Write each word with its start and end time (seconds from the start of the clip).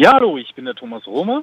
Ja, 0.00 0.12
hallo, 0.12 0.38
ich 0.38 0.54
bin 0.54 0.64
der 0.64 0.76
Thomas 0.76 1.04
Rohmer. 1.08 1.42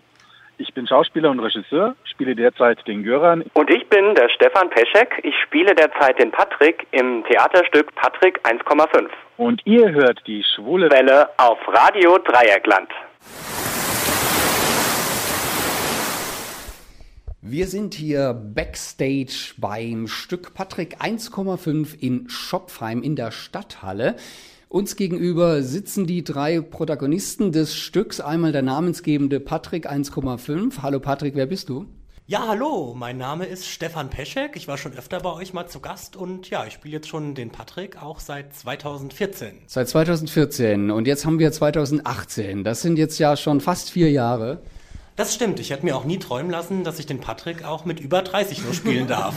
Ich 0.58 0.74
bin 0.74 0.88
Schauspieler 0.88 1.30
und 1.30 1.42
Regisseur, 1.42 1.94
spiele 2.06 2.38
derzeit 2.38 2.88
den 2.88 3.04
Göran. 3.04 3.44
Und 3.54 3.70
ich 3.70 3.86
bin 3.90 4.16
der 4.16 4.30
Stefan 4.30 4.70
Peschek. 4.70 5.20
Ich 5.24 5.36
spiele 5.44 5.76
derzeit 5.76 6.18
den 6.20 6.32
Patrick 6.32 6.88
im 6.92 7.26
Theaterstück 7.26 7.94
Patrick 7.96 8.40
1,5. 8.48 9.10
Und 9.36 9.62
ihr 9.66 9.92
hört 9.92 10.26
die 10.26 10.42
schwule 10.56 10.90
Welle 10.90 11.32
auf 11.38 11.58
Radio 11.68 12.18
Dreieckland. 12.20 12.88
Wir 17.42 17.68
sind 17.68 17.94
hier 17.94 18.34
backstage 18.34 19.54
beim 19.58 20.08
Stück 20.08 20.54
Patrick 20.54 21.02
1,5 21.02 22.02
in 22.02 22.30
Schopfheim 22.30 23.04
in 23.04 23.18
der 23.18 23.32
Stadthalle. 23.32 24.16
Uns 24.76 24.98
gegenüber 24.98 25.64
sitzen 25.64 26.06
die 26.06 26.22
drei 26.22 26.60
Protagonisten 26.60 27.54
des 27.54 27.78
Stücks. 27.78 28.20
Einmal 28.20 28.52
der 28.52 28.62
namensgebende 28.62 29.40
Patrick 29.40 29.90
1,5. 29.90 30.82
Hallo 30.82 31.00
Patrick, 31.00 31.34
wer 31.34 31.46
bist 31.46 31.70
du? 31.70 31.86
Ja, 32.28 32.46
hallo, 32.46 32.94
mein 32.94 33.18
Name 33.18 33.46
ist 33.46 33.68
Stefan 33.68 34.10
Peschek. 34.10 34.58
Ich 34.58 34.68
war 34.68 34.78
schon 34.78 34.92
öfter 34.92 35.22
bei 35.22 35.32
euch 35.32 35.54
mal 35.54 35.68
zu 35.68 35.80
Gast 35.80 36.18
und 36.18 36.50
ja, 36.50 36.66
ich 36.66 36.74
spiele 36.74 36.96
jetzt 36.96 37.08
schon 37.08 37.36
den 37.36 37.52
Patrick 37.52 38.04
auch 38.04 38.20
seit 38.20 38.54
2014. 38.54 39.62
Seit 39.66 39.88
2014 39.88 40.92
und 40.92 41.08
jetzt 41.08 41.26
haben 41.26 41.40
wir 41.40 41.54
2018. 41.54 42.66
Das 42.66 42.82
sind 42.82 42.98
jetzt 42.98 43.18
ja 43.18 43.38
schon 43.38 43.62
fast 43.62 43.92
vier 43.92 44.12
Jahre. 44.12 44.60
Das 45.16 45.34
stimmt. 45.34 45.62
Ich 45.62 45.70
hätte 45.70 45.86
mir 45.86 45.96
auch 45.96 46.04
nie 46.04 46.20
träumen 46.20 46.52
lassen, 46.52 46.84
dass 46.84 47.00
ich 47.00 47.06
den 47.06 47.22
Patrick 47.22 47.64
auch 47.64 47.86
mit 47.86 48.02
über 48.02 48.22
30 48.22 48.66
nur 48.66 48.74
spielen 48.74 49.08
darf. 49.08 49.36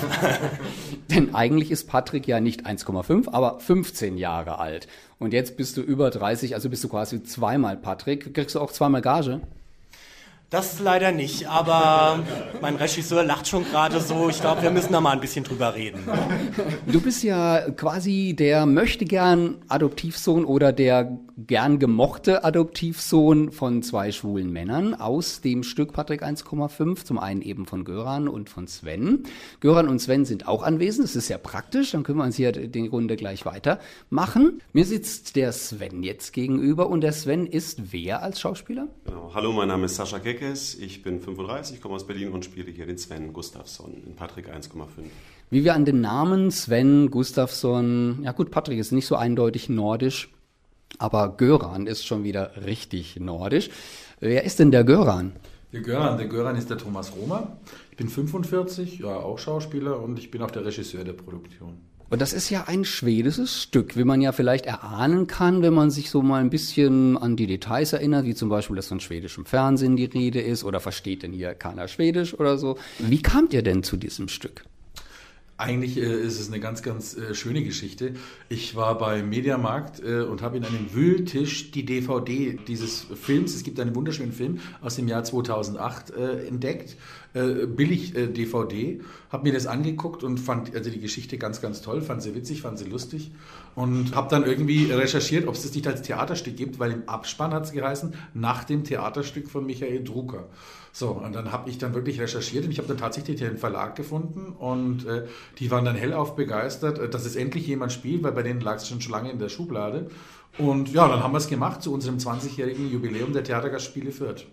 Denn 1.08 1.36
eigentlich 1.36 1.70
ist 1.70 1.88
Patrick 1.88 2.26
ja 2.26 2.40
nicht 2.40 2.66
1,5, 2.66 3.32
aber 3.32 3.60
15 3.60 4.16
Jahre 4.18 4.58
alt. 4.58 4.88
Und 5.18 5.32
jetzt 5.32 5.56
bist 5.56 5.76
du 5.76 5.82
über 5.82 6.10
30, 6.10 6.54
also 6.54 6.70
bist 6.70 6.84
du 6.84 6.88
quasi 6.88 7.22
zweimal 7.22 7.76
Patrick. 7.76 8.32
Kriegst 8.34 8.54
du 8.54 8.60
auch 8.60 8.72
zweimal 8.72 9.02
Gage? 9.02 9.40
Das 10.50 10.80
leider 10.80 11.12
nicht, 11.12 11.46
aber 11.46 12.20
mein 12.62 12.76
Regisseur 12.76 13.22
lacht 13.22 13.46
schon 13.46 13.64
gerade 13.64 14.00
so. 14.00 14.30
Ich 14.30 14.40
glaube, 14.40 14.62
wir 14.62 14.70
müssen 14.70 14.94
da 14.94 15.00
mal 15.02 15.10
ein 15.10 15.20
bisschen 15.20 15.44
drüber 15.44 15.74
reden. 15.74 16.00
Du 16.86 17.02
bist 17.02 17.22
ja 17.22 17.70
quasi 17.72 18.34
der 18.34 18.64
möchte 18.64 19.04
gern 19.04 19.56
Adoptivsohn 19.68 20.46
oder 20.46 20.72
der 20.72 21.18
gern 21.46 21.78
gemochte 21.78 22.44
Adoptivsohn 22.44 23.52
von 23.52 23.82
zwei 23.82 24.10
schwulen 24.10 24.50
Männern 24.50 24.94
aus 24.94 25.42
dem 25.42 25.62
Stück 25.62 25.92
Patrick 25.92 26.22
1,5. 26.22 27.04
Zum 27.04 27.18
einen 27.18 27.42
eben 27.42 27.66
von 27.66 27.84
Göran 27.84 28.26
und 28.26 28.48
von 28.48 28.66
Sven. 28.66 29.24
Göran 29.60 29.86
und 29.86 29.98
Sven 29.98 30.24
sind 30.24 30.48
auch 30.48 30.62
anwesend. 30.62 31.04
Das 31.04 31.14
ist 31.14 31.28
ja 31.28 31.36
praktisch. 31.36 31.90
Dann 31.92 32.04
können 32.04 32.18
wir 32.18 32.24
uns 32.24 32.36
hier 32.36 32.52
die 32.52 32.86
Runde 32.86 33.16
gleich 33.16 33.44
weitermachen. 33.44 34.62
Mir 34.72 34.86
sitzt 34.86 35.36
der 35.36 35.52
Sven 35.52 36.02
jetzt 36.02 36.32
gegenüber 36.32 36.88
und 36.88 37.02
der 37.02 37.12
Sven 37.12 37.46
ist 37.46 37.92
wer 37.92 38.22
als 38.22 38.40
Schauspieler? 38.40 38.88
Genau. 39.04 39.30
Hallo, 39.34 39.52
mein 39.52 39.68
Name 39.68 39.84
ist 39.84 39.96
Sascha 39.96 40.18
Keck. 40.18 40.37
Keckes, 40.38 40.76
ich 40.78 41.02
bin 41.02 41.20
35, 41.20 41.80
komme 41.80 41.96
aus 41.96 42.06
Berlin 42.06 42.28
und 42.30 42.44
spiele 42.44 42.70
hier 42.70 42.86
den 42.86 42.96
Sven 42.96 43.32
Gustafsson 43.32 44.02
in 44.06 44.14
Patrick 44.14 44.48
1,5. 44.48 44.86
Wie 45.50 45.64
wir 45.64 45.74
an 45.74 45.84
den 45.84 46.00
Namen 46.00 46.50
Sven 46.52 47.10
Gustafsson, 47.10 48.20
ja 48.22 48.32
gut, 48.32 48.50
Patrick 48.50 48.78
ist 48.78 48.92
nicht 48.92 49.06
so 49.06 49.16
eindeutig 49.16 49.68
nordisch, 49.68 50.30
aber 50.98 51.36
Göran 51.36 51.86
ist 51.86 52.06
schon 52.06 52.22
wieder 52.22 52.52
richtig 52.64 53.18
nordisch. 53.18 53.70
Wer 54.20 54.44
ist 54.44 54.60
denn 54.60 54.70
der 54.70 54.84
Göran? 54.84 55.32
Der 55.72 55.80
Göran, 55.80 56.16
der 56.16 56.28
Göran 56.28 56.56
ist 56.56 56.70
der 56.70 56.78
Thomas 56.78 57.12
Romer. 57.16 57.58
Ich 57.90 57.96
bin 57.96 58.08
45, 58.08 59.00
ja 59.00 59.16
auch 59.16 59.38
Schauspieler 59.38 60.00
und 60.00 60.18
ich 60.18 60.30
bin 60.30 60.40
auch 60.42 60.50
der 60.50 60.64
Regisseur 60.64 61.02
der 61.02 61.14
Produktion. 61.14 61.78
Und 62.10 62.22
das 62.22 62.32
ist 62.32 62.48
ja 62.48 62.64
ein 62.66 62.86
schwedisches 62.86 63.62
Stück, 63.62 63.96
wie 63.96 64.04
man 64.04 64.22
ja 64.22 64.32
vielleicht 64.32 64.64
erahnen 64.64 65.26
kann, 65.26 65.60
wenn 65.60 65.74
man 65.74 65.90
sich 65.90 66.08
so 66.08 66.22
mal 66.22 66.40
ein 66.40 66.48
bisschen 66.48 67.18
an 67.18 67.36
die 67.36 67.46
Details 67.46 67.92
erinnert, 67.92 68.24
wie 68.24 68.34
zum 68.34 68.48
Beispiel, 68.48 68.76
dass 68.76 68.86
von 68.88 69.00
schwedischem 69.00 69.44
Fernsehen 69.44 69.96
die 69.96 70.06
Rede 70.06 70.40
ist 70.40 70.64
oder 70.64 70.80
versteht 70.80 71.22
denn 71.22 71.32
hier 71.32 71.54
keiner 71.54 71.86
Schwedisch 71.86 72.32
oder 72.32 72.56
so. 72.56 72.78
Wie 72.98 73.20
kamt 73.20 73.52
ihr 73.52 73.62
denn 73.62 73.82
zu 73.82 73.98
diesem 73.98 74.28
Stück? 74.28 74.64
Eigentlich 75.58 75.96
äh, 75.96 76.02
ist 76.02 76.38
es 76.38 76.46
eine 76.46 76.60
ganz, 76.60 76.82
ganz 76.84 77.16
äh, 77.16 77.34
schöne 77.34 77.64
Geschichte. 77.64 78.14
Ich 78.48 78.76
war 78.76 78.96
bei 78.96 79.24
Mediamarkt 79.24 80.00
äh, 80.00 80.20
und 80.20 80.40
habe 80.40 80.56
in 80.56 80.64
einem 80.64 80.94
Wühltisch 80.94 81.72
die 81.72 81.84
DVD 81.84 82.56
dieses 82.68 83.06
Films, 83.20 83.56
es 83.56 83.64
gibt 83.64 83.80
einen 83.80 83.96
wunderschönen 83.96 84.30
Film 84.30 84.60
aus 84.80 84.94
dem 84.94 85.08
Jahr 85.08 85.24
2008 85.24 86.10
äh, 86.10 86.46
entdeckt, 86.46 86.96
äh, 87.34 87.66
billig 87.66 88.12
DVD, 88.14 89.00
habe 89.30 89.48
mir 89.48 89.52
das 89.52 89.66
angeguckt 89.66 90.22
und 90.22 90.38
fand 90.38 90.76
also 90.76 90.90
die 90.90 91.00
Geschichte 91.00 91.38
ganz, 91.38 91.60
ganz 91.60 91.82
toll, 91.82 92.02
fand 92.02 92.22
sie 92.22 92.36
witzig, 92.36 92.62
fand 92.62 92.78
sie 92.78 92.84
lustig 92.84 93.32
und 93.74 94.14
habe 94.14 94.28
dann 94.30 94.44
irgendwie 94.44 94.92
recherchiert, 94.92 95.48
ob 95.48 95.54
es 95.54 95.62
das 95.62 95.74
nicht 95.74 95.88
als 95.88 96.02
Theaterstück 96.02 96.56
gibt, 96.56 96.78
weil 96.78 96.92
im 96.92 97.08
Abspann 97.08 97.52
hat 97.52 97.64
es 97.64 97.72
geheißen, 97.72 98.14
nach 98.32 98.62
dem 98.62 98.84
Theaterstück 98.84 99.50
von 99.50 99.66
Michael 99.66 100.04
Drucker. 100.04 100.46
So, 100.98 101.10
und 101.10 101.32
dann 101.32 101.52
habe 101.52 101.70
ich 101.70 101.78
dann 101.78 101.94
wirklich 101.94 102.20
recherchiert 102.20 102.64
und 102.64 102.72
ich 102.72 102.78
habe 102.78 102.88
dann 102.88 102.96
tatsächlich 102.96 103.38
den 103.38 103.56
Verlag 103.56 103.94
gefunden 103.94 104.52
und 104.58 105.06
äh, 105.06 105.26
die 105.60 105.70
waren 105.70 105.84
dann 105.84 105.94
hellauf 105.94 106.34
begeistert, 106.34 106.98
äh, 106.98 107.08
dass 107.08 107.24
es 107.24 107.36
endlich 107.36 107.68
jemand 107.68 107.92
spielt, 107.92 108.24
weil 108.24 108.32
bei 108.32 108.42
denen 108.42 108.60
lag 108.60 108.78
es 108.78 108.88
schon 108.88 109.00
schon 109.00 109.12
lange 109.12 109.30
in 109.30 109.38
der 109.38 109.48
Schublade. 109.48 110.10
Und 110.58 110.92
ja, 110.92 111.06
dann 111.06 111.22
haben 111.22 111.30
wir 111.30 111.38
es 111.38 111.46
gemacht 111.46 111.84
zu 111.84 111.94
unserem 111.94 112.16
20-jährigen 112.16 112.90
Jubiläum 112.90 113.32
der 113.32 113.44
Theatergastspiele 113.44 114.10
Fürth. 114.10 114.46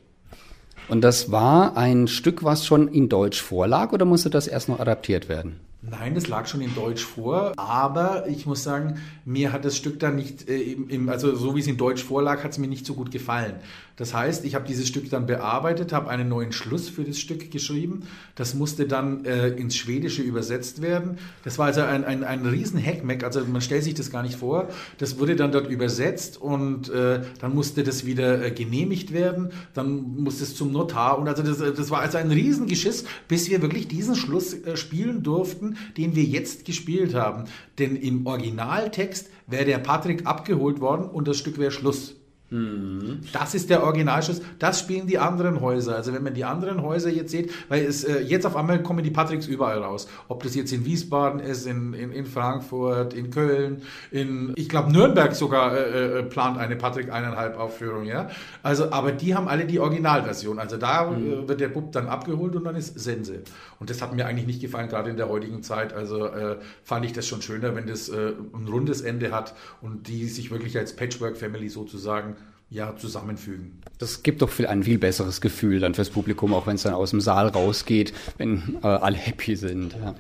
Und 0.88 1.02
das 1.02 1.32
war 1.32 1.76
ein 1.78 2.08
Stück, 2.08 2.44
was 2.44 2.64
schon 2.64 2.90
in 2.90 3.10
Deutsch 3.10 3.42
vorlag 3.42 3.92
oder 3.92 4.06
musste 4.06 4.30
das 4.30 4.46
erst 4.46 4.70
noch 4.70 4.80
adaptiert 4.80 5.28
werden? 5.28 5.62
Nein, 5.90 6.16
das 6.16 6.28
lag 6.28 6.48
schon 6.48 6.62
in 6.62 6.74
Deutsch 6.74 7.04
vor, 7.04 7.54
aber 7.58 8.28
ich 8.28 8.46
muss 8.46 8.64
sagen, 8.64 9.00
mir 9.24 9.52
hat 9.54 9.66
das 9.66 9.78
Stück 9.78 10.00
dann 10.00 10.16
nicht, 10.16 10.50
äh, 10.50 10.62
im, 10.62 11.10
also 11.10 11.36
so 11.36 11.56
wie 11.56 11.60
es 11.60 11.68
in 11.68 11.78
Deutsch 11.78 12.04
vorlag, 12.04 12.44
hat 12.44 12.52
es 12.52 12.58
mir 12.58 12.68
nicht 12.68 12.86
so 12.86 12.96
gut 12.96 13.12
gefallen. 13.12 13.56
Das 13.98 14.14
heißt, 14.14 14.44
ich 14.46 14.56
habe 14.56 14.68
dieses 14.68 14.88
Stück 14.88 15.10
dann 15.10 15.26
bearbeitet, 15.26 15.94
habe 15.94 16.10
einen 16.10 16.28
neuen 16.28 16.52
Schluss 16.52 16.90
für 16.90 17.04
das 17.04 17.20
Stück 17.20 17.50
geschrieben. 17.52 18.04
Das 18.36 18.54
musste 18.54 18.88
dann 18.88 19.26
äh, 19.26 19.50
ins 19.50 19.76
Schwedische 19.76 20.22
übersetzt 20.22 20.82
werden. 20.82 21.18
Das 21.44 21.58
war 21.58 21.68
also 21.68 21.82
ein, 21.82 22.04
ein, 22.04 22.24
ein 22.24 22.46
riesen 22.46 22.84
Hackmack, 22.84 23.24
also 23.24 23.44
man 23.46 23.62
stellt 23.62 23.84
sich 23.84 23.94
das 23.94 24.12
gar 24.12 24.24
nicht 24.24 24.36
vor. 24.36 24.70
Das 24.98 25.20
wurde 25.20 25.36
dann 25.36 25.52
dort 25.52 25.70
übersetzt 25.70 26.42
und 26.42 26.90
äh, 26.90 27.22
dann 27.40 27.56
musste 27.56 27.84
das 27.84 28.06
wieder 28.06 28.44
äh, 28.44 28.52
genehmigt 28.52 29.14
werden. 29.14 29.50
Dann 29.74 30.16
musste 30.18 30.44
es 30.44 30.56
zum 30.56 30.72
Notar 30.72 31.18
und 31.18 31.28
also 31.28 31.42
das, 31.42 31.58
das 31.58 31.90
war 31.90 32.00
also 32.02 32.18
ein 32.18 32.32
Riesengeschiss, 32.32 33.06
bis 33.28 33.50
wir 33.50 33.62
wirklich 33.62 33.88
diesen 33.88 34.16
Schluss 34.16 34.54
äh, 34.54 34.76
spielen 34.76 35.24
durften 35.24 35.76
den 35.98 36.16
wir 36.16 36.24
jetzt 36.24 36.66
gespielt 36.66 37.14
haben. 37.14 37.46
Denn 37.80 37.96
im 37.96 38.26
Originaltext 38.26 39.30
wäre 39.48 39.66
der 39.66 39.80
Patrick 39.80 40.26
abgeholt 40.26 40.80
worden 40.80 41.10
und 41.10 41.28
das 41.28 41.38
Stück 41.38 41.58
wäre 41.58 41.72
Schluss. 41.72 42.16
Mhm. 42.56 43.20
Das 43.34 43.54
ist 43.54 43.70
der 43.70 43.84
Originalschuss. 43.84 44.42
Das 44.60 44.80
spielen 44.80 45.08
die 45.08 45.18
anderen 45.18 45.60
Häuser. 45.60 45.96
Also 45.96 46.14
wenn 46.14 46.24
man 46.24 46.34
die 46.34 46.46
anderen 46.46 46.82
Häuser 46.82 47.10
jetzt 47.10 47.32
sieht, 47.32 47.52
weil 47.68 47.84
es 47.84 48.04
äh, 48.04 48.22
jetzt 48.22 48.46
auf 48.46 48.56
einmal 48.56 48.82
kommen 48.82 49.04
die 49.04 49.12
Patricks 49.12 49.48
überall 49.48 49.80
raus. 49.80 50.08
Ob 50.30 50.44
das 50.44 50.56
jetzt 50.56 50.72
in 50.72 50.86
Wiesbaden 50.86 51.42
ist, 51.42 51.68
in, 51.68 51.94
in, 51.94 52.12
in 52.12 52.26
Frankfurt, 52.26 53.14
in 53.14 53.30
Köln, 53.30 53.82
in 54.12 54.54
ich 54.56 54.70
glaube 54.70 54.92
Nürnberg 54.92 55.36
sogar 55.36 55.76
äh, 55.76 56.20
äh, 56.20 56.24
plant 56.24 56.58
eine 56.58 56.78
Patrick 56.78 57.12
eineinhalb 57.12 57.58
Aufführung, 57.58 58.06
ja. 58.06 58.30
Also, 58.64 58.92
aber 58.92 59.12
die 59.12 59.36
haben 59.36 59.48
alle 59.48 59.66
die 59.66 59.80
Originalversion. 59.80 60.60
Also 60.60 60.78
da 60.78 61.12
mhm. 61.12 61.26
Äh, 61.26 61.48
wird 61.48 61.60
der 61.60 61.70
Bub 61.70 61.92
dann 61.92 62.08
abgeholt 62.08 62.56
und 62.56 62.64
dann 62.64 62.76
ist 62.76 62.98
Sense. 62.98 63.42
Und 63.80 63.90
das 63.90 64.02
hat 64.02 64.16
mir 64.16 64.26
eigentlich 64.26 64.48
nicht 64.48 64.62
gefallen, 64.62 64.88
gerade 64.88 65.10
in 65.10 65.18
der 65.18 65.28
heutigen 65.28 65.62
Zeit. 65.62 65.94
Also 65.94 66.28
äh, 66.28 66.58
fand 66.84 67.06
ich 67.06 67.12
das 67.12 67.28
schon 67.28 67.42
schöner, 67.42 67.76
wenn 67.76 67.88
das 67.88 68.08
äh, 68.08 68.34
ein 68.54 68.68
rundes 68.68 69.02
Ende 69.02 69.32
hat 69.32 69.56
und 69.82 70.08
die 70.08 70.28
sich 70.28 70.52
wirklich 70.52 70.78
als 70.78 70.96
Patchwork 70.96 71.38
Family 71.38 71.68
sozusagen 71.68 72.36
ja, 72.70 72.96
zusammenfügen. 72.98 73.82
Das 74.00 74.24
gibt 74.24 74.42
doch 74.42 74.50
viel, 74.50 74.68
ein 74.68 74.84
viel 74.84 74.98
besseres 74.98 75.40
Gefühl 75.40 75.80
dann 75.80 75.94
fürs 75.94 76.10
Publikum, 76.10 76.54
auch 76.54 76.68
wenn 76.68 76.76
es 76.76 76.84
dann 76.84 76.94
aus 76.94 77.12
dem 77.12 77.22
Saal 77.22 77.48
rausgeht, 77.48 78.14
wenn 78.38 78.78
äh, 78.84 78.88
alle 78.88 79.18
happy 79.18 79.56
sind. 79.56 79.94
Ja. 79.94 80.16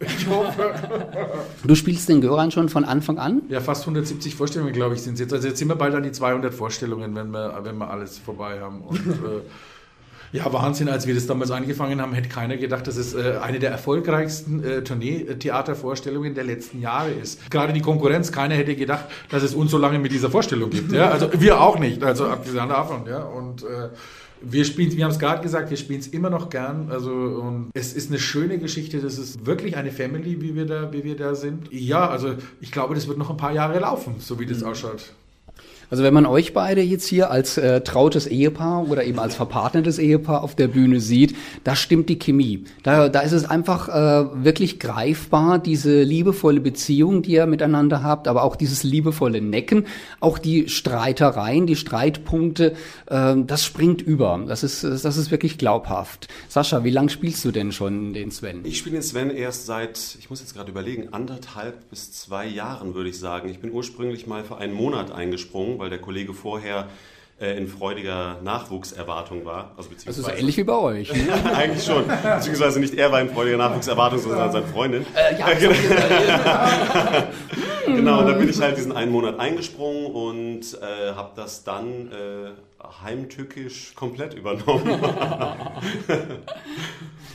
Ich 0.00 0.26
hoffe. 0.26 0.74
Du 1.64 1.74
spielst 1.76 2.08
den 2.08 2.20
Göran 2.20 2.50
schon 2.50 2.68
von 2.68 2.84
Anfang 2.84 3.18
an? 3.18 3.42
Ja, 3.48 3.60
fast 3.60 3.82
170 3.82 4.34
Vorstellungen, 4.34 4.72
glaube 4.72 4.94
ich, 4.94 5.02
sind 5.02 5.14
es 5.14 5.20
jetzt. 5.20 5.32
Also 5.32 5.48
jetzt 5.48 5.58
sind 5.58 5.68
wir 5.68 5.76
bald 5.76 5.94
an 5.94 6.02
die 6.02 6.10
200 6.10 6.52
Vorstellungen, 6.52 7.14
wenn 7.14 7.30
wir, 7.30 7.60
wenn 7.62 7.78
wir 7.78 7.88
alles 7.88 8.18
vorbei 8.18 8.60
haben. 8.60 8.82
Und 8.82 8.98
äh, 9.06 9.40
ja, 10.32 10.50
Wahnsinn, 10.50 10.88
als 10.88 11.06
wir 11.06 11.14
das 11.14 11.26
damals 11.26 11.50
angefangen 11.50 12.00
haben, 12.00 12.14
hätte 12.14 12.30
keiner 12.30 12.56
gedacht, 12.56 12.86
dass 12.86 12.96
es 12.96 13.14
äh, 13.14 13.38
eine 13.42 13.58
der 13.58 13.70
erfolgreichsten 13.70 14.64
äh, 14.64 14.82
Tournee-Theatervorstellungen 14.82 16.34
der 16.34 16.44
letzten 16.44 16.80
Jahre 16.80 17.10
ist. 17.10 17.50
Gerade 17.50 17.74
die 17.74 17.82
Konkurrenz, 17.82 18.32
keiner 18.32 18.54
hätte 18.54 18.74
gedacht, 18.74 19.04
dass 19.28 19.42
es 19.42 19.54
uns 19.54 19.70
so 19.70 19.78
lange 19.78 19.98
mit 19.98 20.10
dieser 20.10 20.30
Vorstellung 20.30 20.70
gibt. 20.70 20.90
Ja? 20.92 21.10
Also 21.10 21.28
wir 21.38 21.60
auch 21.60 21.78
nicht, 21.78 22.02
also 22.02 22.26
abgesehen 22.26 22.70
davon. 22.70 23.06
Ja? 23.06 23.24
Und 23.24 23.62
äh, 23.62 23.90
wir 24.40 24.64
spielen, 24.64 24.96
wir 24.96 25.04
haben 25.04 25.12
es 25.12 25.18
gerade 25.18 25.42
gesagt, 25.42 25.68
wir 25.68 25.76
spielen 25.76 26.00
es 26.00 26.08
immer 26.08 26.30
noch 26.30 26.48
gern. 26.48 26.88
Also 26.90 27.10
und 27.10 27.70
es 27.74 27.92
ist 27.92 28.10
eine 28.10 28.18
schöne 28.18 28.58
Geschichte. 28.58 29.00
Das 29.00 29.18
ist 29.18 29.44
wirklich 29.44 29.76
eine 29.76 29.92
Family, 29.92 30.40
wie 30.40 30.54
wir 30.54 30.66
da, 30.66 30.92
wie 30.92 31.04
wir 31.04 31.16
da 31.16 31.34
sind. 31.34 31.70
Ja, 31.70 32.08
also 32.08 32.34
ich 32.60 32.72
glaube, 32.72 32.94
das 32.94 33.06
wird 33.06 33.18
noch 33.18 33.30
ein 33.30 33.36
paar 33.36 33.52
Jahre 33.52 33.78
laufen, 33.78 34.16
so 34.18 34.40
wie 34.40 34.46
das 34.46 34.60
mhm. 34.60 34.68
ausschaut. 34.68 35.12
Also 35.92 36.04
wenn 36.04 36.14
man 36.14 36.24
euch 36.24 36.54
beide 36.54 36.80
jetzt 36.80 37.06
hier 37.06 37.30
als 37.30 37.58
äh, 37.58 37.82
trautes 37.82 38.26
Ehepaar 38.26 38.88
oder 38.88 39.04
eben 39.04 39.18
als 39.18 39.34
verpartnertes 39.34 39.98
Ehepaar 39.98 40.42
auf 40.42 40.56
der 40.56 40.68
Bühne 40.68 41.00
sieht, 41.00 41.36
da 41.64 41.76
stimmt 41.76 42.08
die 42.08 42.18
Chemie. 42.18 42.64
Da, 42.82 43.10
da 43.10 43.20
ist 43.20 43.32
es 43.32 43.44
einfach 43.44 43.90
äh, 43.90 44.42
wirklich 44.42 44.80
greifbar, 44.80 45.58
diese 45.58 46.02
liebevolle 46.02 46.60
Beziehung, 46.60 47.20
die 47.20 47.32
ihr 47.32 47.44
miteinander 47.44 48.02
habt, 48.02 48.26
aber 48.26 48.42
auch 48.42 48.56
dieses 48.56 48.84
liebevolle 48.84 49.42
Necken, 49.42 49.84
auch 50.18 50.38
die 50.38 50.70
Streitereien, 50.70 51.66
die 51.66 51.76
Streitpunkte, 51.76 52.72
äh, 53.10 53.34
das 53.46 53.62
springt 53.62 54.00
über. 54.00 54.42
Das 54.48 54.62
ist, 54.62 54.84
das 54.84 55.04
ist 55.18 55.30
wirklich 55.30 55.58
glaubhaft. 55.58 56.28
Sascha, 56.48 56.84
wie 56.84 56.90
lange 56.90 57.10
spielst 57.10 57.44
du 57.44 57.50
denn 57.50 57.70
schon 57.70 58.14
den 58.14 58.30
Sven? 58.30 58.60
Ich 58.64 58.78
spiele 58.78 58.94
den 58.94 59.02
Sven 59.02 59.28
erst 59.28 59.66
seit, 59.66 60.16
ich 60.18 60.30
muss 60.30 60.40
jetzt 60.40 60.54
gerade 60.54 60.70
überlegen, 60.70 61.12
anderthalb 61.12 61.90
bis 61.90 62.12
zwei 62.12 62.46
Jahren, 62.46 62.94
würde 62.94 63.10
ich 63.10 63.18
sagen. 63.18 63.50
Ich 63.50 63.58
bin 63.58 63.70
ursprünglich 63.70 64.26
mal 64.26 64.42
für 64.42 64.56
einen 64.56 64.72
Monat 64.72 65.12
eingesprungen, 65.12 65.81
weil 65.82 65.90
der 65.90 65.98
Kollege 65.98 66.32
vorher 66.32 66.86
äh, 67.40 67.58
in 67.58 67.66
freudiger 67.66 68.38
Nachwuchserwartung 68.42 69.44
war. 69.44 69.72
Also 69.76 69.90
das 69.92 70.16
ist 70.16 70.24
so 70.24 70.30
ähnlich 70.30 70.56
wie 70.56 70.62
bei 70.64 70.76
euch. 70.76 71.12
Eigentlich 71.54 71.84
schon. 71.84 72.04
Beziehungsweise 72.06 72.78
nicht 72.78 72.94
er 72.94 73.10
war 73.10 73.20
in 73.20 73.30
freudiger 73.30 73.56
Nachwuchserwartung, 73.56 74.20
sondern 74.20 74.52
seine 74.52 74.66
Freundin. 74.66 75.04
Äh, 75.14 75.38
ja, 75.40 75.48
genau, 77.86 78.20
und 78.20 78.26
da 78.26 78.32
bin 78.34 78.48
ich 78.48 78.60
halt 78.60 78.76
diesen 78.76 78.92
einen 78.92 79.10
Monat 79.10 79.40
eingesprungen 79.40 80.06
und 80.06 80.60
äh, 80.80 81.14
habe 81.14 81.32
das 81.34 81.64
dann 81.64 82.12
äh, 82.12 82.52
heimtückisch 83.02 83.94
komplett 83.94 84.34
übernommen. 84.34 85.00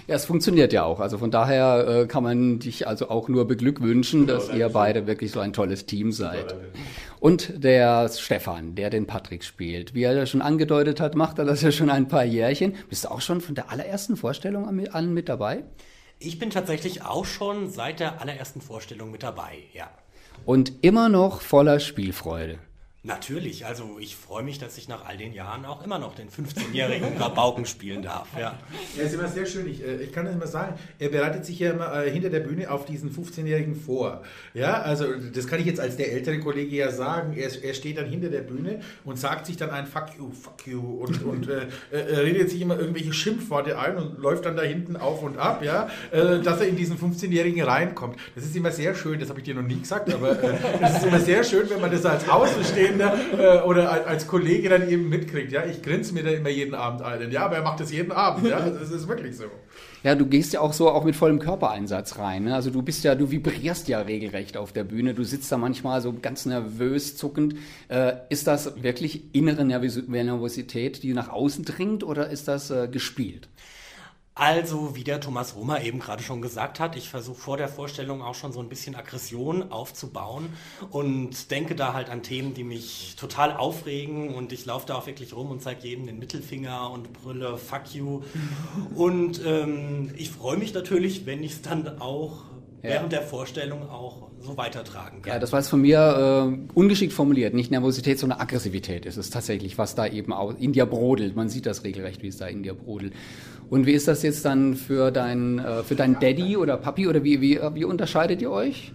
Ja, 0.08 0.16
es 0.16 0.24
funktioniert 0.24 0.72
ja 0.72 0.86
auch. 0.86 1.02
Also 1.02 1.18
von 1.18 1.32
daher 1.32 1.86
äh, 1.86 2.08
kann 2.08 2.24
man 2.24 2.60
dich 2.60 2.88
also 2.88 3.10
auch 3.10 3.28
nur 3.28 3.46
beglückwünschen, 3.46 4.26
genau, 4.26 4.40
dass 4.40 4.50
ihr 4.54 4.70
beide 4.70 5.06
wirklich 5.06 5.32
so 5.32 5.42
ein 5.42 5.52
tolles 5.52 5.86
Team 5.86 6.14
seid. 6.14 6.56
Und 7.20 7.62
der 7.62 8.08
Stefan, 8.08 8.76
der 8.76 8.90
den 8.90 9.06
Patrick 9.06 9.44
spielt, 9.44 9.94
wie 9.94 10.04
er 10.04 10.14
ja 10.14 10.26
schon 10.26 10.42
angedeutet 10.42 11.02
hat, 11.02 11.16
macht 11.16 11.40
er 11.40 11.46
das 11.46 11.62
ja 11.62 11.74
schon 11.74 11.90
ein 11.90 12.08
paar 12.08 12.24
Jährchen. 12.24 12.76
Bist 12.88 13.04
du 13.04 13.12
auch 13.12 13.20
schon 13.20 13.42
von 13.42 13.54
der 13.54 13.70
allerersten 13.70 14.16
Vorstellung 14.16 14.88
an 14.90 15.14
mit 15.14 15.28
dabei? 15.28 15.66
Ich 16.20 16.40
bin 16.40 16.52
tatsächlich 16.52 17.04
auch 17.04 17.26
schon 17.26 17.70
seit 17.70 18.00
der 18.00 18.22
allerersten 18.22 18.62
Vorstellung 18.62 19.12
mit 19.12 19.24
dabei, 19.24 19.58
ja. 19.74 19.90
Und 20.46 20.72
immer 20.84 21.10
noch 21.10 21.42
voller 21.42 21.82
Spielfreude. 21.82 22.60
Natürlich, 23.08 23.66
also 23.66 23.98
ich 24.02 24.18
freue 24.18 24.44
mich, 24.44 24.60
dass 24.60 24.78
ich 24.78 24.90
nach 24.90 25.06
all 25.06 25.16
den 25.16 25.32
Jahren 25.32 25.66
auch 25.66 25.82
immer 25.86 25.98
noch 25.98 26.14
den 26.14 26.28
15-jährigen 26.28 27.16
Rabauken 27.18 27.66
spielen 27.66 28.02
darf. 28.02 28.28
Ja. 28.38 28.60
ja, 28.98 29.04
ist 29.04 29.14
immer 29.14 29.30
sehr 29.30 29.46
schön. 29.46 29.66
Ich, 29.66 29.82
äh, 29.82 30.04
ich 30.04 30.12
kann 30.12 30.26
das 30.26 30.36
immer 30.36 30.46
sagen, 30.46 30.76
er 31.00 31.08
bereitet 31.08 31.46
sich 31.46 31.58
ja 31.60 31.72
immer 31.72 32.04
äh, 32.04 32.12
hinter 32.12 32.30
der 32.30 32.42
Bühne 32.42 32.70
auf 32.70 32.84
diesen 32.84 33.10
15-jährigen 33.10 33.76
vor. 33.76 34.24
Ja, 34.54 34.82
also 34.82 35.06
das 35.34 35.48
kann 35.48 35.62
ich 35.62 35.66
jetzt 35.66 35.80
als 35.80 35.96
der 35.96 36.12
ältere 36.12 36.42
Kollege 36.42 36.76
ja 36.76 36.92
sagen. 36.92 37.32
Er, 37.38 37.50
er 37.64 37.74
steht 37.74 37.98
dann 37.98 38.10
hinter 38.10 38.28
der 38.28 38.42
Bühne 38.42 38.82
und 39.06 39.18
sagt 39.18 39.46
sich 39.46 39.56
dann 39.56 39.70
ein 39.70 39.88
Fuck 39.88 40.08
you, 40.18 40.30
fuck 40.32 40.68
you 40.68 40.82
und, 40.82 41.24
und 41.24 41.48
äh, 41.48 41.68
er 41.92 42.24
redet 42.24 42.50
sich 42.50 42.60
immer 42.60 42.78
irgendwelche 42.78 43.14
Schimpfworte 43.14 43.80
ein 43.80 43.96
und 43.96 44.20
läuft 44.20 44.46
dann 44.46 44.58
da 44.58 44.64
hinten 44.64 44.98
auf 44.98 45.24
und 45.24 45.38
ab, 45.38 45.64
ja, 45.64 45.88
äh, 46.12 46.42
dass 46.42 46.60
er 46.60 46.68
in 46.68 46.76
diesen 46.76 46.98
15-jährigen 46.98 47.64
reinkommt. 47.64 48.18
Das 48.36 48.44
ist 48.44 48.54
immer 48.54 48.72
sehr 48.72 48.96
schön, 48.96 49.18
das 49.18 49.30
habe 49.30 49.40
ich 49.40 49.46
dir 49.46 49.56
noch 49.56 49.62
nie 49.62 49.80
gesagt, 49.80 50.14
aber 50.14 50.32
es 50.82 50.94
äh, 50.94 50.98
ist 50.98 51.06
immer 51.06 51.20
sehr 51.22 51.46
schön, 51.46 51.70
wenn 51.70 51.80
man 51.80 51.90
das 51.90 52.06
als 52.06 52.28
Außenstehender 52.28 52.97
Kinder 52.98 53.16
äh, 53.38 53.62
oder 53.62 54.08
als 54.08 54.28
Kollege 54.28 54.70
dann 54.70 54.90
eben 54.90 55.10
mitkriegt. 55.10 55.52
Ja, 55.52 55.66
ich 55.66 55.82
grinse 55.82 56.14
mir 56.14 56.24
da 56.24 56.32
immer 56.32 56.50
jeden 56.50 56.76
Abend 56.76 57.02
ein. 57.02 57.32
Ja, 57.32 57.46
aber 57.46 57.58
er 57.58 57.64
macht 57.64 57.80
das 57.80 57.92
jeden 57.92 58.12
Abend. 58.12 58.48
Ja, 58.48 58.70
das 58.70 58.92
ist 58.92 59.08
wirklich 59.08 59.38
so. 59.38 59.46
Ja, 60.04 60.16
du 60.16 60.26
gehst 60.26 60.54
ja 60.54 60.62
auch 60.62 60.74
so 60.74 60.90
auch 60.90 61.04
mit 61.04 61.16
vollem 61.16 61.40
Körpereinsatz 61.40 62.18
rein. 62.18 62.46
Ne? 62.46 62.56
Also 62.56 62.70
du 62.70 62.82
bist 62.82 63.04
ja, 63.04 63.16
du 63.16 63.32
vibrierst 63.32 63.88
ja 63.88 64.02
regelrecht 64.02 64.58
auf 64.58 64.72
der 64.72 64.84
Bühne. 64.84 65.14
Du 65.14 65.24
sitzt 65.24 65.52
da 65.52 65.58
manchmal 65.58 66.02
so 66.02 66.14
ganz 66.14 66.46
nervös, 66.46 67.18
zuckend. 67.18 67.56
Äh, 67.88 68.14
ist 68.30 68.48
das 68.48 68.82
wirklich 68.84 69.34
innere 69.34 69.66
Nervosität, 69.66 71.04
die 71.04 71.14
nach 71.14 71.30
außen 71.30 71.66
dringt, 71.66 72.04
oder 72.04 72.30
ist 72.30 72.48
das 72.48 72.72
äh, 72.72 72.88
gespielt? 72.88 73.50
Also, 74.40 74.96
wie 74.96 75.04
der 75.04 75.20
Thomas 75.20 75.56
Roma 75.56 75.82
eben 75.82 75.98
gerade 75.98 76.22
schon 76.22 76.44
gesagt 76.44 76.80
hat, 76.80 76.96
ich 76.96 77.10
versuche 77.10 77.40
vor 77.40 77.58
der 77.58 77.68
Vorstellung 77.68 78.22
auch 78.22 78.36
schon 78.36 78.52
so 78.52 78.60
ein 78.60 78.70
bisschen 78.70 78.96
Aggression 78.96 79.72
aufzubauen 79.72 80.50
und 80.92 81.50
denke 81.50 81.74
da 81.74 81.94
halt 81.94 82.12
an 82.12 82.22
Themen, 82.22 82.54
die 82.54 82.64
mich 82.64 83.16
total 83.20 83.58
aufregen 83.58 84.36
und 84.36 84.54
ich 84.54 84.64
laufe 84.66 84.86
da 84.86 84.94
auch 84.94 85.08
wirklich 85.08 85.36
rum 85.36 85.50
und 85.50 85.64
zeige 85.64 85.88
jedem 85.88 86.06
den 86.06 86.20
Mittelfinger 86.20 86.92
und 86.92 87.14
brülle 87.14 87.58
Fuck 87.58 87.96
you. 87.96 88.22
Und 88.94 89.42
ähm, 89.44 90.12
ich 90.16 90.30
freue 90.30 90.58
mich 90.58 90.72
natürlich, 90.72 91.26
wenn 91.26 91.42
ich 91.42 91.54
es 91.54 91.62
dann 91.64 92.00
auch 92.00 92.44
ja. 92.84 92.92
während 92.92 93.14
der 93.14 93.24
Vorstellung 93.24 93.90
auch 93.90 94.28
so 94.40 94.56
weitertragen 94.56 95.22
kann. 95.24 95.34
Ja, 95.34 95.40
das 95.40 95.52
war 95.52 95.60
jetzt 95.60 95.70
von 95.70 95.82
mir 95.82 96.48
äh, 96.48 96.72
ungeschickt 96.74 97.14
formuliert. 97.14 97.54
Nicht 97.54 97.72
Nervosität, 97.72 98.20
sondern 98.20 98.40
Aggressivität 98.40 99.06
ist 99.06 99.18
es 99.18 99.30
tatsächlich, 99.30 99.78
was 99.78 99.96
da 99.96 100.06
eben 100.06 100.32
auch 100.32 100.56
in 100.58 100.74
dir 100.74 100.86
brodelt. 100.86 101.36
Man 101.36 101.50
sieht 101.50 101.66
das 101.66 101.84
regelrecht, 101.84 102.22
wie 102.22 102.28
es 102.28 102.38
da 102.38 102.48
in 102.48 102.64
dir 102.64 102.76
brodelt. 102.76 103.14
Und 103.70 103.86
wie 103.86 103.94
ist 103.94 104.08
das 104.08 104.24
jetzt 104.24 104.46
dann 104.46 104.76
für 104.76 105.12
dein, 105.12 105.60
äh, 105.60 105.84
für 105.84 105.96
dein 105.96 106.20
Daddy 106.20 106.56
oder 106.58 106.78
Papi 106.78 107.08
oder 107.08 107.24
wie, 107.24 107.42
wie, 107.42 107.60
wie 107.74 107.84
unterscheidet 107.84 108.42
ihr 108.42 108.52
euch? 108.52 108.94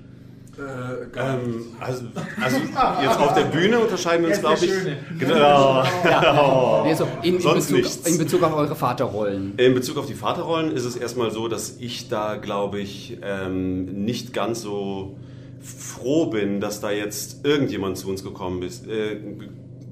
Äh, 0.59 1.19
ähm, 1.19 1.65
also, 1.81 2.05
also, 2.43 2.57
jetzt 3.03 3.19
auf 3.19 3.35
der 3.35 3.45
Bühne 3.45 3.79
unterscheiden 3.79 4.23
wir 4.23 4.31
uns, 4.31 4.41
glaube 4.41 4.65
ich. 4.65 5.19
Genau. 5.19 5.83
Ja. 6.05 6.83
Also 6.83 7.09
in, 7.23 7.37
in, 7.37 7.43
Bezug, 7.43 8.07
in, 8.07 8.19
Bezug, 8.19 8.43
auf 8.43 8.55
eure 8.55 8.75
Vaterrollen. 8.75 9.55
In 9.57 9.75
Bezug 9.75 9.97
auf 9.97 10.07
die 10.07 10.15
Vaterrollen 10.15 10.73
ist 10.73 10.85
es 10.85 10.97
erstmal 10.97 11.31
so, 11.31 11.49
dass 11.49 11.77
ich 11.79 12.09
da, 12.09 12.37
glaube 12.37 12.81
ich, 12.81 13.19
ähm, 13.23 14.05
nicht 14.05 14.35
ganz 14.35 14.61
so 14.61 15.17
froh 15.63 16.27
bin, 16.27 16.61
dass 16.61 16.81
da 16.81 16.91
jetzt 16.91 17.47
irgendjemand 17.47 17.97
zu 17.97 18.09
uns 18.09 18.23
gekommen 18.23 18.63
ist. 18.63 18.87
Äh, 18.87 19.17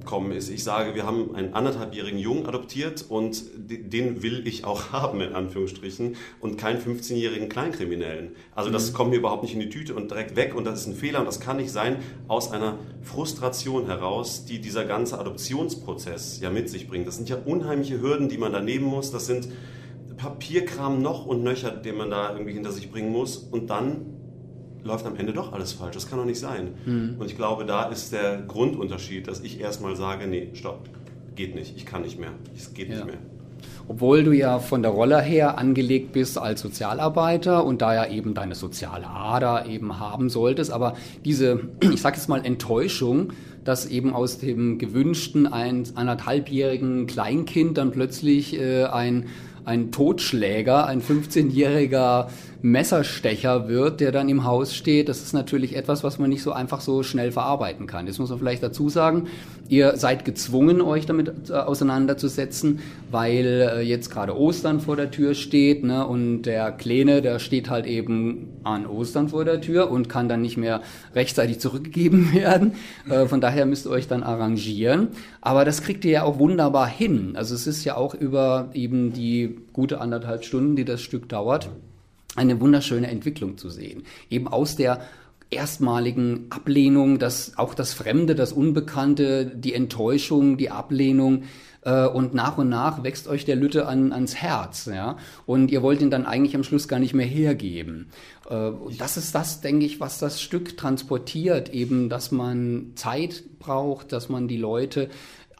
gekommen 0.01 0.33
ist. 0.33 0.49
Ich 0.51 0.65
sage, 0.65 0.95
wir 0.95 1.07
haben 1.07 1.35
einen 1.35 1.55
anderthalbjährigen 1.55 2.19
Jungen 2.19 2.47
adoptiert 2.47 3.05
und 3.09 3.45
den 3.57 4.23
will 4.23 4.47
ich 4.47 4.65
auch 4.65 4.91
haben, 4.93 5.21
in 5.21 5.35
Anführungsstrichen, 5.35 6.17
und 6.41 6.59
keinen 6.59 6.81
15-jährigen 6.81 7.49
Kleinkriminellen. 7.49 8.33
Also 8.55 8.71
das 8.71 8.91
mhm. 8.91 8.97
kommt 8.97 9.11
mir 9.11 9.17
überhaupt 9.17 9.43
nicht 9.43 9.55
in 9.55 9.61
die 9.61 9.69
Tüte 9.69 9.95
und 9.95 10.11
direkt 10.11 10.37
weg 10.37 10.55
und 10.55 10.65
das 10.65 10.81
ist 10.81 10.87
ein 10.87 10.95
Fehler 10.95 11.21
und 11.21 11.27
das 11.27 11.41
kann 11.41 11.59
nicht 11.59 11.71
sein 11.71 11.97
aus 12.29 12.51
einer 12.51 12.79
Frustration 13.03 13.87
heraus, 13.87 14.45
die 14.45 14.61
dieser 14.61 14.85
ganze 14.85 15.19
Adoptionsprozess 15.19 16.41
ja 16.41 16.51
mit 16.51 16.69
sich 16.69 16.89
bringt. 16.89 17.07
Das 17.07 17.17
sind 17.17 17.29
ja 17.29 17.37
unheimliche 17.37 18.01
Hürden, 18.01 18.29
die 18.29 18.39
man 18.39 18.53
da 18.53 18.61
nehmen 18.61 18.87
muss. 18.87 19.11
Das 19.11 19.27
sind 19.27 19.49
Papierkram 20.17 21.01
noch 21.01 21.25
und 21.27 21.43
nöcher, 21.43 21.71
den 21.71 21.97
man 21.97 22.11
da 22.11 22.33
irgendwie 22.33 22.53
hinter 22.53 22.73
sich 22.73 22.91
bringen 22.91 23.11
muss 23.11 23.37
und 23.39 23.71
dann 23.71 24.20
läuft 24.85 25.07
am 25.07 25.17
Ende 25.17 25.33
doch 25.33 25.53
alles 25.53 25.73
falsch. 25.73 25.95
Das 25.95 26.09
kann 26.09 26.19
doch 26.19 26.25
nicht 26.25 26.41
sein. 26.41 26.75
Mhm. 26.85 27.17
Und 27.19 27.27
ich 27.27 27.37
glaube, 27.37 27.65
da 27.65 27.85
ist 27.85 28.13
der 28.13 28.43
Grundunterschied, 28.43 29.27
dass 29.27 29.41
ich 29.41 29.61
erstmal 29.61 29.97
sage, 29.97 30.27
nee, 30.27 30.49
stopp, 30.55 30.89
geht 31.37 31.55
nicht, 31.55 31.77
ich 31.77 31.87
kann 31.87 32.03
nicht 32.03 32.19
mehr, 32.19 32.33
es 32.57 32.75
geht 32.75 32.89
ja. 32.89 32.97
nicht 32.97 33.07
mehr. 33.07 33.19
Obwohl 33.89 34.23
du 34.23 34.33
ja 34.33 34.59
von 34.59 34.83
der 34.83 34.93
Rolle 34.93 35.21
her 35.21 35.59
angelegt 35.59 36.13
bist 36.13 36.39
als 36.39 36.61
Sozialarbeiter 36.61 37.65
und 37.65 37.83
da 37.83 37.95
ja 37.95 38.07
eben 38.07 38.35
deine 38.35 38.55
soziale 38.55 39.07
Ader 39.09 39.67
eben 39.67 39.99
haben 39.99 40.31
solltest, 40.31 40.71
aber 40.71 40.97
diese, 41.25 41.61
ich 41.81 42.01
sag 42.01 42.15
jetzt 42.17 42.29
mal, 42.29 42.45
Enttäuschung, 42.45 43.33
dass 43.65 43.87
eben 43.87 44.15
aus 44.15 44.39
dem 44.39 44.79
gewünschten 44.79 45.47
ein, 45.47 45.85
anderthalbjährigen 45.95 47.07
Kleinkind 47.07 47.77
dann 47.77 47.91
plötzlich 47.91 48.59
äh, 48.59 48.85
ein 48.85 49.27
ein 49.65 49.93
Totschläger, 49.93 50.87
ein 50.87 51.03
15-jähriger 51.03 52.29
Messerstecher 52.63 53.69
wird, 53.69 54.01
der 54.01 54.13
dann 54.13 54.29
im 54.29 54.45
Haus 54.45 54.75
steht, 54.75 55.09
das 55.09 55.23
ist 55.23 55.33
natürlich 55.33 55.77
etwas, 55.77 56.05
was 56.05 56.19
man 56.19 56.29
nicht 56.29 56.43
so 56.43 56.53
einfach 56.53 56.81
so 56.81 57.03
schnell 57.03 57.33
verarbeiten 57.33 57.87
kann. 57.87 58.07
Das 58.07 58.19
muss 58.19 58.31
man 58.31 58.39
vielleicht 58.39 58.63
dazu 58.63 58.89
sagen. 58.89 59.29
Ihr 59.69 59.97
seid 59.97 60.25
gezwungen, 60.25 60.81
euch 60.83 61.07
damit 61.07 61.49
äh, 61.49 61.55
auseinanderzusetzen, 61.55 62.81
weil 63.11 63.47
äh, 63.47 63.81
jetzt 63.81 64.11
gerade 64.11 64.37
Ostern 64.37 64.81
vor 64.81 64.97
der 64.97 65.11
Tür 65.11 65.35
steht 65.35 65.85
ne, 65.85 66.07
und 66.07 66.43
der 66.43 66.73
Kleine, 66.73 67.23
der 67.23 67.39
steht 67.39 67.71
halt 67.71 67.87
eben 67.87 68.49
an 68.63 68.87
Ostern 68.87 69.29
vor 69.29 69.45
der 69.45 69.61
Tür 69.61 69.91
und 69.91 70.09
kann 70.09 70.29
dann 70.29 70.43
nicht 70.43 70.57
mehr 70.57 70.83
rechtzeitig 71.15 71.61
zurückgegeben 71.61 72.33
werden. 72.35 72.73
Äh, 73.09 73.27
von 73.27 73.41
daher 73.41 73.65
müsst 73.65 73.87
ihr 73.87 73.91
euch 73.91 74.09
dann 74.09 74.23
arrangieren. 74.23 75.09
Aber 75.41 75.65
das 75.65 75.83
kriegt 75.83 76.05
ihr 76.05 76.11
ja 76.11 76.23
auch 76.25 76.39
wunderbar 76.39 76.89
hin. 76.89 77.33
Also 77.37 77.55
es 77.55 77.67
ist 77.67 77.85
ja 77.85 77.97
auch 77.97 78.15
über 78.15 78.71
eben 78.75 79.13
die 79.13 79.57
gute 79.73 80.01
anderthalb 80.01 80.45
Stunden, 80.45 80.77
die 80.77 80.85
das 80.85 81.01
Stück 81.01 81.29
dauert, 81.29 81.71
eine 82.37 82.61
wunderschöne 82.61 83.09
Entwicklung 83.09 83.59
zu 83.59 83.71
sehen. 83.71 84.05
Eben 84.29 84.49
aus 84.49 84.77
der 84.77 85.01
erstmaligen 85.51 86.47
Ablehnung, 86.51 87.19
das, 87.19 87.59
auch 87.59 87.75
das 87.75 87.93
Fremde, 87.93 88.35
das 88.35 88.53
Unbekannte, 88.53 89.47
die 89.47 89.75
Enttäuschung, 89.75 90.57
die 90.57 90.71
Ablehnung, 90.71 91.45
äh, 91.83 92.07
und 92.07 92.35
nach 92.35 92.59
und 92.59 92.69
nach 92.69 93.03
wächst 93.03 93.29
euch 93.29 93.45
der 93.45 93.57
Lütte 93.57 93.87
an, 93.87 94.13
ans 94.13 94.35
Herz, 94.35 94.87
ja, 94.87 95.17
und 95.47 95.71
ihr 95.71 95.83
wollt 95.83 96.03
ihn 96.03 96.11
dann 96.11 96.27
eigentlich 96.27 96.55
am 96.55 96.65
Schluss 96.65 96.89
gar 96.89 96.99
nicht 96.99 97.15
mehr 97.15 97.27
hergeben. 97.27 98.09
Äh, 98.49 98.71
das 98.99 99.17
ist 99.17 99.35
das, 99.35 99.61
denke 99.61 99.87
ich, 99.87 100.01
was 100.01 100.19
das 100.19 100.41
Stück 100.41 100.77
transportiert, 100.77 101.71
eben, 101.71 102.09
dass 102.09 102.33
man 102.33 102.93
Zeit 102.97 103.45
braucht, 103.59 104.13
dass 104.13 104.29
man 104.29 104.49
die 104.49 104.57
Leute 104.57 105.09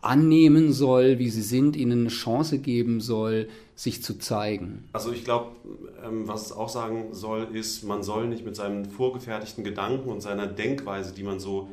annehmen 0.03 0.73
soll, 0.73 1.19
wie 1.19 1.29
sie 1.29 1.43
sind, 1.43 1.77
ihnen 1.77 2.01
eine 2.01 2.09
Chance 2.09 2.59
geben 2.59 3.01
soll, 3.01 3.49
sich 3.75 4.03
zu 4.03 4.19
zeigen. 4.19 4.85
Also 4.93 5.13
ich 5.13 5.25
glaube, 5.25 5.53
ähm, 6.05 6.29
was 6.29 6.47
es 6.47 6.53
auch 6.53 6.69
sagen 6.69 7.09
soll, 7.13 7.49
ist, 7.53 7.85
man 7.85 8.03
soll 8.03 8.29
nicht 8.29 8.45
mit 8.45 8.57
seinen 8.57 8.85
vorgefertigten 8.85 9.65
Gedanken 9.65 10.09
und 10.09 10.21
seiner 10.21 10.47
Denkweise, 10.47 11.15
die 11.15 11.23
man 11.23 11.41
so 11.41 11.69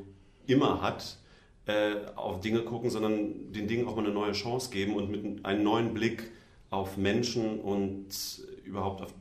immer 0.45 0.81
hat, 0.81 1.17
äh, 1.65 1.95
auf 2.15 2.39
Dinge 2.39 2.61
gucken, 2.61 2.89
sondern 2.89 3.51
den 3.51 3.67
Dingen 3.67 3.87
auch 3.87 3.95
mal 3.95 4.05
eine 4.05 4.13
neue 4.13 4.31
Chance 4.31 4.69
geben 4.71 4.95
und 4.95 5.11
mit 5.11 5.45
einem 5.45 5.63
neuen 5.63 5.93
Blick 5.93 6.31
auf 6.69 6.97
Menschen 6.97 7.59
und 7.59 8.07
überhaupt 8.63 9.01
auf 9.01 9.13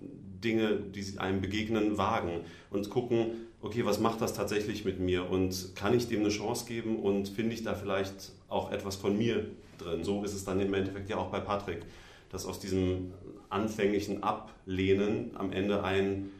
Dinge, 0.45 0.77
die 0.77 1.19
einem 1.19 1.41
begegnen, 1.41 1.99
wagen 1.99 2.41
und 2.71 2.91
gucken, 2.91 3.46
okay, 3.67 3.85
was 3.85 4.01
macht 4.01 4.21
das 4.21 4.33
tatsächlich 4.33 4.85
mit 4.85 5.01
mir? 5.01 5.29
Und 5.29 5.75
kann 5.75 5.95
ich 5.95 6.09
dem 6.09 6.21
eine 6.21 6.31
Chance 6.31 6.67
geben? 6.67 6.97
Und 7.01 7.29
finde 7.29 7.55
ich 7.55 7.63
da 7.63 7.75
vielleicht 7.75 8.33
auch 8.49 8.73
etwas 8.73 8.97
von 8.97 9.17
mir 9.17 9.47
drin. 9.79 10.05
So 10.05 10.25
ist 10.25 10.35
es 10.35 10.45
dann 10.45 10.61
im 10.61 10.73
Endeffekt 10.73 11.11
ja 11.11 11.17
auch 11.17 11.31
bei 11.31 11.41
Patrick, 11.41 11.83
dass 12.31 12.47
aus 12.47 12.61
diesem 12.61 13.13
anfänglichen 13.51 14.23
Ablehnen 14.23 15.31
am 15.35 15.53
Ende 15.53 15.83
ein, 15.83 16.31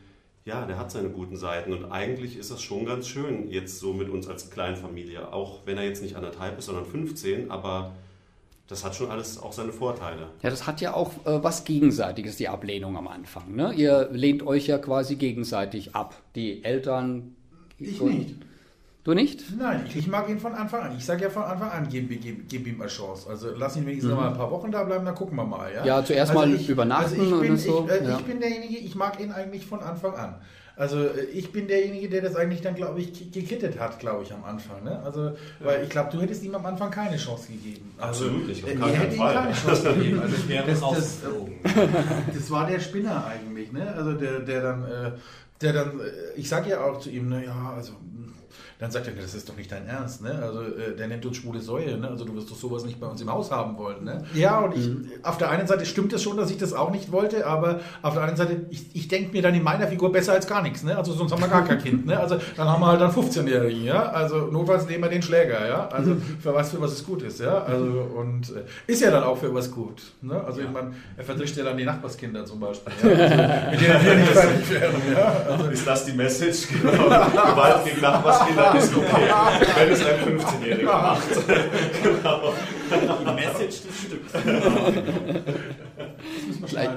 ja, 0.45 0.65
der 0.65 0.79
hat 0.79 0.91
seine 0.91 1.11
guten 1.11 1.37
Seiten. 1.37 1.73
Und 1.73 1.87
eigentlich 1.87 2.37
ist 2.37 2.51
das 2.51 2.63
schon 2.63 2.87
ganz 2.87 3.09
schön 3.09 3.51
jetzt 3.51 3.79
so 3.79 3.93
mit 3.93 4.09
uns 4.09 4.29
als 4.29 4.51
Kleinfamilie, 4.51 5.33
auch 5.33 5.61
wenn 5.67 5.77
er 5.77 5.85
jetzt 5.85 6.03
nicht 6.03 6.17
anderthalb 6.17 6.59
ist, 6.59 6.67
sondern 6.67 6.87
15, 6.87 7.51
aber 7.51 7.93
das 8.69 8.85
hat 8.85 8.95
schon 8.97 9.11
alles 9.11 9.41
auch 9.41 9.53
seine 9.53 9.73
Vorteile. 9.73 10.29
Ja, 10.43 10.51
das 10.51 10.67
hat 10.67 10.81
ja 10.81 10.95
auch 10.95 11.13
äh, 11.25 11.43
was 11.43 11.65
Gegenseitiges, 11.65 12.37
die 12.37 12.49
Ablehnung 12.49 12.97
am 12.97 13.07
Anfang. 13.07 13.55
Ne? 13.55 13.73
Ihr 13.75 14.09
lehnt 14.11 14.45
euch 14.45 14.67
ja 14.67 14.79
quasi 14.79 15.17
gegenseitig 15.17 15.95
ab. 15.95 16.17
Die 16.35 16.65
Eltern. 16.65 17.37
Ich 17.79 18.01
nicht. 18.01 18.35
Du 19.05 19.15
nicht? 19.15 19.57
Nein, 19.57 19.85
ich, 19.87 19.95
ich, 19.95 20.09
mag 20.09 20.29
ihn 20.29 20.41
von 20.41 20.53
Anfang 20.53 20.81
an. 20.81 20.97
Ich 20.97 21.05
sage 21.05 21.23
ja 21.23 21.31
von 21.31 21.45
Anfang 21.45 21.71
an, 21.71 21.87
gib, 21.89 22.09
gib, 22.21 22.49
gib 22.49 22.67
ihm 22.67 22.81
eine 22.81 22.91
Chance. 22.91 23.31
Also 23.31 23.51
lass 23.57 23.77
ihn 23.77 23.87
wenigstens 23.87 24.11
mhm. 24.11 24.17
noch 24.17 24.25
mal 24.25 24.31
ein 24.33 24.37
paar 24.37 24.51
Wochen 24.51 24.73
da 24.73 24.83
bleiben, 24.83 25.05
dann 25.05 25.15
gucken 25.15 25.37
wir 25.37 25.45
mal. 25.45 25.73
Ja, 25.73 25.85
ja 25.85 26.05
zuerst 26.05 26.33
also 26.33 26.41
mal 26.41 26.53
ich, 26.53 26.69
übernachten 26.69 27.21
also 27.21 27.39
bin, 27.39 27.53
und 27.53 27.57
so. 27.57 27.87
Ich, 27.87 27.93
äh, 27.93 28.05
ja. 28.05 28.19
ich 28.19 28.25
bin 28.25 28.41
derjenige, 28.41 28.79
ich 28.79 28.97
mag 28.97 29.21
ihn 29.21 29.31
eigentlich 29.31 29.65
von 29.65 29.79
Anfang 29.79 30.15
an. 30.15 30.41
Also 30.77 31.05
äh, 31.05 31.25
ich 31.33 31.53
bin 31.53 31.67
derjenige, 31.69 32.09
der 32.09 32.21
das 32.21 32.37
eigentlich 32.37 32.61
dann, 32.61 32.75
glaube 32.75 33.01
ich, 33.01 33.33
gekittet 33.33 33.81
hat, 33.81 33.99
glaube 33.99 34.25
ich, 34.25 34.33
am 34.33 34.45
Anfang. 34.45 34.85
Ne? 34.85 35.03
Also, 35.03 35.33
weil 35.61 35.83
ich 35.83 35.89
glaube, 35.89 36.11
du 36.13 36.21
hättest 36.21 36.45
ihm 36.45 36.55
am 36.55 36.67
Anfang 36.67 36.91
keine 36.91 37.17
Chance 37.17 37.49
gegeben. 37.53 37.95
Also, 37.99 38.27
Absolut 38.27 38.49
nicht. 38.49 38.67
Äh, 38.67 38.75
ihr 38.75 38.87
hättet 38.87 39.15
ihm 39.15 39.21
keine 39.21 39.55
Chance 39.55 39.95
gegeben. 39.95 40.21
Also, 40.21 40.37
das, 40.67 40.81
das, 40.81 41.19
das, 42.35 42.51
war 42.51 42.67
der 42.67 42.81
Spinner 42.81 43.27
eigentlich. 43.27 43.73
Ne? 43.73 43.91
Also 43.95 44.13
der, 44.13 44.41
der 44.41 44.63
dann, 44.63 44.85
äh, 44.85 45.11
der 45.63 45.73
dann, 45.73 46.01
ich 46.37 46.49
sage 46.49 46.71
ja 46.71 46.85
auch 46.85 47.01
zu 47.01 47.09
ihm, 47.09 47.31
ne, 47.31 47.47
ja, 47.47 47.73
also 47.75 47.95
dann 48.79 48.91
sagt 48.91 49.07
er, 49.07 49.15
das 49.15 49.35
ist 49.35 49.49
doch 49.49 49.57
nicht 49.57 49.73
dein 49.73 49.87
Ernst, 49.87 50.23
ne? 50.23 50.39
Also 50.43 50.61
äh, 50.61 50.95
der 50.97 51.09
nennt 51.09 51.25
uns 51.25 51.39
schwule 51.39 51.61
Säue, 51.61 51.97
ne? 51.97 52.09
Also 52.09 52.27
du 52.27 52.35
wirst 52.35 52.51
doch 52.51 52.57
sowas 52.57 52.85
nicht 52.85 53.01
bei 53.01 53.07
uns 53.07 53.23
im 53.23 53.33
Haus 53.33 53.51
haben 53.51 53.79
wollen, 53.79 54.05
ne? 54.05 54.25
Ja, 54.35 54.61
und 54.61 54.77
ich, 54.77 54.87
mhm. 54.87 55.09
auf 55.23 55.39
der 55.39 55.51
einen 55.51 55.67
Seite 55.67 55.87
stimmt 55.87 56.13
es 56.13 56.23
schon, 56.23 56.37
dass 56.37 56.51
ich 56.51 56.59
das 56.59 56.75
auch 56.75 56.91
nicht 56.91 57.11
wollte, 57.11 57.47
aber 57.47 57.81
auf 58.03 58.13
der 58.13 58.23
anderen 58.23 58.37
Seite, 58.37 58.67
ich, 58.69 58.95
ich 58.95 59.09
denke 59.09 59.33
mir 59.33 59.41
dann 59.41 59.55
in 59.55 59.63
meiner 59.63 59.89
Figur 59.89 60.13
besser 60.13 60.35
als 60.35 60.47
gar 60.47 60.63
nichts, 60.63 60.83
ne? 60.83 60.97
Also 60.97 61.15
sonst 61.15 61.33
haben 61.33 61.41
wir 61.41 61.49
gar 61.49 61.65
kein 61.65 61.79
Kind, 61.83 62.05
ne? 62.05 62.21
Also 62.21 62.37
dann 62.55 62.69
haben 62.69 62.83
wir 62.83 62.89
halt 62.89 63.01
dann 63.01 63.11
15-Jährigen, 63.11 63.85
ja? 63.85 64.11
Also 64.11 64.47
notfalls 64.47 64.87
nehmen 64.87 65.05
wir 65.05 65.11
den 65.11 65.23
Schläger, 65.23 65.67
ja? 65.67 65.89
Also 65.89 66.15
für 66.39 66.53
was, 66.53 66.71
für 66.71 66.81
was 66.81 66.93
es 66.93 67.07
gut 67.07 67.23
ist, 67.23 67.41
ja? 67.41 67.63
Also 67.63 67.85
und 68.15 68.51
äh, 68.51 68.93
ist 68.93 69.01
ja 69.01 69.11
dann 69.11 69.25
auch 69.25 69.39
für 69.39 69.55
was 69.55 69.71
gut, 69.71 70.03
ne? 70.21 70.39
Also 70.45 70.61
ja. 70.61 70.67
ich 70.67 70.73
meine, 70.73 70.93
er 71.17 71.25
verdrischt 71.25 71.57
ja 71.57 71.65
dann 71.65 71.79
die 71.79 71.85
Nachbarskinder 71.85 72.45
zum 72.45 72.61
Beispiel, 72.61 72.93
ja? 73.03 73.09
Also, 73.09 73.71
mit 73.71 73.81
denen 73.81 74.05
wir 74.05 74.15
nicht 74.17 74.33
fertig 74.33 74.71
werden, 74.71 75.03
ja? 75.15 75.37
Also, 75.51 75.65
ist 75.71 75.87
das 75.87 76.05
die 76.05 76.13
Message? 76.13 76.69
Genau. 76.69 77.07
Gewalt 77.47 77.85
gegen 77.87 78.01
Nachbarskinder 78.03 78.66
ist 78.75 78.97
okay. 78.97 79.29
Wenn 79.77 79.93
es 79.93 80.05
ein 80.05 80.39
15-Jähriger 80.39 80.85
macht. 80.85 81.29
genau. 82.03 82.53
Die 83.21 83.35
Message 83.35 83.83
des 83.83 84.01
Stücks. 84.03 84.33
Gleich, 86.69 86.89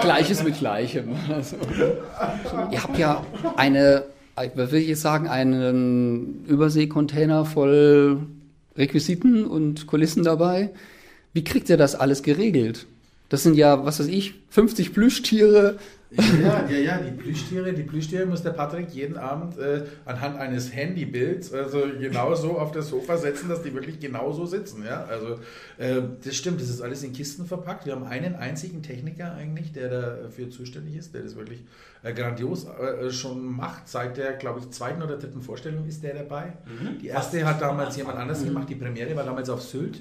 Gleiches 0.00 0.44
mit 0.44 0.58
Gleichem. 0.58 1.16
Also, 1.28 1.56
ihr 2.70 2.82
habt 2.82 2.98
ja 2.98 3.22
eine, 3.56 4.04
was 4.36 4.70
will 4.70 4.80
ich 4.80 4.88
jetzt 4.88 5.02
sagen, 5.02 5.28
einen 5.28 6.44
Überseekontainer 6.46 7.44
voll 7.44 8.18
Requisiten 8.76 9.44
und 9.46 9.86
Kulissen 9.86 10.22
dabei. 10.24 10.70
Wie 11.32 11.44
kriegt 11.44 11.68
ihr 11.68 11.76
das 11.76 11.94
alles 11.94 12.22
geregelt? 12.22 12.86
Das 13.28 13.42
sind 13.42 13.56
ja, 13.56 13.84
was 13.84 14.00
weiß 14.00 14.06
ich, 14.06 14.34
50 14.50 14.92
Plüschtiere, 14.92 15.78
ja, 16.16 16.68
ja, 16.68 16.78
ja, 16.78 16.98
die 16.98 17.10
Plüschtiere, 17.10 17.72
die 17.72 17.82
Plüschtiere 17.82 18.26
muss 18.26 18.42
der 18.42 18.50
Patrick 18.50 18.90
jeden 18.90 19.16
Abend 19.16 19.58
äh, 19.58 19.84
anhand 20.04 20.38
eines 20.38 20.72
Handybilds 20.72 21.52
also 21.52 21.82
genau 21.98 22.34
so 22.34 22.58
auf 22.58 22.70
das 22.72 22.88
Sofa 22.88 23.16
setzen, 23.16 23.48
dass 23.48 23.62
die 23.62 23.74
wirklich 23.74 23.98
genau 23.98 24.32
so 24.32 24.46
sitzen. 24.46 24.84
Ja? 24.84 25.04
Also 25.04 25.38
äh, 25.78 26.02
das 26.24 26.36
stimmt, 26.36 26.60
das 26.60 26.68
ist 26.68 26.80
alles 26.80 27.02
in 27.02 27.12
Kisten 27.12 27.46
verpackt. 27.46 27.86
Wir 27.86 27.94
haben 27.94 28.04
einen 28.04 28.36
einzigen 28.36 28.82
Techniker 28.82 29.34
eigentlich, 29.34 29.72
der 29.72 30.22
dafür 30.22 30.50
zuständig 30.50 30.96
ist, 30.96 31.14
der 31.14 31.22
das 31.22 31.36
wirklich 31.36 31.64
äh, 32.02 32.12
grandios 32.12 32.66
äh, 32.66 33.10
schon 33.10 33.44
macht. 33.44 33.88
Seit 33.88 34.16
der, 34.16 34.34
glaube 34.34 34.60
ich, 34.60 34.70
zweiten 34.70 35.02
oder 35.02 35.16
dritten 35.16 35.42
Vorstellung 35.42 35.86
ist 35.86 36.04
der 36.04 36.14
dabei. 36.14 36.52
Mhm. 36.66 36.98
Die 37.00 37.08
erste 37.08 37.44
hat 37.44 37.60
damals 37.60 37.96
jemand 37.96 38.18
anders 38.18 38.44
gemacht. 38.44 38.68
Die 38.68 38.76
Premiere 38.76 39.16
war 39.16 39.24
damals 39.24 39.50
auf 39.50 39.62
Sylt. 39.62 40.00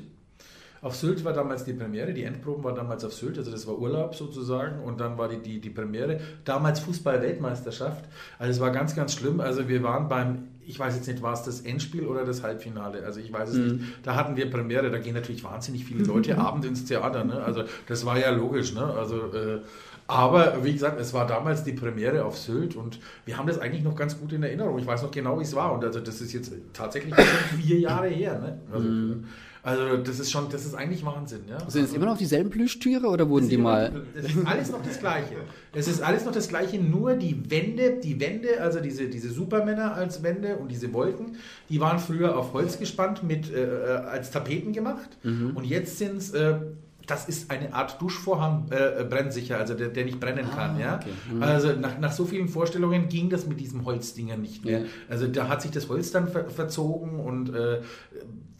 Auf 0.84 0.98
Sylt 0.98 1.24
war 1.24 1.32
damals 1.32 1.64
die 1.64 1.72
Premiere, 1.72 2.14
die 2.14 2.24
Endproben 2.26 2.62
war 2.62 2.74
damals 2.74 3.06
auf 3.06 3.14
Sylt, 3.14 3.38
also 3.38 3.50
das 3.50 3.66
war 3.66 3.80
Urlaub 3.80 4.16
sozusagen 4.16 4.84
und 4.84 5.00
dann 5.00 5.18
war 5.18 5.30
die, 5.30 5.38
die, 5.38 5.62
die 5.62 5.70
Premiere. 5.70 6.20
Damals 6.44 6.82
Fußball-Weltmeisterschaft, 6.82 8.04
also 8.38 8.52
es 8.52 8.60
war 8.60 8.72
ganz, 8.72 8.94
ganz 8.94 9.14
schlimm. 9.14 9.40
Also 9.40 9.70
wir 9.70 9.82
waren 9.82 10.10
beim, 10.10 10.50
ich 10.60 10.78
weiß 10.78 10.96
jetzt 10.96 11.08
nicht, 11.08 11.22
war 11.22 11.32
es 11.32 11.44
das 11.44 11.62
Endspiel 11.62 12.06
oder 12.06 12.26
das 12.26 12.44
Halbfinale, 12.44 13.06
also 13.06 13.22
ich 13.22 13.32
weiß 13.32 13.50
es 13.52 13.56
mhm. 13.56 13.78
nicht. 13.78 13.86
Da 14.04 14.16
hatten 14.16 14.36
wir 14.36 14.52
Premiere, 14.52 14.92
da 14.92 14.98
gehen 14.98 15.14
natürlich 15.14 15.46
wahnsinnig 15.46 15.86
viele 15.86 16.04
Leute 16.06 16.38
abend 16.38 16.66
ins 16.66 16.84
Theater, 16.84 17.24
ne? 17.24 17.42
also 17.42 17.64
das 17.88 18.06
war 18.06 18.20
ja 18.20 18.30
logisch, 18.30 18.74
ne? 18.74 18.84
also... 18.84 19.34
Äh, 19.34 19.62
aber 20.06 20.66
wie 20.66 20.74
gesagt, 20.74 21.00
es 21.00 21.14
war 21.14 21.26
damals 21.26 21.64
die 21.64 21.72
Premiere 21.72 22.26
auf 22.26 22.38
Sylt 22.38 22.76
und 22.76 23.00
wir 23.26 23.38
haben 23.38 23.48
das 23.48 23.58
eigentlich 23.58 23.84
noch 23.84 23.96
ganz 23.96 24.20
gut 24.20 24.34
in 24.34 24.44
Erinnerung. 24.44 24.78
Ich 24.78 24.86
weiß 24.86 25.02
noch 25.02 25.12
genau, 25.12 25.40
wie 25.40 25.44
es 25.44 25.56
war. 25.56 25.72
Und 25.72 25.84
also 25.86 26.02
das 26.02 26.20
ist 26.20 26.34
jetzt 26.34 26.52
tatsächlich 26.74 27.16
vier 27.58 27.80
Jahre 27.80 28.10
her. 28.10 28.38
Ne? 28.38 28.60
Also, 28.72 28.90
mhm. 28.90 29.24
Also 29.64 29.96
das 29.96 30.20
ist 30.20 30.30
schon, 30.30 30.50
das 30.50 30.66
ist 30.66 30.76
eigentlich 30.76 31.06
Wahnsinn. 31.06 31.42
Ja? 31.50 31.58
Sind 31.70 31.86
es 31.86 31.94
immer 31.94 32.06
noch 32.06 32.18
dieselben 32.18 32.50
Plüschtüre 32.50 33.08
oder 33.08 33.30
wurden 33.30 33.48
die 33.48 33.58
mal? 33.58 34.04
Das 34.14 34.26
ist 34.26 34.46
alles 34.46 34.72
noch 34.72 34.84
das 34.84 35.00
Gleiche. 35.00 35.36
Es 35.74 35.88
ist 35.88 36.02
alles 36.02 36.26
noch 36.26 36.34
das 36.34 36.50
Gleiche, 36.50 36.80
nur 36.80 37.16
die 37.16 37.50
Wände, 37.50 38.00
die 38.04 38.20
Wände, 38.20 38.60
also 38.60 38.82
diese, 38.82 39.08
diese 39.08 39.30
Supermänner 39.30 39.96
als 39.96 40.22
Wände 40.22 40.58
und 40.58 40.70
diese 40.70 40.92
Wolken, 40.92 41.38
die 41.70 41.80
waren 41.80 42.00
früher 42.00 42.38
auf 42.38 42.52
Holz 42.52 42.78
gespannt 42.78 43.24
mit 43.24 43.50
äh, 43.52 43.64
äh 43.64 44.04
als 44.04 44.32
Tapeten 44.32 44.74
gemacht 44.74 45.18
mhm. 45.24 45.52
und 45.56 45.66
jetzt 45.66 45.98
sind 45.98 46.18
es 46.18 46.32
äh, 46.32 46.56
das 47.08 47.28
ist 47.28 47.52
eine 47.52 47.74
Art 47.74 48.02
Duschvorhang 48.02 48.68
äh, 48.70 49.04
brennsicher, 49.04 49.58
also 49.58 49.74
der, 49.74 49.90
der 49.90 50.06
nicht 50.06 50.20
brennen 50.20 50.48
ah, 50.52 50.56
kann. 50.56 50.80
Ja? 50.80 50.96
Okay. 50.96 51.10
Mhm. 51.34 51.44
Also 51.44 51.74
nach, 51.74 52.00
nach 52.00 52.12
so 52.12 52.26
vielen 52.26 52.48
Vorstellungen 52.48 53.10
ging 53.10 53.30
das 53.30 53.46
mit 53.46 53.60
diesem 53.60 53.86
Holzdinger 53.86 54.38
nicht 54.38 54.64
mehr. 54.64 54.80
Ja. 54.80 54.86
Also 55.10 55.28
da 55.28 55.48
hat 55.48 55.62
sich 55.62 55.72
das 55.72 55.90
Holz 55.90 56.12
dann 56.12 56.28
ver 56.28 56.50
verzogen 56.50 57.20
und 57.20 57.54
äh, 57.54 57.82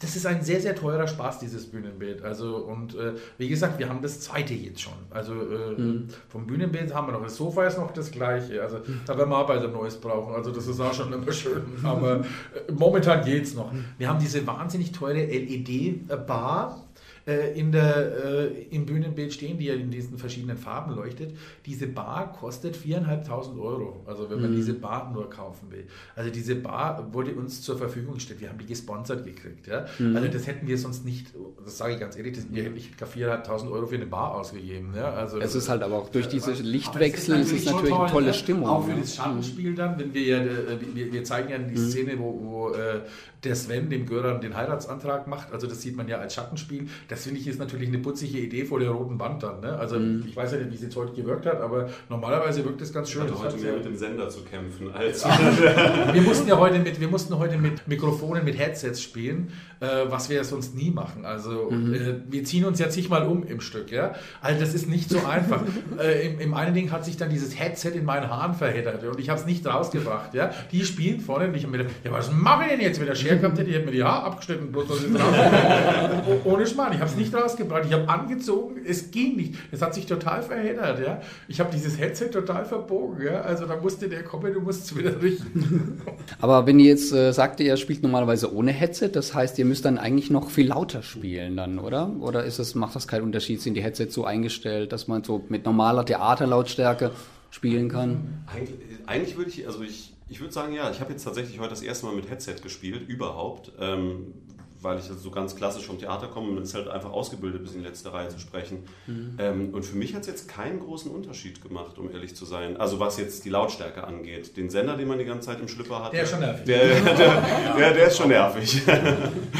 das 0.00 0.16
ist 0.16 0.26
ein 0.26 0.42
sehr, 0.42 0.60
sehr 0.60 0.74
teurer 0.74 1.06
Spaß, 1.06 1.38
dieses 1.38 1.70
Bühnenbild. 1.70 2.22
Also 2.22 2.56
und 2.56 2.94
äh, 2.94 3.12
wie 3.38 3.48
gesagt, 3.48 3.78
wir 3.78 3.88
haben 3.88 4.02
das 4.02 4.20
zweite 4.20 4.52
jetzt 4.52 4.82
schon. 4.82 4.92
Also 5.10 5.32
äh, 5.32 5.80
mhm. 5.80 6.08
vom 6.28 6.46
Bühnenbild 6.46 6.94
haben 6.94 7.08
wir 7.08 7.12
noch, 7.12 7.22
das 7.22 7.36
Sofa 7.36 7.64
ist 7.64 7.78
noch 7.78 7.92
das 7.92 8.10
gleiche. 8.10 8.60
Also 8.62 8.80
da 9.06 9.16
werden 9.16 9.30
wir 9.30 9.48
ein 9.48 9.72
neues 9.72 9.98
brauchen. 9.98 10.34
Also 10.34 10.50
das 10.50 10.66
ist 10.66 10.80
auch 10.80 10.92
schon 10.92 11.12
immer 11.12 11.32
schön. 11.32 11.62
Aber 11.82 12.20
äh, 12.20 12.72
momentan 12.72 13.24
geht 13.24 13.44
es 13.44 13.54
noch. 13.54 13.72
Wir 13.96 14.08
haben 14.08 14.18
diese 14.18 14.46
wahnsinnig 14.46 14.92
teure 14.92 15.24
LED-Bar 15.24 16.83
äh, 17.26 17.58
in 17.58 17.72
der, 17.72 18.24
äh, 18.24 18.62
im 18.70 18.86
Bühnenbild 18.86 19.32
stehen, 19.32 19.58
die 19.58 19.66
ja 19.66 19.74
in 19.74 19.90
diesen 19.90 20.18
verschiedenen 20.18 20.56
Farben 20.56 20.94
leuchtet. 20.94 21.34
Diese 21.64 21.86
Bar 21.86 22.32
kostet 22.32 22.76
4.500 22.76 23.58
Euro, 23.58 24.02
also 24.06 24.28
wenn 24.28 24.40
man 24.40 24.50
mhm. 24.52 24.56
diese 24.56 24.74
Bar 24.74 25.10
nur 25.12 25.30
kaufen 25.30 25.70
will. 25.70 25.86
Also 26.16 26.30
diese 26.30 26.54
Bar 26.54 27.12
wurde 27.12 27.34
uns 27.34 27.62
zur 27.62 27.78
Verfügung 27.78 28.14
gestellt. 28.14 28.40
Wir 28.40 28.50
haben 28.50 28.58
die 28.58 28.66
gesponsert 28.66 29.24
gekriegt. 29.24 29.66
Ja? 29.66 29.86
Mhm. 29.98 30.16
Also 30.16 30.28
das 30.28 30.46
hätten 30.46 30.66
wir 30.66 30.76
sonst 30.76 31.04
nicht, 31.04 31.28
das 31.64 31.78
sage 31.78 31.94
ich 31.94 32.00
ganz 32.00 32.16
ehrlich, 32.16 32.34
das, 32.34 32.46
ich 32.52 32.90
hätte 32.90 33.06
4.500 33.06 33.70
Euro 33.70 33.86
für 33.86 33.94
eine 33.94 34.06
Bar 34.06 34.34
ausgegeben. 34.34 34.92
Ja? 34.94 35.12
Also, 35.12 35.40
es 35.40 35.54
ist 35.54 35.68
halt 35.68 35.82
aber 35.82 35.96
auch 35.96 36.10
durch 36.10 36.28
diese 36.28 36.52
Lichtwechsel 36.52 37.40
es 37.40 37.52
ist, 37.52 37.66
natürlich 37.66 37.90
toll, 37.90 38.00
eine 38.00 38.10
tolle 38.10 38.34
Stimmung. 38.34 38.68
Auch 38.68 38.86
für 38.86 38.94
das 38.94 39.16
Schattenspiel 39.16 39.74
dann, 39.74 39.98
wenn 39.98 40.12
wir 40.12 40.22
ja, 40.22 40.38
äh, 40.38 40.78
wir, 40.92 41.12
wir 41.12 41.24
zeigen 41.24 41.48
ja 41.50 41.58
die 41.58 41.78
mhm. 41.78 41.88
Szene, 41.88 42.18
wo, 42.18 42.40
wo 42.42 42.68
äh, 42.70 43.00
der 43.44 43.54
Sven 43.56 43.90
dem 43.90 44.06
Göran 44.06 44.40
den 44.40 44.56
Heiratsantrag 44.56 45.26
macht. 45.26 45.52
Also 45.52 45.66
das 45.66 45.82
sieht 45.82 45.96
man 45.96 46.08
ja 46.08 46.18
als 46.18 46.34
Schattenspiel. 46.34 46.88
Das 47.08 47.24
finde 47.24 47.40
ich 47.40 47.46
ist 47.46 47.58
natürlich 47.58 47.88
eine 47.88 47.98
putzige 47.98 48.38
Idee 48.38 48.64
vor 48.64 48.80
der 48.80 48.90
roten 48.90 49.18
Wand 49.18 49.42
dann. 49.42 49.60
Ne? 49.60 49.76
Also 49.76 49.98
mhm. 49.98 50.24
ich 50.26 50.36
weiß 50.36 50.52
ja 50.52 50.58
nicht, 50.58 50.70
wie 50.70 50.74
es 50.76 50.82
jetzt 50.82 50.96
heute 50.96 51.12
gewirkt 51.12 51.46
hat, 51.46 51.60
aber 51.60 51.88
normalerweise 52.08 52.64
wirkt 52.64 52.80
es 52.80 52.92
ganz 52.92 53.10
schön. 53.10 53.26
Ich 53.26 53.32
hatte 53.32 53.42
heute 53.42 53.56
mehr 53.58 53.74
mit 53.74 53.84
dem 53.84 53.96
Sender 53.96 54.28
zu 54.28 54.42
kämpfen 54.42 54.92
als. 54.92 55.24
wir 56.12 56.22
mussten 56.22 56.48
ja 56.48 56.58
heute 56.58 56.78
mit, 56.78 57.00
wir 57.00 57.08
mussten 57.08 57.38
heute 57.38 57.58
mit 57.58 57.86
Mikrofonen, 57.86 58.44
mit 58.44 58.58
Headsets 58.58 59.02
spielen, 59.02 59.52
äh, 59.80 59.86
was 60.08 60.28
wir 60.28 60.36
ja 60.36 60.44
sonst 60.44 60.74
nie 60.74 60.90
machen. 60.90 61.24
Also 61.24 61.70
mhm. 61.70 61.94
äh, 61.94 62.14
wir 62.28 62.44
ziehen 62.44 62.64
uns 62.64 62.78
ja 62.78 62.88
zigmal 62.88 63.26
um 63.26 63.44
im 63.44 63.60
Stück. 63.60 63.90
Ja? 63.90 64.14
Also 64.40 64.60
das 64.60 64.74
ist 64.74 64.88
nicht 64.88 65.10
so 65.10 65.24
einfach. 65.24 65.62
äh, 65.98 66.28
im, 66.28 66.40
Im 66.40 66.54
einen 66.54 66.74
Ding 66.74 66.90
hat 66.90 67.04
sich 67.04 67.16
dann 67.16 67.30
dieses 67.30 67.58
Headset 67.58 67.90
in 67.90 68.04
meinen 68.04 68.28
Haaren 68.30 68.54
verheddert 68.54 69.04
und 69.04 69.18
ich 69.18 69.28
habe 69.28 69.40
es 69.40 69.46
nicht 69.46 69.66
rausgebracht. 69.66 70.34
Ja? 70.34 70.50
Die 70.72 70.84
spielen 70.84 71.20
vorne 71.20 71.48
und 71.48 71.54
ich 71.54 71.64
habe 71.64 71.72
mir 71.72 71.78
gedacht, 71.78 71.96
ja 72.04 72.12
was 72.12 72.30
mache 72.32 72.64
ich 72.64 72.70
denn 72.70 72.80
jetzt? 72.80 72.98
Wenn 73.00 73.06
der 73.06 73.14
Scher 73.34 73.42
kommt, 73.42 73.58
hätte 73.58 73.70
ich 73.70 73.84
mir 73.84 73.90
die 73.90 74.02
Haare 74.02 74.24
abgeschnitten, 74.26 74.72
bloß 74.72 74.88
dass 74.88 75.04
ich 75.04 75.12
drauf. 75.12 76.44
Ohne 76.44 76.66
Schmarrn. 76.66 76.92
Ich 76.92 77.00
habe 77.00 77.10
es 77.10 77.16
nicht 77.16 77.34
rausgebracht. 77.34 77.84
Ich 77.86 77.92
habe 77.92 78.08
angezogen, 78.08 78.80
es 78.86 79.10
ging 79.10 79.36
nicht. 79.36 79.54
Es 79.70 79.82
hat 79.82 79.94
sich 79.94 80.06
total 80.06 80.42
verheddert. 80.42 81.00
Ja? 81.00 81.20
Ich 81.48 81.60
habe 81.60 81.70
dieses 81.72 81.98
Headset 81.98 82.28
total 82.28 82.64
verbogen. 82.64 83.24
Ja? 83.24 83.42
Also 83.42 83.66
da 83.66 83.76
musste 83.76 84.08
der 84.08 84.22
kommen, 84.22 84.52
du 84.52 84.60
musst 84.60 84.84
es 84.84 84.96
wieder 84.96 85.20
richten. 85.20 86.00
Aber 86.40 86.66
wenn 86.66 86.78
ihr 86.78 86.86
jetzt 86.86 87.12
äh, 87.12 87.32
sagt, 87.32 87.60
ihr 87.60 87.76
spielt 87.76 88.02
normalerweise 88.02 88.54
ohne 88.54 88.72
Headset, 88.72 89.10
das 89.12 89.34
heißt, 89.34 89.58
ihr 89.58 89.64
müsst 89.64 89.84
dann 89.84 89.98
eigentlich 89.98 90.30
noch 90.30 90.50
viel 90.50 90.68
lauter 90.68 91.02
spielen 91.02 91.56
dann, 91.56 91.78
oder? 91.78 92.10
Oder 92.20 92.44
ist 92.44 92.58
es, 92.58 92.74
macht 92.74 92.94
das 92.94 93.08
keinen 93.08 93.22
Unterschied? 93.22 93.60
Sind 93.60 93.74
die 93.74 93.82
Headsets 93.82 94.14
so 94.14 94.24
eingestellt, 94.24 94.92
dass 94.92 95.08
man 95.08 95.24
so 95.24 95.44
mit 95.48 95.64
normaler 95.64 96.04
Theaterlautstärke 96.04 97.10
spielen 97.50 97.88
kann? 97.88 98.44
Eigentlich, 98.52 98.74
eigentlich 99.06 99.36
würde 99.36 99.50
ich, 99.50 99.66
also 99.66 99.82
ich, 99.82 100.13
ich 100.28 100.40
würde 100.40 100.52
sagen, 100.52 100.72
ja, 100.72 100.90
ich 100.90 101.00
habe 101.00 101.12
jetzt 101.12 101.24
tatsächlich 101.24 101.58
heute 101.58 101.70
das 101.70 101.82
erste 101.82 102.06
Mal 102.06 102.14
mit 102.14 102.30
Headset 102.30 102.56
gespielt, 102.62 103.08
überhaupt. 103.08 103.72
Ähm, 103.78 104.34
weil 104.84 104.98
ich 104.98 105.04
so 105.04 105.30
ganz 105.30 105.56
klassisch 105.56 105.86
vom 105.86 105.98
Theater 105.98 106.28
komme 106.28 106.50
und 106.50 106.62
ist 106.62 106.74
halt 106.74 106.88
einfach 106.88 107.10
ausgebildet, 107.10 107.62
bis 107.62 107.72
in 107.72 107.80
die 107.80 107.86
letzte 107.86 108.12
Reihe 108.12 108.28
zu 108.28 108.38
sprechen. 108.38 108.84
Mhm. 109.06 109.36
Ähm, 109.38 109.74
und 109.74 109.84
für 109.84 109.96
mich 109.96 110.14
hat 110.14 110.20
es 110.20 110.26
jetzt 110.26 110.48
keinen 110.48 110.78
großen 110.78 111.10
Unterschied 111.10 111.62
gemacht, 111.62 111.98
um 111.98 112.12
ehrlich 112.12 112.36
zu 112.36 112.44
sein. 112.44 112.76
Also 112.76 113.00
was 113.00 113.18
jetzt 113.18 113.44
die 113.44 113.50
Lautstärke 113.50 114.04
angeht. 114.04 114.56
Den 114.56 114.68
Sender, 114.68 114.96
den 114.96 115.08
man 115.08 115.18
die 115.18 115.24
ganze 115.24 115.48
Zeit 115.48 115.60
im 115.60 115.68
Schlipper 115.68 116.04
hat. 116.04 116.12
Der 116.12 116.22
ist 116.22 116.30
schon 116.30 116.40
nervig. 116.40 116.64
Der, 116.66 117.00
der, 117.00 117.42
der, 117.76 117.94
der 117.94 118.06
ist 118.06 118.16
schon 118.16 118.28
nervig. 118.28 118.82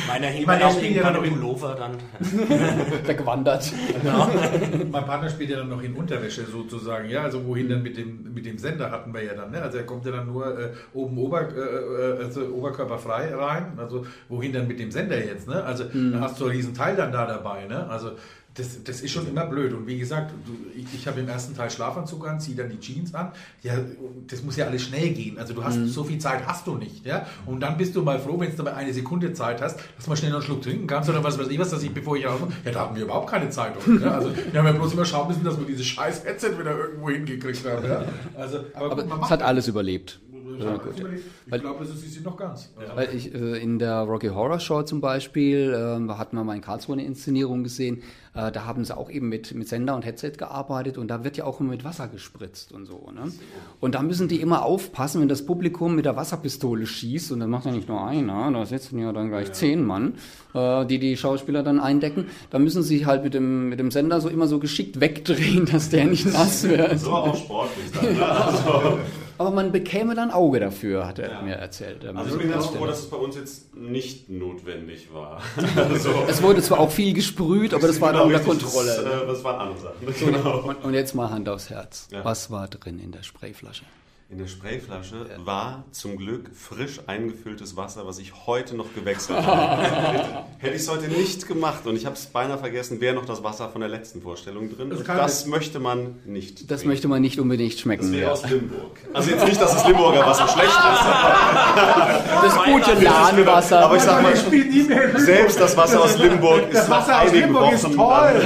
Meiner 0.06 0.26
hing 0.26 0.42
Ich 0.42 0.46
meine, 0.46 0.66
auch 0.66 0.72
spielt 0.72 0.96
ja 0.96 1.02
irgendwann 1.02 1.14
noch 1.14 1.24
im 1.24 1.40
Pullover 1.40 1.74
dann. 1.74 1.96
Weggewandert. 3.06 3.72
mein 4.90 5.04
Partner 5.04 5.30
spielt 5.30 5.50
ja 5.50 5.56
dann 5.56 5.70
noch 5.70 5.82
in 5.82 5.94
Unterwäsche 5.94 6.44
sozusagen. 6.44 7.08
Ja, 7.08 7.22
also 7.22 7.44
wohin 7.46 7.68
dann 7.68 7.82
mit 7.82 7.96
dem, 7.96 8.34
mit 8.34 8.44
dem 8.44 8.58
Sender 8.58 8.90
hatten 8.90 9.14
wir 9.14 9.24
ja 9.24 9.34
dann. 9.34 9.50
Ne? 9.50 9.62
Also 9.62 9.78
er 9.78 9.86
kommt 9.86 10.04
ja 10.04 10.12
dann 10.12 10.26
nur 10.26 10.58
äh, 10.58 10.72
oben 10.92 11.16
Ober, 11.16 11.48
äh, 11.48 12.20
äh, 12.20 12.24
also 12.24 12.42
oberkörperfrei 12.42 13.34
rein. 13.34 13.72
Also 13.78 14.06
wohin 14.28 14.52
dann 14.52 14.68
mit 14.68 14.78
dem 14.78 14.90
Sender 14.90 15.13
jetzt? 15.18 15.48
Ne? 15.48 15.62
Also 15.62 15.84
da 15.84 16.20
hast 16.20 16.40
du 16.40 16.44
einen 16.44 16.56
riesen 16.56 16.74
Teil 16.74 16.96
dann 16.96 17.12
da 17.12 17.26
dabei. 17.26 17.66
Ne? 17.66 17.86
Also 17.88 18.12
das, 18.54 18.84
das 18.84 19.00
ist 19.00 19.10
schon 19.10 19.26
immer 19.26 19.46
blöd. 19.46 19.72
Und 19.72 19.86
wie 19.86 19.98
gesagt, 19.98 20.32
ich, 20.76 20.86
ich 20.94 21.06
habe 21.08 21.20
im 21.20 21.28
ersten 21.28 21.56
Teil 21.56 21.70
Schlafanzug 21.70 22.26
an, 22.26 22.38
ziehe 22.38 22.56
dann 22.56 22.70
die 22.70 22.78
Jeans 22.78 23.12
an. 23.12 23.32
Ja, 23.62 23.74
das 24.28 24.42
muss 24.42 24.56
ja 24.56 24.66
alles 24.66 24.82
schnell 24.82 25.10
gehen. 25.10 25.38
Also 25.38 25.54
du 25.54 25.64
hast 25.64 25.76
so 25.86 26.04
viel 26.04 26.18
Zeit 26.18 26.46
hast 26.46 26.66
du 26.66 26.76
nicht. 26.76 27.04
Ja? 27.04 27.26
Und 27.46 27.60
dann 27.60 27.76
bist 27.76 27.96
du 27.96 28.02
mal 28.02 28.20
froh, 28.20 28.38
wenn 28.38 28.50
du 28.50 28.56
dabei 28.56 28.74
eine 28.74 28.92
Sekunde 28.92 29.32
Zeit 29.32 29.60
hast, 29.60 29.80
dass 29.96 30.06
man 30.06 30.16
schnell 30.16 30.30
noch 30.30 30.38
einen 30.38 30.46
Schluck 30.46 30.62
trinken 30.62 30.86
kannst 30.86 31.10
oder 31.10 31.24
was 31.24 31.38
weiß 31.38 31.48
ich 31.48 31.58
was, 31.58 31.70
dass 31.70 31.82
ich, 31.82 31.92
bevor 31.92 32.16
ich 32.16 32.26
raus 32.26 32.40
Ja, 32.64 32.70
da 32.70 32.80
hatten 32.82 32.94
wir 32.94 33.04
überhaupt 33.04 33.28
keine 33.28 33.50
Zeit. 33.50 33.72
Ja? 34.00 34.12
Also 34.12 34.30
wir 34.52 34.60
haben 34.60 34.66
ja 34.66 34.72
bloß 34.72 34.92
immer 34.92 35.04
schauen 35.04 35.28
müssen, 35.28 35.42
dass 35.42 35.58
wir 35.58 35.66
dieses 35.66 35.86
scheiß 35.86 36.24
Headset 36.24 36.56
wieder 36.58 36.78
irgendwo 36.78 37.10
hingekriegt 37.10 37.66
haben. 37.68 37.84
Ja? 37.84 38.04
Also, 38.36 38.58
aber, 38.74 38.92
Aber 38.92 38.96
gut, 38.96 39.08
man 39.08 39.16
es 39.16 39.20
macht 39.22 39.30
hat 39.32 39.42
alles 39.42 39.66
überlebt. 39.66 40.20
Ja. 40.58 40.80
Ich 41.46 41.60
glaube, 41.60 41.84
es 41.84 41.90
ist 41.90 42.24
noch 42.24 42.36
ganz. 42.36 42.72
Also, 42.76 42.96
Weil 42.96 43.14
ich 43.14 43.34
äh, 43.34 43.62
in 43.62 43.78
der 43.78 44.00
Rocky 44.00 44.28
Horror 44.28 44.60
Show 44.60 44.82
zum 44.82 45.00
Beispiel, 45.00 45.70
äh, 45.70 46.06
da 46.06 46.18
hatten 46.18 46.36
wir 46.36 46.44
mal 46.44 46.54
in 46.54 46.62
Karlsruhe 46.62 46.94
eine 46.94 47.04
Inszenierung 47.04 47.62
gesehen, 47.62 48.02
äh, 48.34 48.50
da 48.50 48.64
haben 48.64 48.84
sie 48.84 48.96
auch 48.96 49.10
eben 49.10 49.28
mit, 49.28 49.54
mit 49.54 49.68
Sender 49.68 49.94
und 49.94 50.04
Headset 50.04 50.32
gearbeitet 50.36 50.98
und 50.98 51.08
da 51.08 51.22
wird 51.22 51.36
ja 51.36 51.44
auch 51.44 51.60
immer 51.60 51.70
mit 51.70 51.84
Wasser 51.84 52.08
gespritzt 52.08 52.72
und 52.72 52.86
so. 52.86 53.10
Ne? 53.14 53.32
Und 53.80 53.94
da 53.94 54.02
müssen 54.02 54.26
die 54.26 54.40
immer 54.40 54.64
aufpassen, 54.64 55.20
wenn 55.20 55.28
das 55.28 55.46
Publikum 55.46 55.94
mit 55.94 56.04
der 56.04 56.16
Wasserpistole 56.16 56.86
schießt 56.86 57.30
und 57.32 57.40
das 57.40 57.48
macht 57.48 57.66
ja 57.66 57.70
nicht 57.70 57.88
nur 57.88 58.04
einer, 58.04 58.50
da 58.50 58.66
sitzen 58.66 58.98
ja 58.98 59.12
dann 59.12 59.28
gleich 59.28 59.52
zehn 59.52 59.84
Mann, 59.84 60.14
äh, 60.52 60.84
die 60.84 60.98
die 60.98 61.16
Schauspieler 61.16 61.62
dann 61.62 61.78
eindecken, 61.78 62.26
da 62.50 62.58
müssen 62.58 62.82
sie 62.82 63.06
halt 63.06 63.22
mit 63.22 63.34
dem, 63.34 63.68
mit 63.68 63.78
dem 63.78 63.92
Sender 63.92 64.20
so 64.20 64.28
immer 64.28 64.48
so 64.48 64.58
geschickt 64.58 65.00
wegdrehen, 65.00 65.66
dass 65.70 65.90
der 65.90 66.06
nicht 66.06 66.26
nass 66.26 66.68
wird. 66.68 66.98
So 66.98 67.12
auch 67.12 67.36
sportlich 67.36 67.90
dann. 67.92 68.14
Ne? 68.14 68.24
Also, 68.44 68.98
Aber 69.38 69.50
man 69.50 69.72
bekäme 69.72 70.14
dann 70.14 70.30
Auge 70.30 70.60
dafür, 70.60 71.06
hat 71.06 71.18
er 71.18 71.42
mir 71.42 71.54
erzählt. 71.54 72.04
Also 72.04 72.36
ich 72.36 72.42
bin 72.42 72.50
ganz 72.50 72.66
froh, 72.66 72.86
dass 72.86 73.00
es 73.00 73.10
bei 73.10 73.16
uns 73.16 73.36
jetzt 73.36 73.74
nicht 73.74 74.28
notwendig 74.28 75.12
war. 75.12 75.40
Also, 75.76 76.10
Es 76.28 76.42
wurde 76.42 76.62
zwar 76.62 76.78
auch 76.80 76.90
viel 76.90 77.12
gesprüht, 77.14 77.74
aber 77.74 77.86
das 77.86 78.00
war 78.00 78.12
genau 78.12 78.26
unter 78.26 78.40
Kontrolle. 78.40 78.86
Das, 78.86 79.22
äh, 79.22 79.26
das 79.26 79.44
waren 79.44 79.60
andere 79.60 79.80
Sachen. 79.80 80.14
Genau. 80.34 80.58
Und, 80.60 80.84
und 80.84 80.94
jetzt 80.94 81.14
mal 81.14 81.30
Hand 81.30 81.48
aufs 81.48 81.70
Herz. 81.70 82.08
Ja. 82.10 82.24
Was 82.24 82.50
war 82.50 82.68
drin 82.68 82.98
in 82.98 83.12
der 83.12 83.22
Sprayflasche? 83.22 83.84
In 84.34 84.40
der 84.40 84.48
Sprayflasche 84.48 85.26
war 85.44 85.84
zum 85.92 86.16
Glück 86.16 86.50
frisch 86.52 86.98
eingefülltes 87.06 87.76
Wasser, 87.76 88.04
was 88.04 88.18
ich 88.18 88.32
heute 88.48 88.74
noch 88.74 88.92
gewechselt 88.92 89.46
habe. 89.46 89.84
Hätte 90.58 90.74
ich 90.74 90.82
es 90.82 90.90
heute 90.90 91.06
nicht 91.06 91.46
gemacht 91.46 91.86
und 91.86 91.94
ich 91.94 92.04
habe 92.04 92.16
es 92.16 92.26
beinahe 92.26 92.58
vergessen, 92.58 93.00
wäre 93.00 93.14
noch 93.14 93.26
das 93.26 93.44
Wasser 93.44 93.68
von 93.68 93.80
der 93.80 93.88
letzten 93.88 94.22
Vorstellung 94.22 94.76
drin. 94.76 94.90
Das 94.90 94.98
Und 94.98 95.04
kann 95.06 95.18
das 95.18 95.46
möchte 95.46 95.78
man 95.78 96.16
nicht. 96.24 96.68
Das 96.68 96.80
trinken. 96.80 96.88
möchte 96.88 97.06
man 97.06 97.22
nicht 97.22 97.38
unbedingt 97.38 97.74
schmecken. 97.74 98.02
Das 98.02 98.10
wäre 98.10 98.22
ja. 98.22 98.32
aus 98.32 98.50
Limburg. 98.50 98.98
Also 99.12 99.30
jetzt 99.30 99.44
nicht, 99.46 99.60
dass 99.60 99.72
das 99.72 99.86
Limburger 99.86 100.26
Wasser 100.26 100.48
schlecht 100.48 100.66
ist, 100.66 101.04
Das 102.42 102.64
gute 102.64 103.04
Lahnwasser. 103.04 103.84
aber 103.84 103.96
ich 103.96 104.02
sag 104.02 104.20
mal, 104.20 104.34
selbst 105.20 105.60
das 105.60 105.76
Wasser 105.76 106.02
aus 106.02 106.18
Limburg 106.18 106.70
ist 106.70 106.74
Das 106.74 106.88
nach 106.88 106.98
Wasser 107.02 107.22
aus 107.22 107.28
einigen 107.28 107.46
Limburg 107.52 107.72
ist 107.72 107.94
toll. 107.94 108.42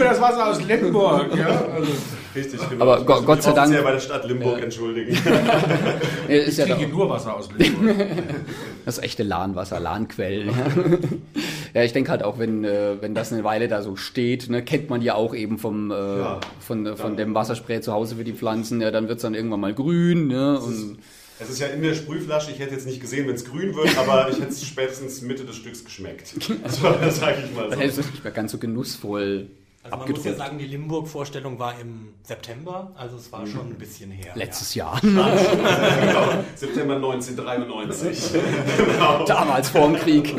Ich 0.00 0.08
liebe 0.08 0.14
das 0.14 0.20
Wasser 0.20 0.46
aus 0.50 0.62
Limburg. 0.62 1.36
Ja, 1.36 1.46
also, 1.74 1.92
Richtig, 2.34 2.60
genau. 2.70 2.82
Aber 2.84 3.00
Ich 3.00 3.06
Gott 3.06 3.26
mich 3.36 3.44
sei 3.44 3.50
Dank- 3.52 3.58
offiziell 3.66 3.82
bei 3.82 3.92
der 3.92 3.98
Stadt 4.00 4.24
Limburg 4.24 4.62
entschuldigen. 4.62 5.18
Nee, 6.28 6.38
ist 6.38 6.58
ja 6.58 6.64
ich 6.64 6.70
da, 6.70 6.76
trinke 6.76 6.92
nur 6.96 7.08
Wasser 7.10 7.36
aus 7.36 7.48
Limburg. 7.56 7.96
das 8.86 8.98
echte 9.00 9.24
Lahnwasser, 9.24 9.80
Lahnquellen. 9.80 10.48
Ja. 10.48 11.80
ja, 11.80 11.82
ich 11.82 11.92
denke 11.92 12.10
halt 12.12 12.22
auch, 12.22 12.38
wenn, 12.38 12.64
äh, 12.64 12.96
wenn 13.00 13.14
das 13.14 13.32
eine 13.32 13.42
Weile 13.42 13.66
da 13.66 13.82
so 13.82 13.96
steht, 13.96 14.48
ne, 14.48 14.62
kennt 14.64 14.88
man 14.90 15.02
ja 15.02 15.14
auch 15.16 15.34
eben 15.34 15.58
vom, 15.58 15.90
äh, 15.90 15.94
Ja. 15.94 16.40
von, 16.60 16.86
äh, 16.86 16.96
von 16.96 17.16
dem 17.16 17.34
Wasserspray 17.34 17.80
zu 17.80 17.92
Hause 17.92 18.14
für 18.16 18.24
die 18.24 18.32
Pflanzen. 18.32 18.80
Ja, 18.80 18.90
dann 18.92 19.08
wird 19.08 19.16
es 19.18 19.22
dann 19.22 19.34
irgendwann 19.34 19.60
mal 19.60 19.74
grün. 19.74 20.28
Ne, 20.28 20.58
und 20.60 20.98
Es 21.40 21.50
ist 21.50 21.58
ja 21.58 21.66
in 21.66 21.82
der 21.82 21.94
Sprühflasche, 21.94 22.52
ich 22.52 22.60
hätte 22.60 22.74
jetzt 22.74 22.86
nicht 22.86 23.00
gesehen, 23.00 23.26
wenn 23.26 23.34
es 23.34 23.44
grün 23.44 23.74
wird, 23.74 23.98
aber 23.98 24.28
ich 24.30 24.36
hätte 24.38 24.50
es 24.50 24.64
spätestens 24.64 25.20
Mitte 25.22 25.44
des 25.44 25.56
Stücks 25.56 25.84
geschmeckt. 25.84 26.28
So, 26.68 26.90
das 27.00 27.18
sage 27.18 27.38
ich 27.44 27.56
mal 27.56 27.70
so. 27.72 27.76
hättest 27.76 27.98
du 27.98 28.02
nicht 28.02 28.22
mehr 28.22 28.32
ganz 28.32 28.52
so 28.52 28.58
genussvoll 28.58 29.48
Also 29.82 29.96
man 29.96 30.10
muss 30.10 30.24
ja 30.24 30.34
sagen, 30.34 30.58
die 30.58 30.66
Limburg-Vorstellung 30.66 31.58
war 31.58 31.80
im 31.80 32.12
September, 32.22 32.92
also 32.96 33.16
es 33.16 33.32
war 33.32 33.46
schon 33.46 33.68
ein 33.68 33.78
bisschen 33.78 34.10
her. 34.10 34.32
Letztes 34.34 34.74
Jahr. 34.74 35.00
Genau, 35.02 36.44
September 36.54 36.96
1993. 36.96 38.32
genau. 38.76 39.24
Damals 39.24 39.70
vor 39.70 39.88
dem 39.88 39.96
Krieg. 39.96 40.34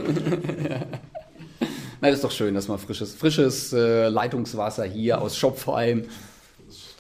Na, 2.02 2.10
das 2.10 2.18
ist 2.18 2.24
doch 2.24 2.32
schön, 2.32 2.54
dass 2.54 2.68
man 2.68 2.78
frisches, 2.78 3.16
frisches 3.16 3.74
äh, 3.74 4.10
Leitungswasser 4.10 4.86
hier 4.86 5.20
aus 5.20 5.36
Schopfheim, 5.38 6.06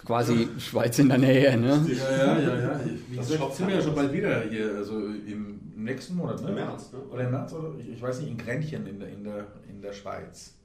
quasi 0.06 0.48
Schweiz 0.58 0.98
in 0.98 1.10
der 1.10 1.20
Nähe, 1.20 1.58
ne? 1.58 1.86
Ja, 1.88 2.12
ja, 2.12 2.40
ja, 2.40 2.60
ja. 2.60 2.80
Wie 3.08 3.18
gesagt, 3.18 3.56
sind 3.56 3.68
wir 3.68 3.76
ja 3.76 3.82
schon 3.82 3.96
bald 3.96 4.12
wieder 4.12 4.44
hier, 4.50 4.76
also 4.78 4.96
im 4.96 5.60
nächsten 5.76 6.16
Monat, 6.16 6.42
ne? 6.42 6.50
Im 6.50 6.56
März, 6.56 6.92
ne? 6.92 7.00
Oder 7.12 7.24
im 7.26 7.32
März, 7.32 7.54
oder? 7.54 7.72
Ich, 7.80 7.90
ich 7.90 8.02
weiß 8.02 8.20
nicht, 8.22 8.32
in 8.32 8.38
Grenchen 8.38 8.88
in 8.88 9.00
der, 9.00 9.10
in 9.10 9.24
der, 9.24 9.48
in 9.70 9.82
der 9.82 9.94
Schweiz. 9.94 10.56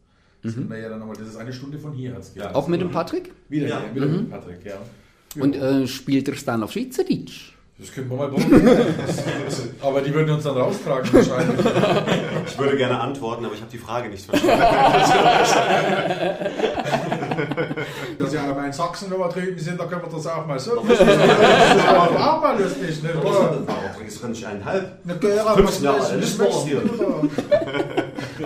Sind 0.50 0.70
wir 0.70 0.78
ja 0.78 0.88
dann 0.88 0.98
nochmal, 1.00 1.16
das 1.16 1.28
ist 1.28 1.36
eine 1.36 1.52
Stunde 1.52 1.78
von 1.78 1.92
hier, 1.92 2.14
hat's 2.14 2.32
gesagt. 2.34 2.54
Auch 2.54 2.68
mit 2.68 2.80
dem 2.80 2.90
Patrick? 2.90 3.32
Wieder, 3.48 3.68
Ja. 3.68 3.80
ja. 3.80 3.94
wieder 3.94 4.06
mit 4.06 4.30
Patrick, 4.30 4.64
ja. 4.64 4.74
Und 5.42 5.54
äh, 5.54 5.86
spielt 5.86 6.28
er 6.28 6.34
es 6.34 6.44
dann 6.44 6.62
auf 6.62 6.72
Schweizerdeutsch? 6.72 7.52
Das 7.78 7.92
können 7.92 8.08
wir 8.08 8.16
mal 8.16 8.28
probieren. 8.30 8.62
Aber 9.82 10.00
die 10.00 10.14
würden 10.14 10.30
uns 10.30 10.44
dann 10.44 10.56
raustragen 10.56 11.12
wahrscheinlich. 11.12 11.60
Ich 12.46 12.58
würde 12.58 12.74
gerne 12.78 12.98
antworten, 12.98 13.44
aber 13.44 13.52
ich 13.54 13.60
habe 13.60 13.70
die 13.70 13.76
Frage 13.76 14.08
nicht 14.08 14.24
verstanden. 14.24 14.58
Dass 18.18 18.32
ja 18.32 18.44
einmal 18.44 18.64
in 18.66 18.72
Sachsen 18.72 19.12
übertrieben 19.12 19.58
sind, 19.58 19.78
da 19.78 19.84
können 19.84 20.00
wir 20.02 20.08
das 20.10 20.26
auch 20.26 20.46
mal 20.46 20.58
so. 20.58 20.82
Das 20.88 21.00
ist 21.00 21.86
aber 21.86 22.34
auch 22.34 22.40
mal 22.40 22.58
lustig, 22.58 23.02
ne? 23.02 23.10
Oder? 23.20 23.58
Warum 23.66 23.90
bringst 23.98 24.22
du 24.22 24.28
nicht 24.28 24.46
eineinhalb? 24.46 24.92
15 25.06 25.36
Jahre 25.84 25.98
was 25.98 26.12
ist 26.12 26.40
das 26.40 26.64
hier. 26.64 26.80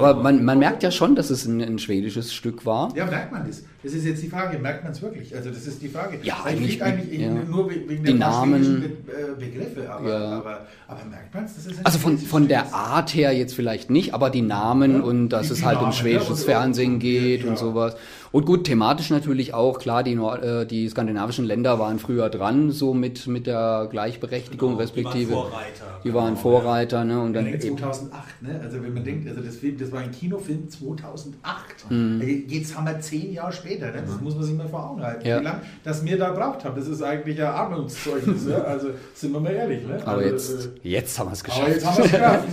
Aber 0.03 0.23
man, 0.23 0.45
man 0.45 0.59
merkt 0.59 0.83
ja 0.83 0.91
schon, 0.91 1.15
dass 1.15 1.31
es 1.31 1.47
ein, 1.47 1.61
ein 1.61 1.79
schwedisches 1.79 2.33
Stück 2.35 2.65
war. 2.67 2.95
Ja, 2.97 3.07
merkt 3.07 3.33
man 3.33 3.47
das? 3.47 3.63
Das 3.83 3.95
ist 3.95 4.05
jetzt 4.05 4.23
die 4.23 4.29
Frage, 4.29 4.59
merkt 4.59 4.83
man 4.85 4.93
es 4.93 5.01
wirklich? 5.01 5.35
Also 5.35 5.49
das 5.49 5.67
ist 5.67 5.81
die 5.81 5.89
Frage. 5.89 6.19
Ja, 6.23 6.37
Weil 6.45 6.53
eigentlich- 6.53 6.75
ich 6.77 6.83
eigentlich 6.83 7.21
ja. 7.21 7.31
nur 7.33 7.71
wegen 7.71 8.05
der 8.05 8.15
Namen. 8.15 8.81
Be 9.07 9.13
äh, 9.13 9.41
Begriffe, 9.41 9.91
aber, 9.91 10.09
Ja. 10.09 10.39
aber, 10.39 10.67
aber 10.87 11.05
merkt 11.09 11.35
man 11.35 11.45
es? 11.45 11.55
Das 11.65 11.67
Also 11.87 11.99
von, 11.99 12.13
schwedisches 12.13 12.31
von 12.31 12.49
der 12.49 12.75
Art 12.75 13.15
her 13.15 13.33
jetzt 13.33 13.55
vielleicht 13.55 13.89
nicht, 13.89 14.13
aber 14.13 14.29
die 14.29 14.43
Namen 14.43 15.01
und 15.01 15.31
dass 15.31 15.47
Die- 15.47 15.53
es 15.55 15.59
die 15.61 15.65
halt 15.65 15.77
um 15.79 15.85
Namen, 15.85 15.93
schwedisches 15.95 16.29
ja, 16.29 16.35
und- 16.35 16.61
Fernsehen 16.61 16.99
geht 16.99 17.43
ja. 17.45 17.49
und 17.51 17.57
sowas. 17.59 17.97
Und 18.33 18.47
gut, 18.47 18.65
thematisch 18.65 19.11
natürlich 19.11 19.55
auch, 19.55 19.81
klar, 19.81 20.05
die, 20.05 20.15
Nord 20.15 20.45
äh, 20.45 20.65
die 20.65 20.89
skandinavischen 20.89 21.45
Länder 21.45 21.81
waren 21.81 21.99
früher 21.99 22.31
dran, 22.31 22.71
so 22.71 22.95
mit, 22.95 23.27
mit 23.27 23.49
der 23.49 23.89
Gleichberechtigung 23.91 24.77
respektive. 24.77 25.27
Die 25.27 25.35
waren 25.35 25.51
Vorreiter. 25.51 26.01
Die 26.05 26.15
waren 26.15 26.37
Vorreiter, 26.37 27.05
ne? 27.05 27.21
Und 27.21 27.33
dann 27.33 27.47
Allein 27.47 27.61
eben, 27.61 27.77
2008, 27.77 28.43
ne? 28.43 28.61
Also 28.63 28.83
wenn 28.83 28.95
man 28.95 29.03
denkt, 29.03 29.29
also 29.29 29.41
das, 29.41 29.57
Film, 29.57 29.77
das 29.79 29.91
war 29.91 30.01
ein 30.01 30.13
Kinofilm 30.13 30.69
2008. 30.69 31.91
Mhm. 31.91 32.45
Jetzt 32.47 32.77
haben 32.77 32.87
wir 32.87 33.01
zehn 33.01 33.33
Jahre 33.33 33.53
später, 33.53 33.87
ne? 33.87 34.03
Das 34.07 34.21
muss 34.21 34.37
man 34.37 34.45
sich 34.45 34.57
mal 34.57 34.69
vor 34.69 34.91
Augen 34.91 35.03
halten. 35.03 35.27
Ja. 35.27 35.41
Wie 35.41 35.45
lange 35.45 35.63
das 35.83 36.05
wir 36.05 36.17
da 36.17 36.31
braucht 36.31 36.65
haben, 36.65 36.77
das 36.77 36.87
ist 36.87 37.03
eigentlich 37.03 37.41
ein 37.41 37.49
Armutszeugnis. 37.49 38.47
ja? 38.47 38.61
Also 38.71 38.91
sind 39.15 39.33
wir 39.33 39.41
mal 39.41 39.53
ehrlich, 39.53 39.85
ne? 39.85 39.99
aber 40.05 40.19
also, 40.19 40.31
jetzt, 40.31 40.67
äh, 40.85 40.89
jetzt 40.89 41.19
haben 41.19 41.31
wir 41.31 41.33
es 41.33 41.45
aber 41.45 41.69
jetzt 41.69 41.81
geschafft. 41.81 41.87
haben 41.87 41.99
wir 41.99 42.05
es 42.05 42.13
geschafft. 42.13 42.49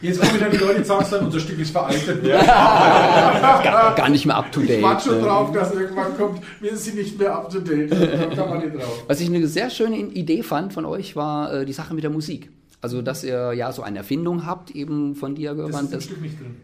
Jetzt 0.00 0.20
kommen 0.20 0.34
wieder 0.34 0.50
die 0.50 0.56
Leute 0.58 0.78
und 0.78 0.86
sagen 0.86 1.06
dann, 1.10 1.24
unser 1.26 1.40
Stück 1.40 1.58
ist 1.58 1.70
veraltet. 1.70 2.22
Gar, 2.24 3.94
gar 3.94 4.08
nicht 4.08 4.26
mehr 4.26 4.36
up 4.36 4.52
to 4.52 4.60
Ich 4.60 4.66
date. 4.68 4.82
warte 4.82 5.08
schon 5.08 5.18
ne? 5.20 5.26
drauf, 5.26 5.52
dass 5.52 5.72
irgendwann 5.72 6.16
kommt, 6.16 6.40
wir 6.60 6.76
sind 6.76 6.96
nicht 6.96 7.18
mehr 7.18 7.34
up 7.34 7.50
to 7.50 7.60
date. 7.60 7.90
Da 7.90 7.96
kann 8.34 8.48
man 8.50 8.58
nicht 8.58 8.76
drauf. 8.76 9.04
Was 9.06 9.20
ich 9.20 9.28
eine 9.28 9.46
sehr 9.46 9.70
schöne 9.70 9.96
Idee 9.96 10.42
fand 10.42 10.72
von 10.72 10.84
euch, 10.84 11.16
war 11.16 11.52
äh, 11.52 11.64
die 11.64 11.72
Sache 11.72 11.94
mit 11.94 12.04
der 12.04 12.10
Musik. 12.10 12.50
Also, 12.86 13.02
dass 13.02 13.24
ihr 13.24 13.52
ja 13.52 13.72
so 13.72 13.82
eine 13.82 13.98
Erfindung 13.98 14.46
habt, 14.46 14.70
eben 14.70 15.16
von 15.16 15.34
Diagorand. 15.34 15.92
Das, 15.92 16.06
das, 16.06 16.16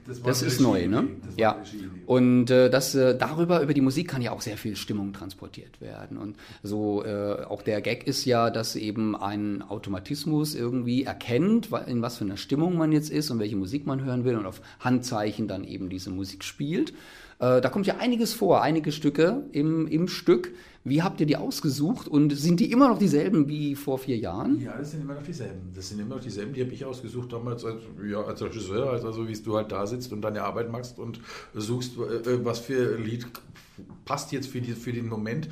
das, 0.06 0.22
das 0.22 0.42
ist 0.42 0.60
neu, 0.60 0.86
ne? 0.86 1.08
Ja. 1.36 1.60
Und 2.06 2.48
äh, 2.48 2.70
das, 2.70 2.94
äh, 2.94 3.18
darüber, 3.18 3.60
über 3.60 3.74
die 3.74 3.80
Musik 3.80 4.06
kann 4.06 4.22
ja 4.22 4.30
auch 4.30 4.40
sehr 4.40 4.56
viel 4.56 4.76
Stimmung 4.76 5.12
transportiert 5.12 5.80
werden. 5.80 6.18
Und 6.18 6.36
so 6.62 7.04
äh, 7.04 7.42
auch 7.42 7.62
der 7.62 7.80
Gag 7.80 8.06
ist 8.06 8.24
ja, 8.24 8.50
dass 8.50 8.76
eben 8.76 9.16
ein 9.16 9.62
Automatismus 9.62 10.54
irgendwie 10.54 11.02
erkennt, 11.02 11.70
in 11.88 12.02
was 12.02 12.18
für 12.18 12.24
einer 12.24 12.36
Stimmung 12.36 12.76
man 12.76 12.92
jetzt 12.92 13.10
ist 13.10 13.32
und 13.32 13.40
welche 13.40 13.56
Musik 13.56 13.84
man 13.84 14.04
hören 14.04 14.24
will 14.24 14.36
und 14.36 14.46
auf 14.46 14.60
Handzeichen 14.78 15.48
dann 15.48 15.64
eben 15.64 15.88
diese 15.88 16.10
Musik 16.10 16.44
spielt. 16.44 16.92
Äh, 17.40 17.60
da 17.60 17.68
kommt 17.68 17.88
ja 17.88 17.96
einiges 17.96 18.32
vor, 18.32 18.62
einige 18.62 18.92
Stücke 18.92 19.42
im, 19.50 19.88
im 19.88 20.06
Stück. 20.06 20.54
Wie 20.84 21.02
habt 21.02 21.20
ihr 21.20 21.26
die 21.26 21.36
ausgesucht 21.36 22.08
und 22.08 22.36
sind 22.36 22.58
die 22.58 22.72
immer 22.72 22.88
noch 22.88 22.98
dieselben 22.98 23.48
wie 23.48 23.76
vor 23.76 23.98
vier 23.98 24.16
Jahren? 24.16 24.60
Ja, 24.60 24.76
das 24.76 24.90
sind 24.90 25.02
immer 25.02 25.14
noch 25.14 25.22
dieselben. 25.22 25.72
Das 25.74 25.88
sind 25.88 26.00
immer 26.00 26.16
noch 26.16 26.22
dieselben, 26.22 26.52
die 26.52 26.60
habe 26.60 26.72
ich 26.72 26.84
ausgesucht 26.84 27.32
damals 27.32 27.64
als, 27.64 27.82
ja, 28.04 28.20
als 28.20 28.42
Regisseur, 28.42 28.90
also 28.90 29.28
wie 29.28 29.32
du 29.32 29.56
halt 29.56 29.70
da 29.70 29.86
sitzt 29.86 30.12
und 30.12 30.22
deine 30.22 30.42
Arbeit 30.42 30.72
machst 30.72 30.98
und 30.98 31.20
suchst, 31.54 31.96
äh, 31.96 32.44
was 32.44 32.58
für 32.58 32.96
Lied 32.96 33.26
passt 34.04 34.32
jetzt 34.32 34.48
für, 34.48 34.60
die, 34.60 34.72
für 34.72 34.92
den 34.92 35.08
Moment. 35.08 35.48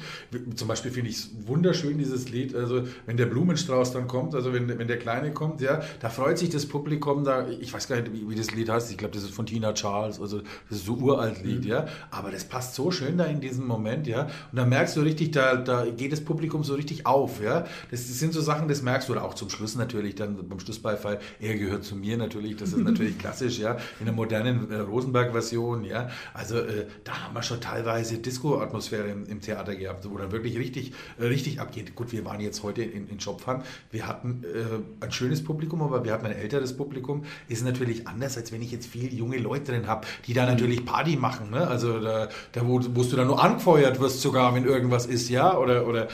Zum 0.55 0.69
Beispiel 0.69 0.91
finde 0.91 1.11
ich 1.11 1.17
es 1.17 1.31
wunderschön, 1.47 1.99
dieses 1.99 2.29
Lied, 2.31 2.55
also 2.55 2.83
wenn 3.07 3.17
der 3.17 3.27
Blumenstrauß 3.27 3.93
dann 3.93 4.09
kommt, 4.09 4.35
also 4.35 4.53
wenn, 4.53 4.69
wenn 4.69 4.89
der 4.89 4.99
Kleine 4.99 5.33
kommt, 5.33 5.61
ja, 5.61 5.83
da 6.01 6.09
freut 6.09 6.39
sich 6.39 6.51
das 6.51 6.67
Publikum, 6.67 7.25
da, 7.25 7.49
ich 7.49 7.73
weiß 7.73 7.89
gar 7.89 8.01
nicht, 8.01 8.13
wie, 8.13 8.29
wie 8.29 8.35
das 8.35 8.51
Lied 8.51 8.69
heißt, 8.69 8.91
ich 8.91 8.99
glaube, 8.99 9.15
das 9.15 9.23
ist 9.23 9.33
von 9.33 9.47
Tina 9.47 9.73
Charles, 9.73 10.21
also 10.21 10.39
das 10.69 10.79
ist 10.79 10.87
so 10.87 10.95
uralt 10.95 11.45
Lied, 11.45 11.65
mhm. 11.65 11.71
ja, 11.71 11.87
aber 12.11 12.31
das 12.31 12.45
passt 12.45 12.75
so 12.75 12.91
schön 12.91 13.19
da 13.19 13.25
in 13.25 13.41
diesem 13.41 13.67
Moment, 13.67 14.07
ja, 14.07 14.25
und 14.25 14.57
da 14.57 14.67
merkst 14.67 14.97
du 14.97 15.01
richtig, 15.01 15.20
da, 15.29 15.57
da 15.57 15.85
geht 15.87 16.13
das 16.13 16.23
Publikum 16.23 16.65
so 16.65 16.75
richtig 16.75 17.07
auf, 17.07 17.43
ja, 17.43 17.67
das, 17.91 18.07
das 18.09 18.19
sind 18.19 18.33
so 18.33 18.41
Sachen, 18.41 18.69
das 18.69 18.83
merkst 18.83 19.09
du, 19.09 19.13
oder 19.13 19.25
auch 19.25 19.35
zum 19.35 19.51
Schluss 19.51 19.77
natürlich, 19.77 20.15
dann 20.15 20.49
beim 20.49 20.61
Schlussbeifall, 20.61 21.21
er 21.41 21.57
gehört 21.57 21.85
zu 21.85 21.97
mir 21.97 22.17
natürlich, 22.17 22.57
das 22.57 22.73
ist 22.73 22.79
natürlich 22.79 23.19
klassisch, 23.19 23.59
ja, 23.59 23.77
in 23.99 24.07
der 24.07 24.15
modernen 24.15 24.71
äh, 24.71 24.77
Rosenberg-Version, 24.77 25.85
ja, 25.85 26.09
also 26.33 26.59
äh, 26.59 26.87
da 27.05 27.25
haben 27.25 27.35
wir 27.35 27.43
schon 27.43 27.61
teilweise 27.61 28.19
Disco-Atmosphäre 28.19 29.09
im, 29.09 29.27
im, 29.27 29.41
Theater 29.41 29.75
gehabt, 29.77 30.09
wo 30.11 30.17
dann 30.17 30.33
wirklich 30.33 30.57
richtig, 30.59 30.93
äh, 31.19 31.27
richtig 31.27 31.61
abgeht. 31.61 31.95
Gut, 31.95 32.13
wir 32.13 32.25
waren 32.25 32.41
jetzt 32.41 32.63
heute 32.63 32.83
in, 32.83 33.09
in 33.09 33.21
Schopfhang, 33.21 33.63
wir 33.91 34.07
hatten 34.07 34.45
äh, 34.45 35.05
ein 35.05 35.13
schönes 35.13 35.43
Publikum, 35.43 35.83
aber 35.83 36.05
wir 36.05 36.13
hatten 36.13 36.27
ein 36.27 36.37
älteres 36.37 36.77
Publikum. 36.77 37.25
Ist 37.49 37.65
natürlich 37.65 38.07
anders, 38.07 38.37
als 38.37 38.53
wenn 38.53 38.63
ich 38.63 38.71
jetzt 38.71 38.87
viele 38.87 39.15
junge 39.15 39.39
Leute 39.39 39.73
drin 39.73 39.87
habe, 39.87 40.07
die 40.27 40.35
da 40.35 40.47
natürlich 40.47 40.85
Party 40.85 41.17
machen. 41.17 41.51
Ne? 41.51 41.67
Also 41.67 42.01
da, 42.01 42.29
da 42.53 42.67
wo, 42.67 42.81
wo 42.95 43.03
du 43.03 43.17
dann 43.17 43.27
nur 43.27 43.43
angefeuert 43.43 44.01
wirst, 44.01 44.21
sogar 44.21 44.55
wenn 44.55 44.65
irgendwas 44.65 45.07
ist, 45.11 45.29
ja, 45.29 45.57
oder, 45.57 45.87
oder 45.87 46.09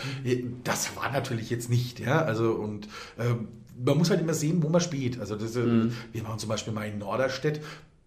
das 0.64 0.96
war 0.96 1.12
natürlich 1.12 1.50
jetzt 1.50 1.70
nicht, 1.70 2.00
ja. 2.00 2.22
Also 2.22 2.52
und 2.52 2.86
äh, 3.18 3.34
man 3.84 3.98
muss 3.98 4.10
halt 4.10 4.20
immer 4.20 4.34
sehen, 4.34 4.62
wo 4.62 4.68
man 4.68 4.80
spielt. 4.80 5.20
Also 5.20 5.36
das, 5.36 5.56
äh, 5.56 5.60
mhm. 5.60 5.92
wir 6.12 6.24
waren 6.24 6.38
zum 6.38 6.48
Beispiel 6.48 6.72
mal 6.72 6.88
in 6.88 6.98
Norderstedt, 6.98 7.60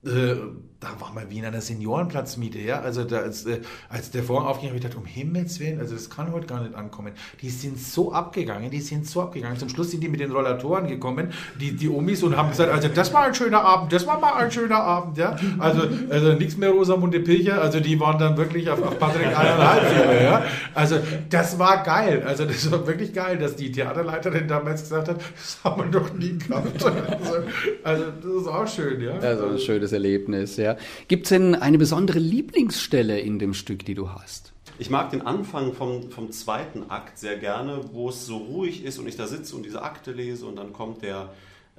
äh, 0.06 0.36
da 0.80 0.88
war 1.00 1.12
mal 1.14 1.30
wie 1.30 1.40
in 1.40 1.46
einer 1.46 1.60
Seniorenplatzmiete, 1.60 2.60
ja. 2.60 2.80
Also 2.80 3.04
da, 3.04 3.18
als, 3.18 3.46
äh, 3.46 3.60
als 3.90 4.12
der 4.12 4.24
Vorhang 4.24 4.48
aufging, 4.48 4.70
habe 4.70 4.78
ich 4.78 4.84
gedacht, 4.84 4.98
um 4.98 5.06
Himmels 5.06 5.60
Willen, 5.60 5.80
also 5.80 5.94
das 5.94 6.10
kann 6.10 6.32
heute 6.32 6.48
gar 6.48 6.62
nicht 6.62 6.74
ankommen. 6.74 7.12
Die 7.42 7.50
sind 7.50 7.78
so 7.78 8.14
abgegangen, 8.14 8.72
die 8.72 8.80
sind 8.80 9.06
so 9.06 9.22
abgegangen. 9.22 9.58
Zum 9.58 9.68
Schluss 9.68 9.92
sind 9.92 10.02
die 10.02 10.08
mit 10.08 10.22
den 10.22 10.32
Rollatoren 10.32 10.88
gekommen, 10.88 11.34
die, 11.60 11.76
die 11.76 11.90
Omis, 11.90 12.24
und 12.24 12.38
haben 12.38 12.50
gesagt, 12.50 12.72
also 12.72 12.88
das 12.88 13.14
war 13.14 13.24
ein 13.24 13.36
schöner 13.36 13.62
Abend, 13.62 13.92
das 13.92 14.08
war 14.08 14.22
mal 14.22 14.36
ein 14.36 14.50
schöner 14.52 14.78
Abend, 14.78 15.18
ja. 15.18 15.36
Also, 15.58 15.82
also 16.10 16.34
nichts 16.34 16.56
mehr 16.56 16.70
Rosamunde 16.70 17.20
Pilcher, 17.20 17.62
also 17.62 17.82
die 17.82 18.00
waren 18.00 18.18
dann 18.18 18.38
wirklich 18.38 18.70
auf, 18.70 18.82
auf 18.82 18.98
Patrick 18.98 19.28
eineinhalb 19.28 20.24
ja. 20.24 20.46
Also 20.76 20.96
das 21.30 21.60
war 21.60 21.84
geil, 21.84 22.24
also 22.26 22.46
das 22.46 22.72
war 22.72 22.88
wirklich 22.88 23.12
geil, 23.12 23.38
dass 23.38 23.58
die 23.58 23.70
Theaterleiterin 23.70 24.48
damals 24.48 24.84
gesagt 24.84 25.10
hat, 25.10 25.18
das 25.18 25.60
haben 25.62 25.84
wir 25.84 25.92
doch 25.92 26.14
nie 26.14 26.38
gehabt. 26.38 26.70
Also, 27.20 27.36
also 27.84 28.04
das 28.22 28.42
ist 28.42 28.48
auch 28.48 28.68
schön, 28.68 29.02
ja. 29.02 29.12
Also 29.20 29.48
ein 29.48 29.58
schönes 29.58 29.88
Erlebnis, 29.91 30.58
ja. 30.58 30.78
Gibt 31.08 31.25
es 31.25 31.30
denn 31.30 31.56
eine 31.56 31.78
besondere 31.78 32.19
Lieblingsstelle 32.19 33.19
in 33.19 33.39
dem 33.39 33.54
Stück, 33.54 33.86
die 33.86 33.95
du 33.95 34.10
hast? 34.10 34.54
Ich 34.78 34.89
mag 34.89 35.12
den 35.12 35.21
Anfang 35.21 35.73
vom, 35.73 36.10
vom 36.10 36.32
zweiten 36.32 36.89
Akt 36.89 37.17
sehr 37.17 37.38
gerne, 37.38 37.82
wo 37.91 38.10
es 38.10 38.25
so 38.25 38.38
ruhig 38.38 38.84
ist 38.86 38.97
und 38.97 39.08
ich 39.08 39.17
da 39.17 39.28
sitze 39.28 39.56
und 39.56 39.65
diese 39.65 39.82
Akte 39.82 40.12
lese 40.12 40.45
und 40.45 40.56
dann 40.56 40.71
kommt 40.71 41.02
der 41.02 41.30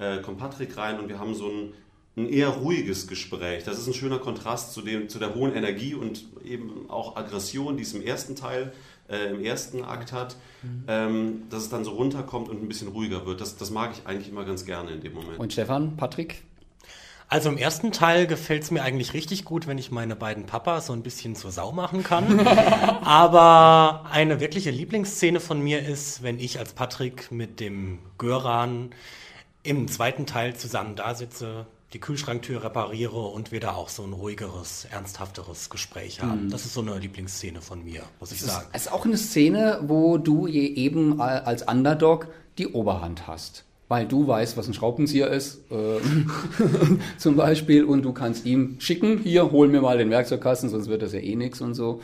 äh, 0.01 0.19
kommt 0.23 0.39
Patrick 0.39 0.77
rein 0.77 0.99
und 0.99 1.09
wir 1.09 1.19
haben 1.19 1.35
so 1.35 1.47
ein, 1.47 1.73
ein 2.17 2.29
eher 2.29 2.49
ruhiges 2.49 3.07
Gespräch. 3.07 3.65
Das 3.65 3.79
ist 3.79 3.87
ein 3.87 3.95
schöner 3.95 4.19
Kontrast 4.19 4.73
zu, 4.73 4.83
dem, 4.83 5.09
zu 5.09 5.19
der 5.19 5.35
hohen 5.35 5.55
Energie 5.55 5.95
und 5.95 6.25
eben 6.45 6.89
auch 6.89 7.17
Aggression, 7.17 7.77
die 7.77 7.83
es 7.83 7.93
im 7.93 8.03
ersten 8.03 8.35
Teil, 8.35 8.73
äh, 9.09 9.31
im 9.31 9.45
ersten 9.45 9.85
Akt 9.85 10.13
hat, 10.13 10.37
mhm. 10.63 10.85
ähm, 10.89 11.43
dass 11.51 11.65
es 11.65 11.69
dann 11.69 11.85
so 11.85 11.93
runterkommt 11.93 12.49
und 12.49 12.63
ein 12.63 12.69
bisschen 12.69 12.89
ruhiger 12.89 13.27
wird. 13.27 13.41
Das, 13.41 13.57
das 13.57 13.71
mag 13.71 13.93
ich 13.93 14.07
eigentlich 14.07 14.29
immer 14.29 14.45
ganz 14.45 14.65
gerne 14.65 14.91
in 14.91 15.01
dem 15.01 15.13
Moment. 15.13 15.39
Und 15.39 15.53
Stefan, 15.53 15.97
Patrick? 15.97 16.43
Also 17.31 17.49
im 17.49 17.59
ersten 17.59 17.93
Teil 17.93 18.27
gefällt 18.27 18.65
es 18.65 18.73
mir 18.73 18.83
eigentlich 18.83 19.15
richtig 19.15 19.45
gut, 19.45 19.69
wenn 19.69 19.79
ich 19.79 19.93
meine 19.93 20.17
beiden 20.17 20.47
Papas 20.47 20.87
so 20.87 20.93
ein 20.93 21.05
bisschen 21.05 21.37
zur 21.37 21.53
Sau 21.53 21.71
machen 21.71 22.03
kann. 22.03 22.41
Aber 23.05 24.07
eine 24.11 24.41
wirkliche 24.41 24.71
Lieblingsszene 24.71 25.39
von 25.39 25.61
mir 25.61 25.87
ist, 25.87 26.25
wenn 26.25 26.41
ich 26.41 26.59
als 26.59 26.73
Patrick 26.73 27.31
mit 27.31 27.61
dem 27.61 28.01
Göran 28.19 28.91
im 29.63 29.87
zweiten 29.87 30.27
Teil 30.27 30.57
zusammen 30.57 30.97
da 30.97 31.15
sitze, 31.15 31.67
die 31.93 32.01
Kühlschranktür 32.01 32.65
repariere 32.65 33.21
und 33.29 33.53
wir 33.53 33.61
da 33.61 33.75
auch 33.75 33.91
so 33.91 34.03
ein 34.03 34.13
ruhigeres, 34.13 34.89
ernsthafteres 34.91 35.71
Gespräch 35.71 36.23
haben. 36.23 36.47
Mhm. 36.47 36.51
Das 36.51 36.65
ist 36.65 36.75
so 36.75 36.81
eine 36.81 36.99
Lieblingsszene 36.99 37.61
von 37.63 37.85
mir, 37.85 38.03
muss 38.19 38.33
ich 38.33 38.41
es 38.41 38.47
sagen. 38.49 38.67
Es 38.73 38.87
ist 38.87 38.93
auch 38.93 39.05
eine 39.05 39.17
Szene, 39.17 39.79
wo 39.83 40.19
du 40.19 40.49
eben 40.49 41.21
als 41.21 41.63
Underdog 41.63 42.27
die 42.59 42.67
Oberhand 42.67 43.29
hast 43.29 43.67
weil 43.91 44.07
du 44.07 44.29
weißt, 44.29 44.57
was 44.57 44.69
ein 44.69 44.73
Schraubenzieher 44.73 45.27
ist, 45.27 45.69
äh, 45.69 45.99
zum 47.19 47.35
Beispiel, 47.35 47.83
und 47.83 48.03
du 48.03 48.13
kannst 48.13 48.47
ihm 48.47 48.77
schicken, 48.79 49.19
hier, 49.19 49.51
hol 49.51 49.67
mir 49.67 49.81
mal 49.81 49.99
den 49.99 50.11
Werkzeugkasten, 50.11 50.71
sonst 50.71 50.89
wird 50.89 51.03
das 51.03 51.13
ja 51.13 51.19
eh 51.19 51.35
nichts 51.35 51.61
und 51.61 51.75
so. 51.75 52.01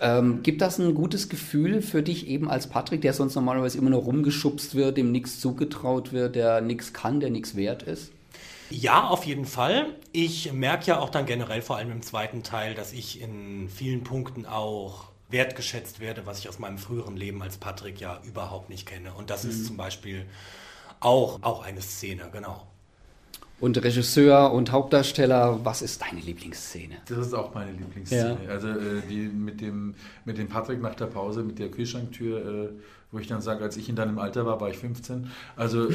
Ähm, 0.00 0.44
gibt 0.44 0.62
das 0.62 0.78
ein 0.78 0.94
gutes 0.94 1.28
Gefühl 1.28 1.82
für 1.82 2.04
dich 2.04 2.28
eben 2.28 2.48
als 2.48 2.68
Patrick, 2.68 3.00
der 3.00 3.12
sonst 3.12 3.34
normalerweise 3.34 3.76
immer 3.76 3.90
nur 3.90 4.02
rumgeschubst 4.02 4.76
wird, 4.76 4.98
dem 4.98 5.10
nichts 5.10 5.40
zugetraut 5.40 6.12
wird, 6.12 6.36
der 6.36 6.60
nichts 6.60 6.92
kann, 6.92 7.18
der 7.18 7.30
nichts 7.30 7.56
wert 7.56 7.82
ist? 7.82 8.12
Ja, 8.70 9.08
auf 9.08 9.24
jeden 9.24 9.46
Fall. 9.46 9.96
Ich 10.12 10.52
merke 10.52 10.86
ja 10.86 11.00
auch 11.00 11.10
dann 11.10 11.26
generell, 11.26 11.60
vor 11.60 11.76
allem 11.76 11.90
im 11.90 12.02
zweiten 12.02 12.44
Teil, 12.44 12.74
dass 12.74 12.92
ich 12.92 13.20
in 13.20 13.68
vielen 13.68 14.04
Punkten 14.04 14.46
auch 14.46 15.08
wertgeschätzt 15.28 15.98
werde, 15.98 16.24
was 16.24 16.38
ich 16.38 16.48
aus 16.48 16.60
meinem 16.60 16.78
früheren 16.78 17.16
Leben 17.16 17.42
als 17.42 17.56
Patrick 17.56 18.00
ja 18.00 18.20
überhaupt 18.22 18.70
nicht 18.70 18.86
kenne. 18.86 19.12
Und 19.12 19.30
das 19.30 19.42
mhm. 19.42 19.50
ist 19.50 19.66
zum 19.66 19.76
Beispiel 19.76 20.24
auch, 21.06 21.42
auch 21.42 21.64
eine 21.64 21.80
Szene, 21.80 22.28
genau. 22.32 22.66
Und 23.58 23.82
Regisseur 23.82 24.52
und 24.52 24.70
Hauptdarsteller, 24.70 25.64
was 25.64 25.80
ist 25.80 26.02
deine 26.02 26.20
Lieblingsszene? 26.20 26.96
Das 27.08 27.18
ist 27.18 27.32
auch 27.32 27.54
meine 27.54 27.72
Lieblingsszene. 27.72 28.38
Ja. 28.44 28.50
Also 28.50 28.68
äh, 28.68 29.00
die 29.08 29.28
mit 29.28 29.62
dem, 29.62 29.94
mit 30.26 30.36
dem 30.36 30.48
Patrick 30.48 30.82
nach 30.82 30.94
der 30.94 31.06
Pause, 31.06 31.42
mit 31.42 31.58
der 31.58 31.70
Kühlschranktür. 31.70 32.64
Äh, 32.64 32.68
wo 33.16 33.20
ich 33.20 33.28
dann 33.28 33.40
sage, 33.40 33.64
als 33.64 33.78
ich 33.78 33.88
in 33.88 33.96
deinem 33.96 34.18
Alter 34.18 34.44
war, 34.44 34.60
war 34.60 34.68
ich 34.68 34.76
15. 34.76 35.28
Also 35.56 35.88
äh, 35.88 35.92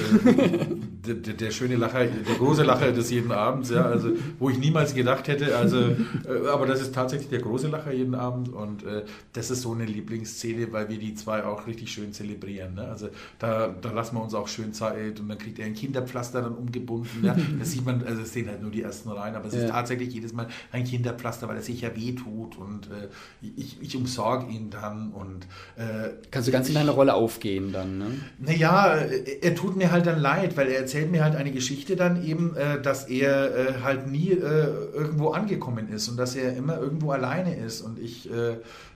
der, 1.05 1.34
der, 1.36 1.51
schöne 1.51 1.75
Lacher, 1.75 2.07
der 2.07 2.36
große 2.36 2.63
Lacher 2.63 2.91
des 2.91 3.12
jeden 3.12 3.31
Abends, 3.31 3.69
ja, 3.69 3.86
also 3.86 4.10
wo 4.39 4.49
ich 4.49 4.57
niemals 4.57 4.95
gedacht 4.95 5.27
hätte, 5.27 5.55
also, 5.55 5.77
äh, 5.81 6.47
aber 6.51 6.65
das 6.65 6.81
ist 6.81 6.95
tatsächlich 6.95 7.29
der 7.29 7.41
große 7.41 7.67
Lacher 7.67 7.93
jeden 7.93 8.15
Abend 8.15 8.49
und 8.49 8.84
äh, 8.84 9.03
das 9.34 9.51
ist 9.51 9.62
so 9.62 9.73
eine 9.73 9.86
Lieblingsszene, 9.86 10.73
weil 10.73 10.89
wir 10.89 10.97
die 10.97 11.13
zwei 11.13 11.43
auch 11.43 11.67
richtig 11.67 11.91
schön 11.91 12.12
zelebrieren. 12.12 12.73
Ne? 12.73 12.88
Also 12.88 13.10
da, 13.38 13.67
da 13.67 13.91
lassen 13.91 14.15
wir 14.15 14.23
uns 14.23 14.34
auch 14.34 14.47
schön 14.47 14.73
Zeit 14.73 15.19
und 15.19 15.29
dann 15.29 15.38
kriegt 15.38 15.60
er 15.60 15.67
ein 15.67 15.75
Kinderpflaster 15.75 16.41
dann 16.41 16.55
umgebunden. 16.55 17.23
Ja? 17.23 17.36
Das 17.60 17.71
sieht 17.71 17.86
man, 17.86 18.03
also 18.03 18.21
es 18.21 18.34
sehen 18.34 18.47
halt 18.47 18.63
nur 18.63 18.71
die 18.71 18.81
ersten 18.81 19.10
rein, 19.10 19.36
aber 19.36 19.45
es 19.45 19.53
ja. 19.53 19.65
ist 19.65 19.69
tatsächlich 19.69 20.12
jedes 20.13 20.34
Mal 20.34 20.47
ein 20.71 20.84
Kinderpflaster, 20.84 21.47
weil 21.47 21.57
er 21.57 21.62
sich 21.62 21.81
ja 21.81 21.95
wehtut 21.95 22.57
und 22.57 22.88
äh, 22.88 23.10
ich, 23.41 23.79
ich 23.79 23.95
umsorge 23.95 24.51
ihn 24.51 24.71
dann 24.71 25.12
und 25.12 25.45
äh, 25.75 26.10
Kannst 26.31 26.47
du 26.47 26.51
ganz 26.51 26.69
in 26.69 26.75
deiner 26.75 26.93
Rolle 26.93 27.11
aufgehen 27.13 27.71
dann, 27.71 27.97
ne? 27.97 28.06
Naja, 28.39 28.95
er 29.41 29.56
tut 29.56 29.76
mir 29.76 29.91
halt 29.91 30.06
dann 30.06 30.19
leid, 30.19 30.58
weil 30.58 30.67
er 30.67 30.80
erzählt 30.80 31.12
mir 31.12 31.24
halt 31.24 31.36
eine 31.36 31.52
Geschichte 31.52 31.95
dann 31.95 32.24
eben, 32.24 32.56
äh, 32.56 32.82
dass 32.82 33.06
er 33.06 33.56
äh, 33.56 33.74
halt 33.84 34.08
nie 34.08 34.32
äh, 34.32 34.67
irgendwo 34.93 35.30
angekommen 35.30 35.89
ist 35.89 36.10
und 36.10 36.17
dass 36.17 36.36
er 36.36 36.56
immer 36.56 36.80
irgendwo 36.80 37.12
alleine 37.12 37.56
ist 37.56 37.82
und 37.82 38.00
ich 38.00 38.30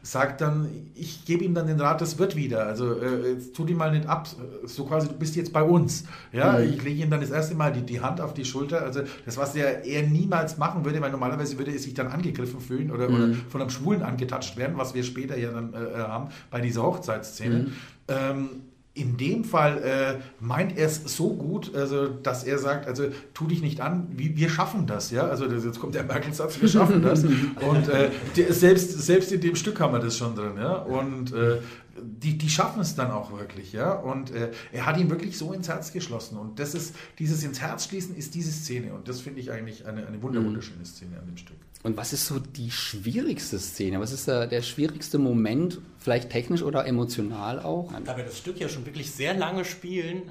sage 0.02 0.36
dann, 0.38 0.70
ich 0.94 1.26
gebe 1.26 1.44
ihm 1.44 1.56
dann 1.56 1.66
den 1.66 1.80
Rat, 1.80 2.00
das 2.00 2.20
wird 2.20 2.36
wieder, 2.36 2.66
also 2.66 2.96
jetzt 3.02 3.56
tu 3.56 3.66
die 3.66 3.74
mal 3.74 3.92
nicht 3.92 4.08
ab, 4.08 4.28
so 4.64 4.86
quasi, 4.86 5.08
du 5.08 5.16
bist 5.16 5.36
jetzt 5.36 5.52
bei 5.52 5.64
uns, 5.64 6.06
ja, 6.32 6.54
mhm. 6.54 6.70
ich 6.70 6.84
lege 6.84 7.04
ihm 7.04 7.10
dann 7.10 7.22
das 7.22 7.32
erste 7.32 7.56
Mal 7.56 7.74
die, 7.74 7.82
die 7.82 8.02
Hand 8.02 8.22
auf 8.22 8.34
die 8.34 8.46
Schulter, 8.46 8.84
also 8.84 9.02
das, 9.26 9.38
was 9.38 9.56
er, 9.56 9.84
er 9.84 10.04
niemals 10.04 10.58
machen 10.58 10.86
würde, 10.86 11.02
weil 11.02 11.12
normalerweise 11.12 11.58
würde 11.58 11.72
er 11.72 11.80
sich 11.80 11.96
dann 11.96 12.08
angegriffen 12.08 12.60
fühlen 12.60 12.92
oder, 12.92 13.10
mhm. 13.10 13.16
oder 13.16 13.34
von 13.50 13.62
einem 13.62 13.70
Schwulen 13.72 14.04
angetatscht 14.04 14.58
werden, 14.58 14.78
was 14.78 14.94
wir 14.94 15.04
später 15.04 15.38
ja 15.38 15.52
dann 15.52 15.74
äh, 15.74 15.98
haben 15.98 16.30
bei 16.52 16.62
dieser 16.62 16.84
Hochzeitsszene. 16.84 17.56
Mhm. 17.56 17.74
Ähm, 18.08 18.62
in 18.96 19.18
dem 19.18 19.44
Fall 19.44 19.84
äh, 19.84 20.22
meint 20.40 20.78
er 20.78 20.88
es 20.88 21.02
so 21.04 21.34
gut, 21.34 21.76
also, 21.76 22.08
dass 22.08 22.46
er 22.46 22.58
sagt, 22.60 22.88
also 22.88 23.04
tu 23.34 23.46
dich 23.46 23.62
nicht 23.62 23.82
an, 23.82 24.08
wir, 24.12 24.38
wir 24.38 24.50
schaffen 24.50 24.88
das, 24.88 25.12
ja. 25.12 25.28
Also 25.28 25.48
das, 25.48 25.66
jetzt 25.66 25.82
kommt 25.82 25.96
der 25.96 26.06
Merkel-Satz, 26.06 26.62
wir 26.62 26.70
schaffen 26.70 27.04
das. 27.04 27.24
Und 27.70 27.90
äh, 27.90 28.10
selbst, 28.54 28.92
selbst 29.02 29.34
in 29.34 29.42
dem 29.42 29.58
Stück 29.58 29.82
haben 29.82 29.92
wir 29.92 30.00
das 30.00 30.18
schon 30.18 30.34
drin, 30.34 30.54
ja. 30.58 30.76
Und 30.76 31.34
äh, 31.34 31.58
die, 32.02 32.38
die 32.38 32.50
schaffen 32.50 32.82
es 32.82 32.96
dann 32.96 33.12
auch 33.12 33.32
wirklich, 33.32 33.74
ja. 33.74 33.94
Und 33.94 34.32
äh, 34.32 34.52
er 34.72 34.86
hat 34.86 34.98
ihn 34.98 35.10
wirklich 35.10 35.38
so 35.38 35.54
ins 35.54 35.68
Herz 35.68 35.94
geschlossen. 35.94 36.38
Und 36.38 36.60
das 36.60 36.74
ist, 36.74 36.96
dieses 37.20 37.44
ins 37.44 37.62
Herz 37.62 37.86
schließen 37.86 38.16
ist 38.16 38.36
diese 38.36 38.52
Szene. 38.52 38.94
Und 38.94 39.08
das 39.08 39.22
finde 39.22 39.40
ich 39.40 39.52
eigentlich 39.52 39.86
eine, 39.86 40.06
eine 40.06 40.22
wunder, 40.22 40.44
wunderschöne 40.44 40.86
Szene 40.86 41.18
an 41.20 41.26
dem 41.26 41.38
Stück. 41.38 41.58
Und 41.84 41.98
was 41.98 42.14
ist 42.14 42.26
so 42.26 42.40
die 42.40 42.72
schwierigste 42.72 43.60
Szene? 43.60 44.00
Was 44.00 44.12
ist 44.12 44.28
da 44.28 44.48
der 44.48 44.62
schwierigste 44.64 45.20
Moment, 45.20 45.80
vielleicht 46.00 46.32
technisch 46.32 46.64
oder 46.64 46.86
emotional 46.86 47.60
auch? 47.60 47.94
Da 48.04 48.18
wir 48.18 48.24
das 48.24 48.40
Stück 48.40 48.60
ja 48.60 48.68
schon 48.68 48.86
wirklich 48.86 49.12
sehr 49.12 49.36
lange 49.36 49.66
spielen, 49.66 50.24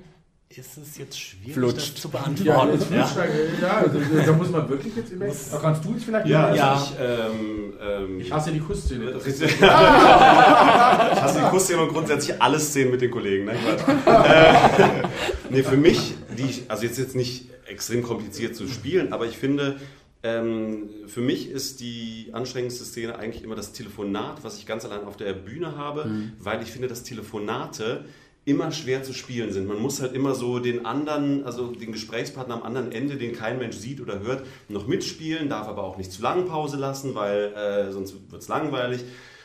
ist 0.59 0.77
es 0.79 0.99
jetzt 0.99 1.19
schwierig, 1.21 1.55
Flutscht. 1.55 1.95
das 1.95 2.03
zu 2.03 2.09
Ja, 2.09 2.21
beantworten. 2.21 2.73
jetzt 2.73 2.91
Ja, 2.91 3.25
ja, 3.63 3.77
also, 3.79 3.99
da 4.27 4.33
muss 4.39 4.51
man 4.51 4.69
wirklich 4.69 4.95
jetzt 4.97 5.13
immer. 5.13 5.27
Da 5.27 5.59
kannst 5.59 5.85
du 5.85 5.93
jetzt 5.93 6.05
vielleicht 6.05 6.27
Ja, 6.27 6.45
also 6.47 6.57
Ja. 6.59 6.83
ich, 6.83 6.93
ähm, 7.01 7.73
ähm, 7.81 8.21
Ich 8.21 8.33
hasse 8.33 8.51
die 8.53 8.61
Kussszene. 8.61 9.11
ich 9.27 11.21
hasse 11.23 11.39
die 11.41 11.51
Kussszene 11.51 11.83
und 11.83 11.89
grundsätzlich 11.89 12.41
alle 12.41 12.59
Szenen 12.61 12.91
mit 12.91 13.01
den 13.01 13.11
Kollegen. 13.11 13.47
Ne? 13.47 13.53
Äh, 14.07 15.03
nee, 15.51 15.63
für 15.63 15.77
mich, 15.77 16.15
die, 16.37 16.65
also 16.69 16.85
jetzt, 16.85 16.99
jetzt 16.99 17.15
nicht 17.15 17.47
extrem 17.67 18.03
kompliziert 18.03 18.55
zu 18.57 18.67
spielen, 18.69 19.13
aber 19.13 19.27
ich 19.27 19.37
finde, 19.39 19.77
ähm, 20.23 20.89
für 21.07 21.21
mich 21.21 21.51
ist 21.51 21.81
die 21.81 22.31
anstrengendste 22.33 22.85
Szene 22.85 23.19
eigentlich 23.19 23.43
immer 23.45 23.55
das 23.57 23.73
Telefonat, 23.73 24.43
was 24.43 24.59
ich 24.59 24.67
ganz 24.67 24.85
allein 24.85 25.05
auf 25.05 25.17
der 25.17 25.33
Bühne 25.33 25.77
habe, 25.77 26.11
weil 26.39 26.63
ich 26.63 26.71
finde, 26.73 26.89
dass 26.89 27.03
Telefonate 27.03 28.05
immer 28.47 28.73
schwer 28.73 29.03
zu 29.03 29.13
spielen 29.15 29.53
sind. 29.53 29.67
Man 29.67 29.79
muss 29.79 30.03
halt 30.03 30.13
immer 30.13 30.35
so 30.35 30.59
den 30.59 30.85
anderen, 30.85 31.45
also 31.45 31.69
den 31.69 31.93
Gesprächspartner 31.93 32.55
am 32.55 32.63
anderen 32.63 32.93
Ende, 32.93 33.17
den 33.17 33.33
kein 33.33 33.59
Mensch 33.59 33.77
sieht 33.77 34.01
oder 34.01 34.21
hört, 34.21 34.45
noch 34.69 34.87
mitspielen, 34.87 35.49
darf 35.49 35.67
aber 35.67 35.83
auch 35.83 35.97
nicht 35.97 36.13
zu 36.13 36.21
lange 36.23 36.43
Pause 36.43 36.77
lassen, 36.77 37.15
weil 37.15 37.55
äh, 37.55 37.91
sonst 37.91 38.31
wird 38.31 38.43
es 38.43 38.49
langweilig. 38.49 39.05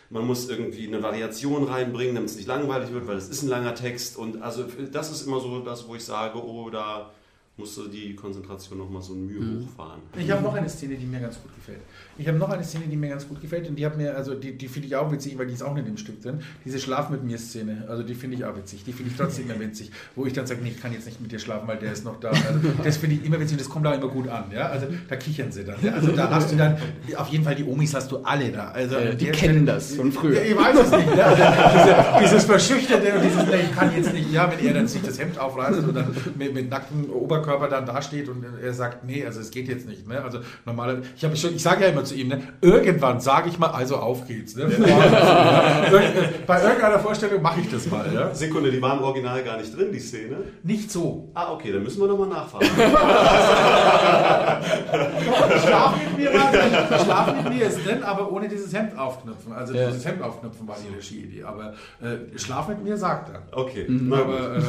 Man 0.10 0.26
muss 0.26 0.50
irgendwie 0.50 0.88
eine 0.88 1.02
Variation 1.04 1.64
reinbringen, 1.66 2.16
damit 2.16 2.32
es 2.32 2.36
nicht 2.36 2.48
langweilig 2.48 2.92
wird, 2.92 3.08
weil 3.08 3.18
es 3.18 3.30
ist 3.30 3.44
ein 3.44 3.50
langer 3.50 3.76
Text. 3.76 4.18
Und 4.18 4.42
also 4.42 4.66
das 4.92 5.12
ist 5.12 5.26
immer 5.26 5.40
so 5.40 5.60
das, 5.60 5.88
wo 5.88 5.96
ich 5.96 6.04
sage, 6.04 6.44
oh, 6.44 6.70
da 6.70 7.12
musste 7.60 7.90
die 7.90 8.16
Konzentration 8.16 8.80
nochmal 8.80 9.02
so 9.02 9.14
ein 9.14 9.28
Mühe 9.28 9.62
hochfahren. 9.62 10.00
Ich 10.18 10.32
habe 10.32 10.42
noch 10.42 10.56
eine 10.56 10.70
Szene, 10.70 10.96
die 10.96 11.06
mir 11.06 11.20
ganz 11.20 11.40
gut 11.42 11.54
gefällt. 11.54 11.82
Ich 12.18 12.28
habe 12.28 12.38
noch 12.38 12.50
eine 12.50 12.64
Szene, 12.64 12.86
die 12.90 12.96
mir 12.96 13.10
ganz 13.10 13.28
gut 13.28 13.42
gefällt 13.42 13.68
und 13.68 13.76
die 13.76 13.86
hat 13.86 13.98
mir, 13.98 14.16
also 14.16 14.34
die, 14.34 14.58
die 14.58 14.68
finde 14.68 14.88
ich 14.88 14.96
auch 14.96 15.12
witzig, 15.12 15.38
weil 15.38 15.48
die 15.48 15.54
ist 15.54 15.62
auch 15.62 15.74
nicht 15.74 15.88
im 15.88 15.98
Stück 15.98 16.22
drin. 16.22 16.40
Diese 16.66 16.80
Schlaf 16.80 17.10
mit 17.10 17.24
mir 17.24 17.38
Szene, 17.38 17.86
also 17.88 18.04
die 18.04 18.16
finde 18.16 18.38
ich 18.38 18.46
auch 18.46 18.56
witzig. 18.56 18.84
Die 18.84 18.94
finde 18.94 19.12
ich 19.12 19.18
trotzdem 19.18 19.50
immer 19.50 19.60
witzig, 19.60 19.92
wo 20.16 20.26
ich 20.26 20.34
dann 20.34 20.48
sage, 20.48 20.62
nee, 20.64 20.70
ich 20.70 20.82
kann 20.82 20.94
jetzt 20.94 21.06
nicht 21.06 21.22
mit 21.22 21.32
dir 21.32 21.40
schlafen, 21.40 21.68
weil 21.68 21.78
der 21.78 21.92
ist 21.94 22.06
noch 22.06 22.20
da. 22.20 22.30
Also 22.30 22.60
das 22.84 22.98
finde 22.98 23.18
ich 23.18 23.26
immer 23.26 23.40
witzig 23.40 23.54
und 23.54 23.62
das 23.62 23.70
kommt 23.70 23.86
auch 23.86 23.94
immer 23.94 24.08
gut 24.08 24.28
an. 24.30 24.46
Ja? 24.54 24.68
Also 24.68 24.88
da 25.08 25.16
kichern 25.18 25.52
sie 25.52 25.66
dann. 25.66 25.78
Ja? 25.82 25.94
Also 25.94 26.12
da 26.14 26.30
hast 26.30 26.52
du 26.52 26.56
dann, 26.56 26.78
auf 27.16 27.28
jeden 27.28 27.44
Fall 27.44 27.56
die 27.56 27.66
Omis 27.66 27.94
hast 27.94 28.12
du 28.12 28.18
alle 28.18 28.52
da. 28.52 28.70
Also 28.72 28.98
an 28.98 29.18
die 29.18 29.28
kennen 29.28 29.66
das 29.66 29.96
von 29.96 30.12
früher. 30.12 30.44
Ja, 30.44 30.52
ich 30.52 30.58
weiß 30.58 30.78
es 30.80 30.92
nicht. 30.92 31.16
Ne? 31.16 31.24
Also, 31.24 31.44
dieses, 31.74 32.20
dieses 32.24 32.44
Verschüchterte 32.46 33.14
und 33.16 33.24
dieses, 33.24 33.46
nee, 33.46 33.62
ich 33.70 33.76
kann 33.76 33.96
jetzt 33.96 34.14
nicht, 34.14 34.32
ja, 34.32 34.52
wenn 34.52 34.66
er 34.66 34.74
dann 34.74 34.88
sich 34.88 35.02
das 35.02 35.20
Hemd 35.20 35.38
aufreißt 35.38 35.80
und 35.80 35.96
dann 35.96 36.16
mit, 36.38 36.54
mit 36.54 36.70
nacktem 36.70 37.10
Oberkörper 37.10 37.49
dann 37.58 37.86
dasteht 37.86 38.30
und 38.30 38.46
er 38.62 38.74
sagt, 38.74 39.04
nee, 39.06 39.26
also 39.26 39.40
es 39.40 39.52
geht 39.52 39.68
jetzt 39.68 39.88
nicht. 39.88 40.08
Ne? 40.08 40.22
Also 40.24 40.40
normalerweise, 40.66 41.04
ich 41.16 41.24
habe 41.24 41.36
schon, 41.36 41.56
ich 41.56 41.62
sage 41.64 41.84
ja 41.86 41.92
immer 41.92 42.04
zu 42.04 42.16
ihm, 42.16 42.30
ne, 42.30 42.42
irgendwann 42.62 43.20
sage 43.20 43.50
ich 43.50 43.60
mal, 43.60 43.68
also 43.72 43.98
auf 43.98 44.28
geht's. 44.28 44.56
Ne? 44.56 44.66
Bei 46.48 46.62
irgendeiner 46.62 47.00
Vorstellung 47.00 47.42
mache 47.42 47.62
ich 47.62 47.70
das 47.72 47.90
mal. 47.90 48.06
Ja? 48.14 48.34
Sekunde, 48.34 48.72
die 48.72 48.82
war 48.82 48.98
im 48.98 49.04
Original 49.04 49.44
gar 49.44 49.58
nicht 49.58 49.76
drin, 49.78 49.92
die 49.92 50.00
Szene. 50.00 50.38
Nicht 50.64 50.92
so. 50.92 51.30
Ah, 51.34 51.52
okay, 51.54 51.72
dann 51.72 51.84
müssen 51.84 52.00
wir 52.02 52.08
nochmal 52.08 52.28
nachfragen. 52.30 52.68
Schlaf 55.66 55.96
mit 55.98 56.18
mir 56.18 56.34
war 56.34 56.52
drin, 56.52 57.00
Schlaf 57.04 57.36
mit 57.36 57.50
mir 57.54 57.66
ist 57.68 57.86
drin, 57.86 58.04
aber 58.04 58.32
ohne 58.32 58.48
dieses 58.48 58.74
Hemd 58.74 58.98
aufknüpfen. 58.98 59.54
Also 59.54 59.74
Ja. 59.74 59.88
dieses 59.88 60.06
Hemd 60.06 60.22
aufknüpfen 60.22 60.68
war 60.68 60.76
die 60.84 60.94
Regieidee. 60.96 61.44
Aber 61.44 61.74
äh, 62.02 62.38
Schlaf 62.38 62.68
mit 62.68 62.84
mir 62.84 62.98
sagt 62.98 63.32
er. 63.34 63.42
Okay, 63.58 63.86
gut. 63.86 64.14
Aber, 64.14 64.58
äh, 64.58 64.60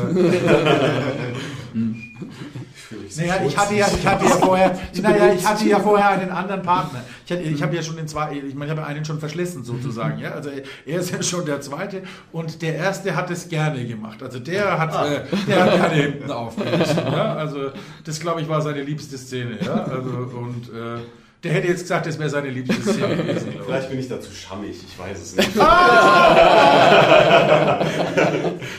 naja, 3.17 3.35
ich 3.47 3.57
hatte 3.57 3.75
ja, 3.75 3.87
ich 3.87 4.07
hatte 4.07 4.25
ja 4.25 4.31
vorher, 4.37 4.79
naja, 5.03 5.33
ich 5.33 5.47
hatte 5.47 5.69
ja 5.69 5.81
vorher 5.81 6.11
einen 6.11 6.31
anderen 6.31 6.63
Partner. 6.63 7.03
Ich, 7.25 7.33
hatte, 7.33 7.43
ich 7.43 7.63
habe 7.63 7.75
ja 7.77 7.83
schon 7.83 7.97
den 7.97 8.09
zwei, 8.09 8.33
ich 8.33 8.55
meine, 8.55 8.73
ich 8.73 8.79
habe 8.79 8.87
einen 8.87 9.05
schon 9.05 9.19
verschlissen 9.21 9.65
sozusagen. 9.65 10.19
Ja? 10.19 10.33
Also 10.33 10.51
er 10.87 11.01
ist 11.01 11.11
ja 11.11 11.23
schon 11.23 11.45
der 11.47 11.61
zweite 11.61 12.03
und 12.33 12.63
der 12.63 12.77
erste 12.77 13.15
hat 13.15 13.31
es 13.31 13.49
gerne 13.49 13.87
gemacht. 13.87 14.23
Also 14.23 14.39
der 14.39 14.79
hat, 14.79 14.95
äh, 14.95 15.21
der 15.47 15.65
hat 15.65 15.73
gerne 15.73 15.95
hinten 15.95 16.31
aufgerissen. 16.31 16.99
Ja? 17.07 17.35
Also 17.35 17.71
das 18.05 18.21
glaube 18.21 18.41
ich 18.41 18.49
war 18.49 18.61
seine 18.61 18.83
liebste 18.83 19.19
Szene. 19.19 19.59
Ja? 19.65 19.85
Also 19.85 20.11
und 20.37 20.69
äh, 20.69 21.01
der 21.43 21.53
hätte 21.53 21.69
jetzt 21.69 21.83
gesagt, 21.83 22.05
das 22.07 22.19
wäre 22.19 22.29
seine 22.29 22.51
liebste 22.51 22.83
Szene 22.83 23.17
gewesen. 23.25 23.55
ich. 23.55 23.61
Vielleicht 23.65 23.89
bin 23.89 23.99
ich 23.99 24.09
dazu 24.09 24.31
schammig, 24.31 24.77
ich 24.87 24.99
weiß 24.99 25.23
es 25.23 25.37
nicht. 25.37 25.57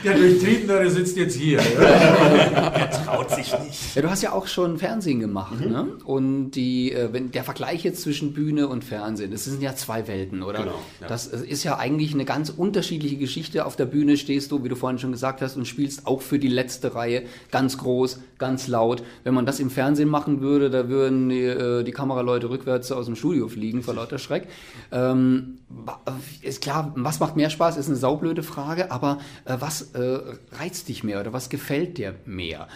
Der 0.03 0.13
Durchtriebenere 0.13 0.89
sitzt 0.89 1.17
jetzt 1.17 1.35
hier. 1.37 1.59
Ja? 1.59 2.71
Traut 3.27 3.35
sich 3.35 3.59
nicht. 3.59 3.95
Ja, 3.95 4.01
du 4.01 4.09
hast 4.09 4.21
ja 4.21 4.31
auch 4.31 4.47
schon 4.47 4.77
Fernsehen 4.77 5.19
gemacht, 5.19 5.59
Mhm. 5.59 5.71
ne? 5.71 5.87
Und 6.05 6.51
die, 6.51 6.91
äh, 6.91 7.09
wenn 7.11 7.31
der 7.31 7.43
Vergleich 7.43 7.83
jetzt 7.83 8.01
zwischen 8.01 8.33
Bühne 8.33 8.67
und 8.67 8.83
Fernsehen, 8.83 9.31
das 9.31 9.45
sind 9.45 9.61
ja 9.61 9.75
zwei 9.75 10.07
Welten, 10.07 10.43
oder? 10.43 10.59
Genau, 10.59 10.79
ja. 11.01 11.07
Das 11.07 11.27
äh, 11.27 11.45
ist 11.45 11.63
ja 11.63 11.77
eigentlich 11.77 12.13
eine 12.13 12.25
ganz 12.25 12.49
unterschiedliche 12.49 13.17
Geschichte. 13.17 13.65
Auf 13.65 13.75
der 13.75 13.85
Bühne 13.85 14.17
stehst 14.17 14.51
du, 14.51 14.63
wie 14.63 14.69
du 14.69 14.75
vorhin 14.75 14.99
schon 14.99 15.11
gesagt 15.11 15.41
hast, 15.41 15.55
und 15.57 15.65
spielst 15.67 16.07
auch 16.07 16.21
für 16.21 16.39
die 16.39 16.47
letzte 16.47 16.95
Reihe 16.95 17.23
ganz 17.51 17.77
groß, 17.77 18.19
ganz 18.37 18.67
laut. 18.67 19.03
Wenn 19.23 19.33
man 19.33 19.45
das 19.45 19.59
im 19.59 19.69
Fernsehen 19.69 20.09
machen 20.09 20.41
würde, 20.41 20.69
da 20.69 20.89
würden 20.89 21.29
die, 21.29 21.41
äh, 21.43 21.83
die 21.83 21.91
Kameraleute 21.91 22.49
rückwärts 22.49 22.91
aus 22.91 23.05
dem 23.05 23.15
Studio 23.15 23.47
fliegen 23.47 23.83
vor 23.83 23.93
lauter 23.93 24.17
Schreck. 24.17 24.47
Ähm, 24.91 25.59
ist 26.41 26.61
klar, 26.61 26.93
was 26.95 27.19
macht 27.19 27.35
mehr 27.35 27.49
Spaß, 27.49 27.77
ist 27.77 27.87
eine 27.87 27.95
saublöde 27.95 28.43
Frage, 28.43 28.91
aber 28.91 29.19
was 29.45 29.93
äh, 29.93 30.19
reizt 30.51 30.89
dich 30.89 31.03
mehr 31.03 31.19
oder 31.21 31.33
was 31.33 31.49
gefällt 31.49 31.97
dir 31.97 32.15
mehr? 32.25 32.67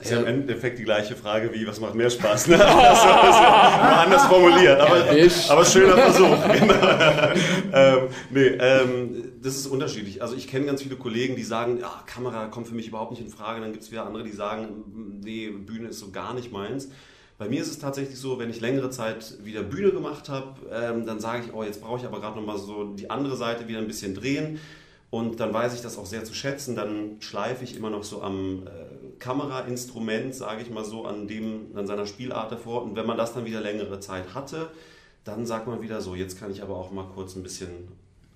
Ist 0.00 0.10
ja 0.10 0.20
im 0.20 0.26
Endeffekt 0.26 0.78
die 0.78 0.84
gleiche 0.84 1.14
Frage 1.14 1.52
wie, 1.52 1.66
was 1.66 1.78
macht 1.78 1.94
mehr 1.94 2.08
Spaß? 2.08 2.48
Ne? 2.48 2.56
Das 2.56 2.68
ist 2.98 3.04
nur 3.04 3.98
anders 3.98 4.24
formuliert, 4.26 4.80
aber, 4.80 5.04
aber 5.50 5.64
schöner 5.64 5.96
Versuch. 5.96 6.36
Genau. 6.60 6.74
ähm, 7.72 8.08
nee, 8.30 8.46
ähm, 8.46 9.32
das 9.42 9.56
ist 9.56 9.66
unterschiedlich. 9.66 10.22
Also 10.22 10.34
ich 10.34 10.48
kenne 10.48 10.66
ganz 10.66 10.82
viele 10.82 10.96
Kollegen, 10.96 11.36
die 11.36 11.42
sagen, 11.42 11.78
ja, 11.80 12.02
Kamera 12.06 12.46
kommt 12.46 12.66
für 12.66 12.74
mich 12.74 12.88
überhaupt 12.88 13.10
nicht 13.10 13.20
in 13.20 13.28
Frage. 13.28 13.60
Dann 13.60 13.72
gibt 13.72 13.84
es 13.84 13.90
wieder 13.90 14.06
andere, 14.06 14.24
die 14.24 14.32
sagen, 14.32 15.20
nee, 15.22 15.48
Bühne 15.50 15.88
ist 15.88 15.98
so 15.98 16.10
gar 16.10 16.34
nicht 16.34 16.52
meins. 16.52 16.88
Bei 17.38 17.48
mir 17.48 17.62
ist 17.62 17.70
es 17.70 17.78
tatsächlich 17.78 18.18
so, 18.18 18.38
wenn 18.38 18.50
ich 18.50 18.60
längere 18.60 18.90
Zeit 18.90 19.44
wieder 19.44 19.62
Bühne 19.62 19.92
gemacht 19.92 20.28
habe, 20.28 20.54
ähm, 20.72 21.06
dann 21.06 21.20
sage 21.20 21.44
ich, 21.46 21.54
oh, 21.54 21.62
jetzt 21.62 21.80
brauche 21.80 21.98
ich 21.98 22.04
aber 22.04 22.20
gerade 22.20 22.38
nochmal 22.38 22.58
so 22.58 22.84
die 22.94 23.10
andere 23.10 23.36
Seite 23.36 23.66
wieder 23.68 23.78
ein 23.78 23.86
bisschen 23.86 24.14
drehen. 24.14 24.60
Und 25.10 25.40
dann 25.40 25.52
weiß 25.52 25.74
ich 25.74 25.80
das 25.80 25.98
auch 25.98 26.06
sehr 26.06 26.24
zu 26.24 26.34
schätzen. 26.34 26.76
Dann 26.76 27.16
schleife 27.20 27.64
ich 27.64 27.76
immer 27.76 27.90
noch 27.90 28.04
so 28.04 28.22
am 28.22 28.66
äh, 28.66 28.89
Kamerainstrument, 29.20 30.34
sage 30.34 30.62
ich 30.62 30.70
mal 30.70 30.84
so, 30.84 31.04
an 31.04 31.28
dem, 31.28 31.76
an 31.76 31.86
seiner 31.86 32.06
Spielart 32.06 32.50
davor. 32.50 32.82
Und 32.82 32.96
wenn 32.96 33.06
man 33.06 33.16
das 33.16 33.32
dann 33.34 33.44
wieder 33.44 33.60
längere 33.60 34.00
Zeit 34.00 34.34
hatte, 34.34 34.70
dann 35.24 35.46
sagt 35.46 35.66
man 35.66 35.82
wieder 35.82 36.00
so, 36.00 36.14
jetzt 36.14 36.38
kann 36.38 36.50
ich 36.50 36.62
aber 36.62 36.76
auch 36.76 36.90
mal 36.90 37.06
kurz 37.14 37.36
ein 37.36 37.42
bisschen 37.42 37.88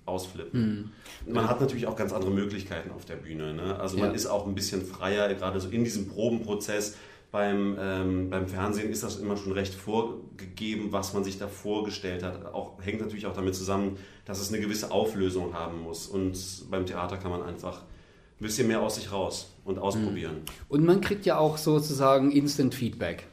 ausflippen. 0.05 0.91
Man 1.27 1.49
hat 1.49 1.59
natürlich 1.59 1.87
auch 1.87 1.95
ganz 1.95 2.13
andere 2.13 2.31
Möglichkeiten 2.31 2.91
auf 2.91 3.05
der 3.05 3.15
Bühne. 3.15 3.53
Ne? 3.53 3.77
Also 3.79 3.97
man 3.97 4.09
Ja. 4.09 4.15
ist 4.15 4.27
auch 4.27 4.45
ein 4.45 4.53
bisschen 4.55 4.85
freier, 4.85 5.33
gerade 5.33 5.59
so 5.59 5.69
in 5.69 5.83
diesem 5.83 6.07
Probenprozess. 6.07 6.95
Beim, 7.31 7.75
ähm, 7.79 8.29
beim 8.29 8.47
Fernsehen 8.47 8.89
ist 8.91 9.03
das 9.03 9.17
immer 9.17 9.35
schon 9.35 9.51
recht 9.51 9.73
vorgegeben, 9.73 10.91
was 10.93 11.13
man 11.13 11.23
sich 11.25 11.37
da 11.37 11.47
vorgestellt 11.49 12.23
hat. 12.23 12.53
Auch, 12.53 12.73
hängt 12.81 13.01
natürlich 13.01 13.25
auch 13.25 13.33
damit 13.33 13.55
zusammen, 13.55 13.97
dass 14.23 14.39
es 14.39 14.49
eine 14.53 14.61
gewisse 14.61 14.91
Auflösung 14.91 15.53
haben 15.53 15.81
muss. 15.81 16.07
Und 16.07 16.37
beim 16.69 16.85
Theater 16.85 17.17
kann 17.17 17.31
man 17.31 17.43
einfach 17.43 17.81
ein 17.81 18.43
bisschen 18.43 18.67
mehr 18.67 18.81
aus 18.81 18.95
sich 18.95 19.11
raus 19.11 19.51
und 19.65 19.77
ausprobieren. 19.79 20.37
Und 20.69 20.85
man 20.85 21.01
kriegt 21.01 21.25
ja 21.25 21.37
auch 21.37 21.57
sozusagen 21.57 22.31
Instant 22.31 22.73
Feedback. 22.73 23.27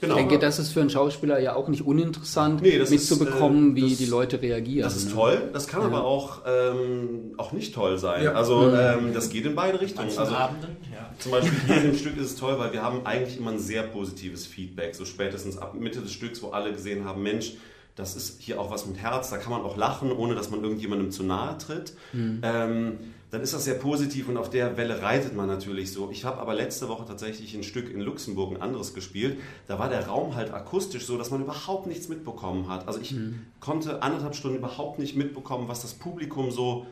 Genau. 0.00 0.14
Ich 0.14 0.20
denke, 0.20 0.38
das 0.38 0.58
ist 0.58 0.72
für 0.72 0.80
einen 0.80 0.90
Schauspieler 0.90 1.38
ja 1.38 1.54
auch 1.54 1.68
nicht 1.68 1.86
uninteressant, 1.86 2.60
Nee, 2.62 2.78
das 2.78 2.90
mitzubekommen, 2.90 3.68
ist, 3.76 3.82
äh, 3.82 3.86
wie 3.86 3.90
das- 3.90 3.98
die 3.98 4.06
Leute 4.06 4.42
reagieren. 4.42 4.82
Das 4.82 4.96
ist 4.96 5.08
ne? 5.08 5.14
toll, 5.14 5.50
das 5.52 5.66
kann 5.68 5.82
aber 5.82 6.04
auch, 6.04 6.42
ähm, 6.46 7.32
auch 7.38 7.52
nicht 7.52 7.74
toll 7.74 7.96
sein. 7.96 8.22
Ja. 8.24 8.32
Also 8.32 8.70
ähm, 8.74 9.14
das 9.14 9.30
geht 9.30 9.46
in 9.46 9.54
beide 9.54 9.80
Richtungen. 9.80 10.08
Also, 10.16 10.34
Abenden, 10.34 10.76
ja. 10.92 11.10
Zum 11.18 11.30
Beispiel 11.32 11.52
hier 11.66 11.76
in 11.76 11.82
dem 11.92 11.96
Stück 11.96 12.16
ist 12.18 12.26
es 12.26 12.36
toll, 12.36 12.58
weil 12.58 12.72
wir 12.72 12.82
haben 12.82 13.06
eigentlich 13.06 13.38
immer 13.38 13.52
ein 13.52 13.60
sehr 13.60 13.84
positives 13.84 14.46
Feedback. 14.46 14.94
So 14.94 15.04
spätestens 15.04 15.56
ab 15.58 15.74
Mitte 15.74 16.00
des 16.00 16.12
Stücks, 16.12 16.42
wo 16.42 16.50
alle 16.50 16.72
gesehen 16.72 17.04
haben, 17.04 17.22
Mensch, 17.22 17.54
das 17.94 18.16
ist 18.16 18.42
hier 18.42 18.60
auch 18.60 18.70
was 18.72 18.86
mit 18.86 18.98
Herz, 18.98 19.30
da 19.30 19.36
kann 19.38 19.52
man 19.52 19.62
auch 19.62 19.76
lachen, 19.76 20.10
ohne 20.12 20.34
dass 20.34 20.50
man 20.50 20.60
irgendjemandem 20.62 21.12
zu 21.12 21.22
nahe 21.22 21.56
tritt. 21.58 21.94
Ähm, 22.12 22.98
dann 23.34 23.42
ist 23.42 23.52
das 23.52 23.64
sehr 23.64 23.74
positiv 23.74 24.28
und 24.28 24.36
auf 24.36 24.48
der 24.48 24.76
Welle 24.76 25.02
reitet 25.02 25.34
man 25.34 25.48
natürlich 25.48 25.90
so. 25.90 26.08
Ich 26.12 26.24
habe 26.24 26.38
aber 26.40 26.54
letzte 26.54 26.88
Woche 26.88 27.04
tatsächlich 27.04 27.52
ein 27.56 27.64
Stück 27.64 27.92
in 27.92 28.00
Luxemburg, 28.00 28.54
ein 28.54 28.62
anderes 28.62 28.94
gespielt. 28.94 29.38
Da 29.66 29.76
war 29.76 29.88
der 29.88 30.06
Raum 30.06 30.36
halt 30.36 30.54
akustisch 30.54 31.04
so, 31.04 31.18
dass 31.18 31.32
man 31.32 31.42
überhaupt 31.42 31.88
nichts 31.88 32.08
mitbekommen 32.08 32.68
hat. 32.68 32.86
Also 32.86 33.00
ich 33.00 33.16
konnte 33.58 34.04
anderthalb 34.04 34.36
Stunden 34.36 34.58
überhaupt 34.58 35.00
nicht 35.00 35.16
mitbekommen, 35.16 35.66
was 35.66 35.82
das 35.82 35.94
Publikum 35.94 36.52
so 36.52 36.86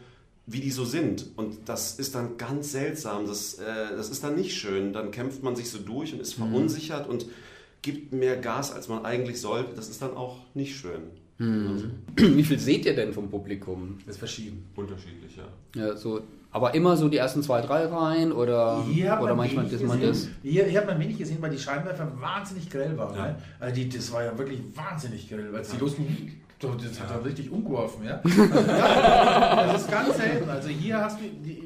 wie 0.46 0.58
die 0.58 0.72
so 0.72 0.84
sind. 0.84 1.28
Und 1.36 1.68
das 1.68 2.00
ist 2.00 2.16
dann 2.16 2.36
ganz 2.38 2.72
seltsam. 2.72 3.28
Das, 3.28 3.54
äh, 3.54 3.96
das 3.96 4.10
ist 4.10 4.24
dann 4.24 4.34
nicht 4.34 4.56
schön. 4.56 4.92
Dann 4.92 5.12
kämpft 5.12 5.44
man 5.44 5.54
sich 5.54 5.70
so 5.70 5.78
durch 5.78 6.12
und 6.12 6.20
ist 6.20 6.34
verunsichert 6.34 7.08
und 7.08 7.26
gibt 7.82 8.12
mehr 8.12 8.36
Gas, 8.36 8.72
als 8.72 8.88
man 8.88 9.04
eigentlich 9.04 9.40
sollte. 9.40 9.76
Das 9.76 9.88
ist 9.88 10.02
dann 10.02 10.16
auch 10.16 10.38
nicht 10.54 10.74
schön. 10.74 11.02
Wie 11.38 12.44
viel 12.44 12.58
seht 12.58 12.86
ihr 12.86 12.94
denn 12.94 13.12
vom 13.12 13.28
Publikum? 13.30 13.98
Das 14.06 14.14
ist 14.14 14.18
verschieden. 14.18 14.64
Unterschiedlich, 14.76 15.36
ja. 15.36 15.80
Ja, 15.80 15.96
so, 15.96 16.20
aber 16.50 16.74
immer 16.74 16.96
so 16.96 17.08
die 17.08 17.16
ersten 17.16 17.42
zwei, 17.42 17.62
drei 17.62 17.86
Reihen 17.86 18.30
oder, 18.30 18.84
Hier 18.84 19.12
hat 19.12 19.20
oder 19.20 19.34
man 19.34 19.38
manchmal 19.38 19.64
wenig 19.64 19.80
das 19.80 19.88
man 19.88 20.00
das? 20.00 20.10
gesehen. 20.10 20.34
Hier, 20.42 20.64
hier 20.66 20.80
hat 20.80 20.86
man 20.86 21.00
wenig 21.00 21.16
gesehen, 21.16 21.38
weil 21.40 21.50
die 21.50 21.58
Scheinwerfer 21.58 22.12
wahnsinnig 22.20 22.68
grell 22.68 22.96
waren. 22.98 23.16
Ja. 23.16 23.26
Ne? 23.28 23.36
Also 23.58 23.74
die, 23.74 23.88
das 23.88 24.12
war 24.12 24.24
ja 24.24 24.36
wirklich 24.36 24.60
wahnsinnig 24.74 25.28
grell, 25.28 25.50
weil 25.52 25.62
es 25.62 25.70
die 25.70 25.78
losging. 26.62 26.88
Das 26.88 27.00
hat 27.00 27.10
er 27.10 27.24
richtig 27.24 27.50
umgeworfen, 27.50 28.04
ja. 28.04 28.20
ja. 28.66 29.66
Das 29.66 29.82
ist 29.82 29.90
ganz 29.90 30.16
selten. 30.16 30.48
Also 30.48 30.68
hier 30.68 30.98
hast 30.98 31.18
du 31.20 31.24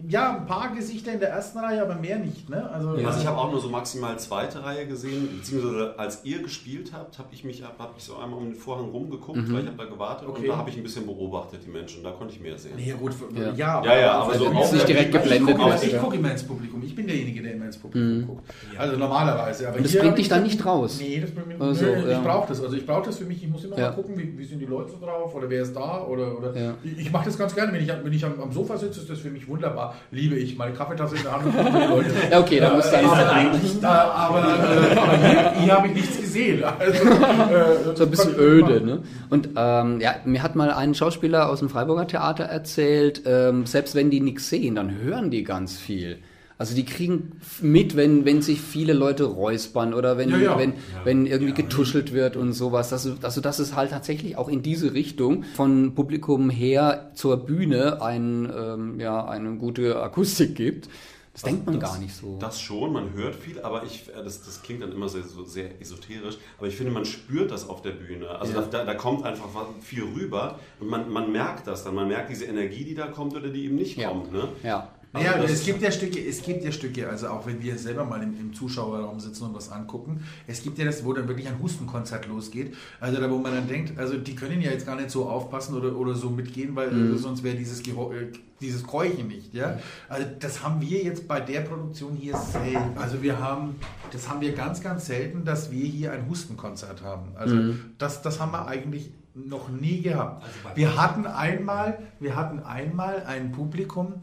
ja 0.08 0.36
ein 0.36 0.46
paar 0.46 0.74
Gesichter 0.74 1.12
in 1.12 1.20
der 1.20 1.30
ersten 1.30 1.58
Reihe, 1.58 1.82
aber 1.82 1.94
mehr 1.96 2.18
nicht. 2.18 2.48
Ne? 2.48 2.68
Also, 2.70 2.90
Also 2.90 3.20
ich 3.20 3.26
habe 3.26 3.38
auch 3.38 3.50
nur 3.50 3.60
so 3.60 3.68
maximal 3.68 4.18
zweite 4.18 4.62
Reihe 4.64 4.86
gesehen, 4.86 5.28
beziehungsweise 5.38 5.98
als 5.98 6.24
ihr 6.24 6.42
gespielt 6.42 6.92
habt, 6.92 7.18
habe 7.18 7.28
ich 7.32 7.44
mich 7.44 7.62
hab 7.62 7.94
ich 7.96 8.04
so 8.04 8.16
einmal 8.16 8.38
um 8.38 8.44
den 8.46 8.54
Vorhang 8.54 8.90
rumgeguckt, 8.90 9.52
weil 9.52 9.62
ich 9.62 9.66
habe 9.66 9.76
da 9.78 9.84
gewartet 9.84 10.28
Okay. 10.28 10.42
und 10.42 10.48
da 10.48 10.56
habe 10.58 10.70
ich 10.70 10.76
ein 10.76 10.82
bisschen 10.82 11.06
beobachtet, 11.06 11.60
die 11.66 11.70
Menschen. 11.70 12.02
Da 12.04 12.10
konnte 12.12 12.34
ich 12.34 12.40
mehr 12.40 12.56
sehen. 12.58 12.72
Nee, 12.76 12.94
gut, 12.98 13.12
Ja. 13.34 13.52
ja, 13.52 13.84
Ja, 13.84 13.98
ja, 14.00 14.12
aber 14.12 14.34
so 14.34 14.46
also 14.46 14.58
auch 14.58 14.64
ich- 14.66 14.72
nicht 14.72 14.88
direkt 14.88 15.14
ich 15.14 15.22
geblendet 15.22 15.56
gucke- 15.56 15.70
wirst, 15.72 15.84
Ich 15.84 15.92
ja. 15.92 15.98
gucke 16.00 16.16
immer 16.16 16.30
ins 16.30 16.42
Publikum. 16.42 16.82
Ich 16.84 16.94
bin 16.94 17.06
derjenige, 17.06 17.42
der 17.42 17.54
immer 17.54 17.66
ins 17.66 17.78
Publikum 17.78 18.26
guckt. 18.26 18.44
Also 18.78 18.96
normalerweise. 18.96 19.68
Aber 19.68 19.76
Und 19.78 19.84
das 19.84 19.92
hier 19.92 20.00
bringt 20.02 20.18
dich 20.18 20.26
ich- 20.26 20.28
dann 20.30 20.42
nicht 20.42 20.64
raus? 20.64 20.98
Nee, 21.00 21.20
das 21.20 21.30
bringt 21.30 21.48
mich 21.48 21.60
Also, 21.60 21.84
ja. 21.86 22.12
Ich 22.18 22.24
brauche 22.24 22.48
das. 22.48 22.62
Also 22.62 22.76
ich 22.76 22.86
brauche 22.86 23.06
das 23.06 23.18
für 23.18 23.24
mich. 23.24 23.42
Ich 23.42 23.48
muss 23.48 23.64
immer 23.64 23.78
Ja. 23.78 23.88
mal 23.90 23.94
gucken, 23.96 24.16
wie, 24.16 24.38
wie 24.38 24.44
sind 24.44 24.58
die 24.60 24.66
Leute 24.66 24.85
so 24.88 24.98
drauf 25.04 25.34
oder 25.34 25.48
wer 25.50 25.62
ist 25.62 25.74
da 25.74 26.02
oder, 26.02 26.36
oder 26.38 26.56
Ja. 26.58 26.74
ich, 26.84 26.98
ich 26.98 27.12
mache 27.12 27.26
das 27.26 27.36
ganz 27.38 27.54
gerne. 27.54 27.72
Wenn 27.72 27.82
ich, 27.82 27.88
wenn 28.02 28.12
ich 28.12 28.24
am, 28.24 28.40
am 28.40 28.52
Sofa 28.52 28.76
sitze, 28.76 29.00
ist 29.00 29.10
das 29.10 29.18
für 29.18 29.30
mich 29.30 29.46
wunderbar. 29.48 29.94
Liebe 30.10 30.36
ich. 30.36 30.56
Meine 30.56 30.72
Kaffeetasse 30.74 31.16
in 31.16 31.22
der 31.22 31.32
Hand 31.32 31.46
und 31.46 31.90
Leute. 31.90 32.10
Ja, 32.30 32.40
okay, 32.40 32.60
da 32.60 32.74
musst 32.74 32.92
du 32.92 32.96
aber, 32.98 33.32
eigentlich- 33.32 33.80
da, 33.80 34.10
aber, 34.10 34.38
äh, 34.40 34.96
aber 34.98 35.16
hier, 35.18 35.52
hier 35.64 35.76
habe 35.76 35.88
ich 35.88 35.94
nichts 35.94 36.16
gesehen. 36.20 36.62
Also, 36.64 37.02
äh, 37.04 37.94
So 37.96 38.04
ein 38.04 38.10
bisschen 38.10 38.34
öde, 38.38 38.80
ne? 38.84 39.02
Und 39.30 39.50
ähm, 39.56 40.00
ja, 40.00 40.16
mir 40.24 40.42
hat 40.42 40.56
mal 40.56 40.70
ein 40.70 40.94
Schauspieler 40.94 41.48
aus 41.50 41.60
dem 41.60 41.68
Freiburger 41.68 42.06
Theater 42.06 42.44
erzählt, 42.44 43.22
ähm, 43.26 43.66
selbst 43.66 43.94
wenn 43.94 44.10
die 44.10 44.20
nichts 44.20 44.48
sehen, 44.48 44.74
dann 44.74 44.98
hören 45.02 45.30
die 45.30 45.44
ganz 45.44 45.76
viel. 45.78 46.18
Also 46.58 46.74
die 46.74 46.86
kriegen 46.86 47.38
mit, 47.60 47.96
wenn, 47.96 48.24
wenn 48.24 48.40
sich 48.40 48.60
viele 48.62 48.94
Leute 48.94 49.24
räuspern 49.24 49.92
oder 49.92 50.16
wenn, 50.16 50.30
Ja, 50.30 50.38
ja. 50.38 50.58
wenn, 50.58 50.72
wenn 51.04 51.26
irgendwie 51.26 51.52
getuschelt 51.52 52.14
wird 52.14 52.36
und 52.36 52.54
sowas. 52.54 52.92
Also, 52.94 53.14
also 53.20 53.40
dass 53.42 53.58
es 53.58 53.76
halt 53.76 53.90
tatsächlich 53.90 54.36
auch 54.38 54.48
in 54.48 54.62
diese 54.62 54.94
Richtung 54.94 55.44
von 55.54 55.94
Publikum 55.94 56.48
her 56.48 57.10
zur 57.14 57.36
Bühne 57.36 58.00
ein, 58.00 58.50
ähm, 58.56 58.98
ja, 59.00 59.26
eine 59.26 59.56
gute 59.56 60.00
Akustik 60.00 60.54
gibt. 60.54 60.88
Das 61.34 61.42
denkt 61.42 61.66
man 61.66 61.78
das, 61.78 61.92
gar 61.92 61.98
nicht 62.00 62.14
so. 62.16 62.38
Das 62.40 62.58
schon, 62.58 62.94
man 62.94 63.12
hört 63.12 63.34
viel, 63.34 63.60
aber 63.60 63.82
ich, 63.84 64.08
äh, 64.08 64.24
das, 64.24 64.42
das 64.42 64.62
klingt 64.62 64.82
dann 64.82 64.92
immer 64.92 65.10
sehr, 65.10 65.22
so 65.22 65.44
sehr 65.44 65.78
esoterisch, 65.82 66.38
aber 66.56 66.68
ich 66.68 66.74
finde, 66.76 66.92
man 66.92 67.04
spürt 67.04 67.50
das 67.50 67.68
auf 67.68 67.82
der 67.82 67.90
Bühne. 67.90 68.30
Also 68.30 68.54
Ja. 68.54 68.62
da, 68.62 68.86
da 68.86 68.94
kommt 68.94 69.22
einfach 69.26 69.44
viel 69.82 70.04
rüber 70.04 70.58
und 70.80 70.88
man, 70.88 71.10
man 71.12 71.30
merkt 71.30 71.66
das 71.66 71.84
dann, 71.84 71.94
man 71.94 72.08
merkt 72.08 72.30
diese 72.30 72.46
Energie, 72.46 72.84
die 72.84 72.94
da 72.94 73.08
kommt 73.08 73.36
oder 73.36 73.48
die 73.50 73.66
eben 73.66 73.74
nicht 73.74 73.98
Ja. 73.98 74.08
kommt. 74.08 74.32
Ne? 74.32 74.48
ja. 74.62 74.88
Naja, 75.12 75.32
Also 75.32 75.54
es 75.54 75.64
gibt 75.64 75.80
ja 75.82 75.90
Stücke, 75.90 76.20
es 76.20 76.42
gibt 76.42 76.62
ja 76.64 76.70
Stücke, 76.72 77.08
also 77.08 77.28
auch 77.28 77.46
wenn 77.46 77.62
wir 77.62 77.78
selber 77.78 78.04
mal 78.04 78.22
im, 78.22 78.38
im 78.38 78.52
Zuschauerraum 78.52 79.18
sitzen 79.18 79.44
und 79.44 79.54
was 79.54 79.70
angucken, 79.72 80.22
es 80.46 80.62
gibt 80.62 80.76
ja 80.78 80.84
das, 80.84 81.04
wo 81.04 81.12
dann 81.14 81.26
wirklich 81.26 81.48
ein 81.48 81.58
Hustenkonzert 81.62 82.26
losgeht. 82.28 82.74
Also 83.00 83.18
da, 83.20 83.30
wo 83.30 83.38
man 83.38 83.54
dann 83.54 83.66
denkt, 83.68 83.98
also 83.98 84.18
die 84.18 84.34
können 84.34 84.60
ja 84.60 84.70
jetzt 84.70 84.84
gar 84.84 84.96
nicht 84.96 85.10
so 85.10 85.26
aufpassen 85.28 85.74
oder, 85.74 85.96
oder 85.96 86.14
so 86.14 86.28
mitgehen, 86.28 86.76
weil 86.76 86.88
äh, 87.14 87.16
sonst 87.16 87.42
wäre 87.42 87.56
dieses, 87.56 87.82
Gehor- 87.82 88.12
äh, 88.14 88.26
dieses 88.60 88.82
Keuchen 88.86 89.28
nicht. 89.28 89.54
Ja? 89.54 89.78
Also 90.08 90.26
das 90.38 90.62
haben 90.62 90.80
wir 90.82 91.02
jetzt 91.02 91.26
bei 91.26 91.40
der 91.40 91.60
Produktion 91.60 92.14
hier 92.14 92.36
selten. 92.36 92.98
Also 92.98 93.22
wir 93.22 93.38
haben, 93.38 93.76
das 94.12 94.28
haben 94.28 94.40
wir 94.42 94.52
ganz, 94.54 94.82
ganz 94.82 95.06
selten, 95.06 95.44
dass 95.44 95.70
wir 95.70 95.86
hier 95.86 96.12
ein 96.12 96.28
Hustenkonzert 96.28 97.02
haben. 97.02 97.28
Also 97.36 97.56
das, 97.96 98.20
das 98.22 98.38
haben 98.40 98.52
wir 98.52 98.66
eigentlich 98.66 99.10
noch 99.34 99.68
nie 99.68 100.00
gehabt. 100.00 100.42
Also 100.44 100.76
wir 100.76 100.96
hatten 101.00 101.26
einmal, 101.26 101.98
wir 102.20 102.36
hatten 102.36 102.60
einmal 102.60 103.22
ein 103.26 103.52
Publikum, 103.52 104.14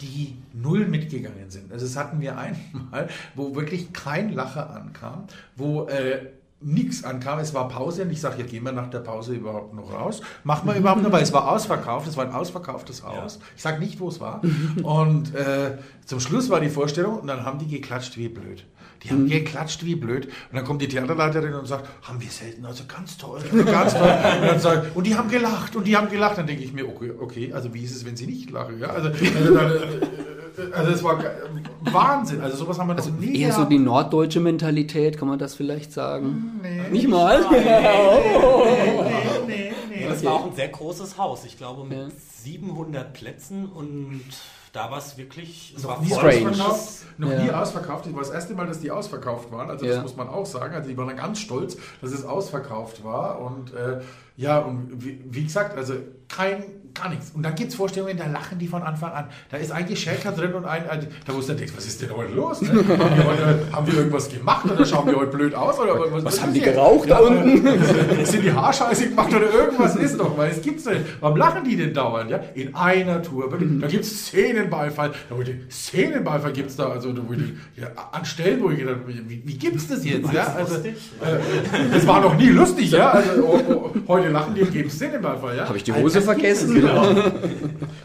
die 0.00 0.36
null 0.52 0.86
mitgegangen 0.86 1.50
sind. 1.50 1.72
Also 1.72 1.86
das 1.86 1.96
hatten 1.96 2.20
wir 2.20 2.36
einmal, 2.38 3.08
wo 3.34 3.54
wirklich 3.54 3.92
kein 3.92 4.32
Lacher 4.32 4.70
ankam, 4.70 5.26
wo 5.56 5.86
äh, 5.86 6.26
nichts 6.64 7.04
ankam, 7.04 7.38
es 7.38 7.54
war 7.54 7.68
Pause 7.68 8.02
und 8.02 8.10
ich 8.10 8.20
sage, 8.20 8.40
ja, 8.40 8.46
gehen 8.46 8.64
wir 8.64 8.72
nach 8.72 8.88
der 8.90 9.00
Pause 9.00 9.34
überhaupt 9.34 9.74
noch 9.74 9.92
raus? 9.92 10.22
Machen 10.44 10.68
wir 10.68 10.74
überhaupt 10.76 11.02
noch, 11.02 11.12
weil 11.12 11.22
es 11.22 11.32
war 11.32 11.50
ausverkauft, 11.50 12.06
es 12.08 12.16
war 12.16 12.24
ein 12.26 12.32
ausverkauftes 12.32 13.02
Haus. 13.04 13.38
Ich 13.56 13.62
sage 13.62 13.78
nicht, 13.78 14.00
wo 14.00 14.08
es 14.08 14.20
war. 14.20 14.42
Und 14.82 15.34
äh, 15.34 15.78
zum 16.04 16.20
Schluss 16.20 16.50
war 16.50 16.60
die 16.60 16.68
Vorstellung 16.68 17.18
und 17.18 17.26
dann 17.26 17.44
haben 17.44 17.58
die 17.58 17.68
geklatscht 17.68 18.16
wie 18.16 18.28
blöd. 18.28 18.64
Die 19.04 19.10
haben 19.10 19.28
geklatscht 19.28 19.84
wie 19.84 19.96
blöd. 19.96 20.26
Und 20.26 20.56
dann 20.56 20.64
kommt 20.64 20.80
die 20.80 20.88
Theaterleiterin 20.88 21.52
und 21.52 21.66
sagt, 21.66 21.88
haben 22.02 22.20
wir 22.20 22.30
selten, 22.30 22.64
also 22.64 22.84
ganz 22.86 23.18
toll, 23.18 23.40
also 23.42 23.64
ganz 23.70 23.92
toll. 23.92 24.02
Und, 24.40 24.46
dann 24.46 24.60
sagt, 24.60 24.96
und 24.96 25.06
die 25.06 25.14
haben 25.14 25.28
gelacht 25.28 25.76
und 25.76 25.86
die 25.86 25.96
haben 25.96 26.08
gelacht. 26.08 26.38
Dann 26.38 26.46
denke 26.46 26.64
ich 26.64 26.72
mir, 26.72 26.88
okay, 26.88 27.12
okay, 27.18 27.52
also 27.52 27.74
wie 27.74 27.82
ist 27.82 27.94
es, 27.94 28.06
wenn 28.06 28.16
sie 28.16 28.26
nicht 28.26 28.50
lachen? 28.50 28.78
Ja? 28.78 28.88
Also, 28.88 29.08
also, 29.36 29.54
dann, 29.54 29.70
äh, 29.72 30.33
also 30.72 30.90
es 30.92 31.02
war 31.04 31.18
Wahnsinn. 31.80 32.40
Also 32.40 32.56
sowas 32.58 32.78
haben 32.78 32.88
wir 32.88 32.94
noch 32.94 33.10
nie 33.18 33.40
Eher 33.40 33.52
so 33.52 33.64
die 33.64 33.78
norddeutsche 33.78 34.40
Mentalität, 34.40 35.18
kann 35.18 35.28
man 35.28 35.38
das 35.38 35.54
vielleicht 35.54 35.92
sagen? 35.92 36.60
Nee. 36.62 36.88
Nicht 36.90 37.08
mal? 37.08 37.44
Nee, 39.46 39.46
nee, 39.46 39.72
nee. 39.90 40.06
Das 40.08 40.24
war 40.24 40.34
auch 40.34 40.46
ein 40.46 40.54
sehr 40.54 40.68
großes 40.68 41.18
Haus. 41.18 41.44
Ich 41.44 41.56
glaube 41.58 41.84
mit 41.84 41.98
Ja. 41.98 42.08
700 42.42 43.12
Plätzen 43.12 43.66
und 43.66 44.20
da 44.72 44.90
war 44.90 44.98
es 44.98 45.16
wirklich, 45.16 45.74
es 45.76 45.84
war 45.86 45.96
Noch 45.96 46.02
nie 46.04 46.10
strange. 46.12 46.50
ausverkauft. 46.50 46.90
Noch 47.18 47.30
Ja. 47.30 47.42
nie 47.44 47.50
ausverkauft. 47.50 48.06
Das 48.06 48.12
war 48.14 48.20
das 48.22 48.30
erste 48.30 48.54
Mal, 48.54 48.66
dass 48.66 48.80
die 48.80 48.90
ausverkauft 48.90 49.52
waren. 49.52 49.70
Also 49.70 49.86
Ja. 49.86 49.94
das 49.94 50.02
muss 50.02 50.16
man 50.16 50.28
auch 50.28 50.46
sagen. 50.46 50.74
Also 50.74 50.88
die 50.88 50.96
waren 50.96 51.14
ganz 51.16 51.38
stolz, 51.38 51.76
dass 52.00 52.10
es 52.12 52.24
ausverkauft 52.24 53.04
war. 53.04 53.40
Und 53.40 53.72
äh, 53.74 54.00
ja, 54.36 54.58
und 54.58 55.04
wie, 55.04 55.20
wie 55.24 55.44
gesagt, 55.44 55.76
also 55.76 55.94
kein, 56.28 56.64
gar 56.94 57.08
nichts. 57.08 57.32
Und 57.34 57.42
dann 57.42 57.54
gibt 57.54 57.70
es 57.70 57.76
Vorstellungen, 57.76 58.16
da 58.16 58.26
lachen 58.26 58.58
die 58.58 58.68
von 58.68 58.82
Anfang 58.82 59.12
an. 59.12 59.26
Da 59.50 59.56
ist 59.56 59.72
ein 59.72 59.86
Geschäker 59.86 60.32
drin 60.32 60.54
und 60.54 60.64
ein, 60.64 60.88
ein 60.88 61.06
da 61.26 61.34
wo 61.34 61.40
du 61.40 61.46
dann 61.46 61.56
denkst, 61.56 61.72
was 61.76 61.86
ist 61.86 62.00
denn 62.00 62.14
heute 62.14 62.32
los? 62.32 62.62
Ne? 62.62 62.68
haben, 62.68 63.16
wir 63.16 63.24
heute, 63.24 63.66
haben 63.72 63.86
wir 63.86 63.94
irgendwas 63.94 64.28
gemacht 64.28 64.70
oder 64.70 64.86
schauen 64.86 65.06
wir 65.06 65.16
heute 65.16 65.36
blöd 65.36 65.54
aus? 65.54 65.78
Oder 65.78 66.00
was, 66.12 66.24
Was 66.24 66.42
haben 66.42 66.52
die 66.52 66.60
jetzt? 66.60 66.74
geraucht 66.74 67.10
da 67.10 67.18
unten? 67.18 67.66
Sind 68.24 68.44
die 68.44 68.52
Haarscheiße 68.52 69.08
gemacht 69.10 69.34
oder 69.34 69.52
irgendwas 69.52 69.96
ist 69.96 70.18
doch, 70.18 70.36
weil 70.38 70.50
es 70.52 70.62
gibt's 70.62 70.84
nicht. 70.84 71.00
Warum 71.20 71.36
lachen 71.36 71.64
die 71.64 71.76
denn 71.76 71.92
dauernd? 71.92 72.30
Ja? 72.30 72.40
In 72.54 72.74
einer 72.74 73.22
Tour. 73.22 73.50
Wirklich, 73.50 73.80
da 73.80 73.86
gibt 73.88 74.04
es 74.04 74.26
Szenenbeifall. 74.26 75.12
Da 75.28 75.36
wo 75.36 75.42
Szenenbeifall 75.70 76.52
gibt 76.52 76.70
es 76.70 76.76
da. 76.76 76.90
Also 76.90 77.12
da 77.12 77.22
wo 77.26 77.32
ja, 77.32 77.88
an 78.12 78.24
Stellen, 78.24 78.62
wo 78.62 78.70
ich 78.70 78.78
gedacht 78.78 78.96
habe, 79.00 79.12
wie, 79.28 79.42
wie 79.44 79.58
gibt 79.58 79.76
es 79.76 79.88
das 79.88 80.04
jetzt? 80.04 80.32
Ja? 80.32 80.54
Also, 80.54 80.76
äh, 80.76 80.92
das 81.92 82.06
war 82.06 82.20
noch 82.20 82.36
nie 82.36 82.48
lustig. 82.48 82.92
Ja? 82.92 83.10
Also, 83.10 83.42
oh, 83.42 83.60
oh, 83.68 83.90
heute 84.08 84.28
lachen 84.28 84.54
die 84.54 84.62
und 84.62 84.72
geben 84.72 84.90
Szenenbeifall. 84.90 85.56
Ja? 85.56 85.66
Habe 85.66 85.76
ich 85.76 85.84
die 85.84 85.92
Also, 85.92 86.04
Hose 86.04 86.14
gibt's 86.20 86.32
vergessen? 86.32 86.83
Genau. 86.86 87.02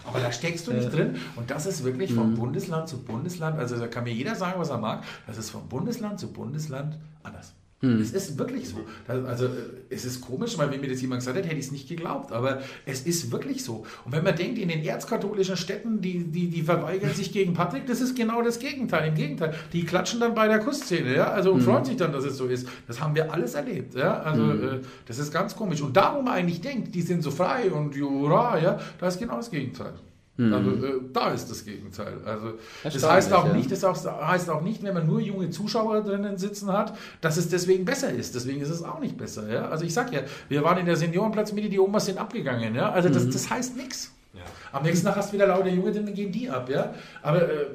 Aber 0.05 0.19
da 0.19 0.31
steckst 0.31 0.67
du 0.67 0.73
nicht 0.73 0.91
drin. 0.91 1.17
Und 1.35 1.51
das 1.51 1.65
ist 1.65 1.83
wirklich 1.83 2.13
vom 2.13 2.35
Bundesland 2.35 2.87
zu 2.87 2.97
Bundesland. 2.97 3.59
Also 3.59 3.77
da 3.77 3.87
kann 3.87 4.03
mir 4.03 4.13
jeder 4.13 4.35
sagen, 4.35 4.59
was 4.59 4.69
er 4.69 4.77
mag. 4.77 5.03
Das 5.27 5.37
ist 5.37 5.49
vom 5.49 5.67
Bundesland 5.67 6.19
zu 6.19 6.31
Bundesland 6.31 6.97
anders. 7.23 7.53
Es 7.81 8.11
ist 8.11 8.37
wirklich 8.37 8.67
so. 8.67 8.77
Also 9.07 9.45
äh, 9.45 9.49
es 9.89 10.03
ist 10.03 10.19
komisch, 10.19 10.57
weil 10.57 10.69
wenn 10.69 10.81
mir 10.81 10.89
das 10.89 11.01
jemand 11.01 11.21
gesagt 11.21 11.37
hätte, 11.37 11.47
hätte 11.47 11.59
ich 11.59 11.67
es 11.67 11.71
nicht 11.71 11.87
geglaubt. 11.87 12.33
Aber 12.33 12.61
es 12.85 13.01
ist 13.03 13.31
wirklich 13.31 13.63
so. 13.63 13.85
Und 14.03 14.11
wenn 14.11 14.23
man 14.23 14.35
denkt, 14.35 14.59
in 14.59 14.67
den 14.67 14.83
erzkatholischen 14.83 15.55
Städten, 15.55 16.01
die, 16.01 16.25
die, 16.25 16.49
die 16.49 16.61
verweigern 16.61 17.13
sich 17.13 17.31
gegen 17.31 17.53
Patrick, 17.53 17.87
das 17.87 18.01
ist 18.01 18.17
genau 18.17 18.41
das 18.41 18.59
Gegenteil. 18.59 19.07
Im 19.07 19.15
Gegenteil. 19.15 19.53
Die 19.71 19.85
klatschen 19.85 20.19
dann 20.19 20.35
bei 20.35 20.49
der 20.49 20.59
Kussszene, 20.59 21.15
ja, 21.15 21.31
also 21.31 21.53
und 21.53 21.61
freuen 21.61 21.85
sich 21.85 21.95
dann, 21.95 22.11
dass 22.11 22.25
es 22.25 22.35
so 22.35 22.47
ist. 22.47 22.67
Das 22.87 22.99
haben 22.99 23.15
wir 23.15 23.31
alles 23.31 23.53
erlebt, 23.53 23.95
ja. 23.95 24.19
Also 24.23 24.51
äh, 24.51 24.81
das 25.05 25.17
ist 25.17 25.31
ganz 25.31 25.55
komisch. 25.55 25.81
Und 25.81 25.95
da, 25.95 26.15
wo 26.17 26.21
man 26.21 26.33
eigentlich 26.33 26.59
denkt, 26.59 26.93
die 26.93 27.01
sind 27.01 27.23
so 27.23 27.31
frei 27.31 27.71
und 27.71 27.95
jura, 27.95 28.59
ja, 28.59 28.77
da 28.99 29.07
ist 29.07 29.19
genau 29.19 29.37
das 29.37 29.49
Gegenteil. 29.49 29.93
Also 30.39 30.71
äh, 30.71 31.01
da 31.11 31.31
ist 31.31 31.49
das 31.51 31.65
Gegenteil. 31.65 32.13
Also 32.25 32.53
das 32.83 33.09
heißt 33.09 33.33
auch 33.33 33.47
ja. 33.47 33.53
nicht, 33.53 33.69
das 33.71 33.83
auch, 33.83 34.05
heißt 34.05 34.49
auch 34.49 34.61
nicht, 34.61 34.81
wenn 34.83 34.93
man 34.93 35.05
nur 35.05 35.19
junge 35.19 35.49
Zuschauer 35.49 36.01
drinnen 36.01 36.37
sitzen 36.37 36.71
hat, 36.71 36.97
dass 37.19 37.35
es 37.35 37.49
deswegen 37.49 37.83
besser 37.83 38.09
ist. 38.09 38.35
Deswegen 38.35 38.61
ist 38.61 38.69
es 38.69 38.81
auch 38.81 38.99
nicht 39.01 39.17
besser. 39.17 39.51
Ja? 39.51 39.67
Also 39.67 39.83
ich 39.83 39.93
sag 39.93 40.13
ja, 40.13 40.21
wir 40.47 40.63
waren 40.63 40.77
in 40.77 40.85
der 40.85 40.95
Seniorenplatzmitte, 40.95 41.67
die 41.67 41.79
Omas 41.79 42.05
sind 42.05 42.17
abgegangen. 42.17 42.73
Ja? 42.73 42.91
Also 42.91 43.09
das, 43.09 43.29
das 43.29 43.49
heißt 43.49 43.75
nichts. 43.75 44.13
Ja. 44.33 44.41
Am 44.71 44.83
nächsten 44.83 45.05
Tag 45.05 45.17
hast 45.17 45.29
du 45.29 45.33
wieder 45.33 45.47
lauter 45.47 45.69
Junge, 45.69 45.91
dann 45.91 46.13
gehen 46.13 46.31
die 46.31 46.49
ab. 46.49 46.69
Ja? 46.69 46.93
Aber 47.21 47.41
äh, 47.41 47.65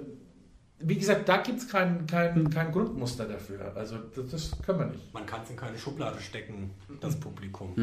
wie 0.78 0.96
gesagt, 0.96 1.28
da 1.28 1.38
gibt 1.38 1.58
es 1.58 1.68
kein, 1.68 2.06
kein, 2.06 2.48
kein 2.48 2.72
Grundmuster 2.72 3.26
dafür. 3.26 3.72
Also 3.74 3.96
das, 4.16 4.30
das 4.30 4.62
können 4.62 4.78
wir 4.78 4.86
nicht. 4.86 5.12
Man 5.12 5.26
kann 5.26 5.42
es 5.42 5.50
in 5.50 5.56
keine 5.56 5.76
Schublade 5.76 6.18
stecken, 6.20 6.70
das 7.00 7.16
Publikum. 7.20 7.74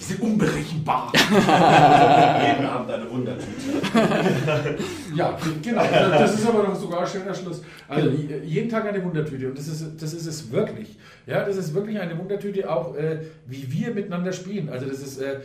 Die 0.00 0.04
sind 0.04 0.22
unberechenbar. 0.22 1.12
Jeden 1.14 2.66
Abend 2.66 2.90
eine 2.90 3.10
Wundertüte. 3.10 3.48
Ja, 5.14 5.36
genau. 5.62 5.82
Das 6.10 6.34
ist 6.34 6.48
aber 6.48 6.62
noch 6.62 6.74
sogar 6.76 7.00
ein 7.00 7.06
schöner 7.06 7.34
Schluss. 7.34 7.62
Also 7.88 8.08
jeden 8.08 8.68
Tag 8.70 8.86
eine 8.86 9.04
Wundertüte 9.04 9.48
und 9.48 9.58
das 9.58 9.68
ist, 9.68 10.00
das 10.00 10.14
ist 10.14 10.26
es 10.26 10.50
wirklich. 10.50 10.96
Ja, 11.26 11.44
das 11.44 11.56
ist 11.56 11.74
wirklich 11.74 12.00
eine 12.00 12.16
Wundertüte, 12.16 12.70
auch 12.70 12.94
äh, 12.96 13.20
wie 13.46 13.70
wir 13.70 13.92
miteinander 13.92 14.32
spielen. 14.32 14.68
Also 14.68 14.86
das 14.86 15.00
ist, 15.00 15.18
äh, 15.20 15.40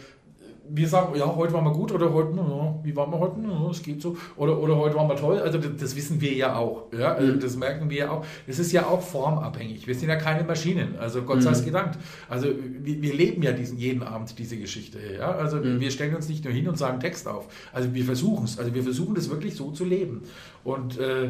wir 0.70 0.88
sagen, 0.88 1.16
ja, 1.18 1.36
heute 1.36 1.54
waren 1.54 1.64
wir 1.64 1.72
gut 1.72 1.92
oder 1.92 2.12
heute, 2.12 2.36
ja, 2.36 2.76
wie 2.84 2.96
waren 2.96 3.12
wir 3.12 3.20
heute? 3.20 3.36
Ja, 3.42 3.70
es 3.70 3.82
geht 3.82 4.02
so. 4.02 4.18
Oder, 4.36 4.60
oder 4.60 4.76
heute 4.78 4.96
waren 4.96 5.08
wir 5.08 5.16
toll. 5.16 5.40
Also 5.40 5.58
das, 5.58 5.72
das 5.80 5.96
wissen 5.96 6.20
wir 6.22 6.34
ja 6.34 6.56
auch. 6.56 6.92
Ja? 6.98 7.14
Also 7.14 7.34
mhm. 7.34 7.40
Das 7.40 7.56
merken 7.56 7.90
wir 7.90 7.98
ja 7.98 8.10
auch. 8.12 8.26
Das 8.48 8.60
ist 8.60 8.72
ja 8.72 8.86
auch 8.86 9.02
formabhängig. 9.02 9.88
Wir 9.88 9.96
sind 9.96 10.10
ja 10.10 10.16
keine 10.16 10.44
Maschinen. 10.44 10.98
Also 10.98 11.22
Gott 11.24 11.44
sei 11.44 11.52
mhm. 11.52 11.66
gedankt. 11.66 12.00
Also 12.30 12.48
wir, 12.48 13.02
wir, 13.02 13.14
leben 13.14 13.44
ja 13.44 13.52
diesen, 13.52 13.78
jeden 13.78 14.04
Abend 14.04 14.38
diese 14.38 14.58
Geschichte. 14.58 15.00
Ja? 15.18 15.32
Also 15.32 15.58
mhm. 15.58 15.80
wir 15.80 15.92
stellen 15.92 16.16
uns 16.16 16.30
nicht 16.30 16.44
nur 16.44 16.54
hin 16.54 16.68
und 16.68 16.78
sagen 16.78 17.00
Text 17.00 17.28
auf. 17.28 17.48
Also 17.72 17.94
wir 17.94 18.04
versuchen 18.04 18.46
es. 18.46 18.58
Also 18.58 18.74
wir 18.74 18.84
versuchen 18.84 19.16
das 19.16 19.30
wirklich 19.30 19.56
so 19.56 19.72
zu 19.72 19.86
leben. 19.86 20.24
Und 20.64 20.98
äh, 21.00 21.30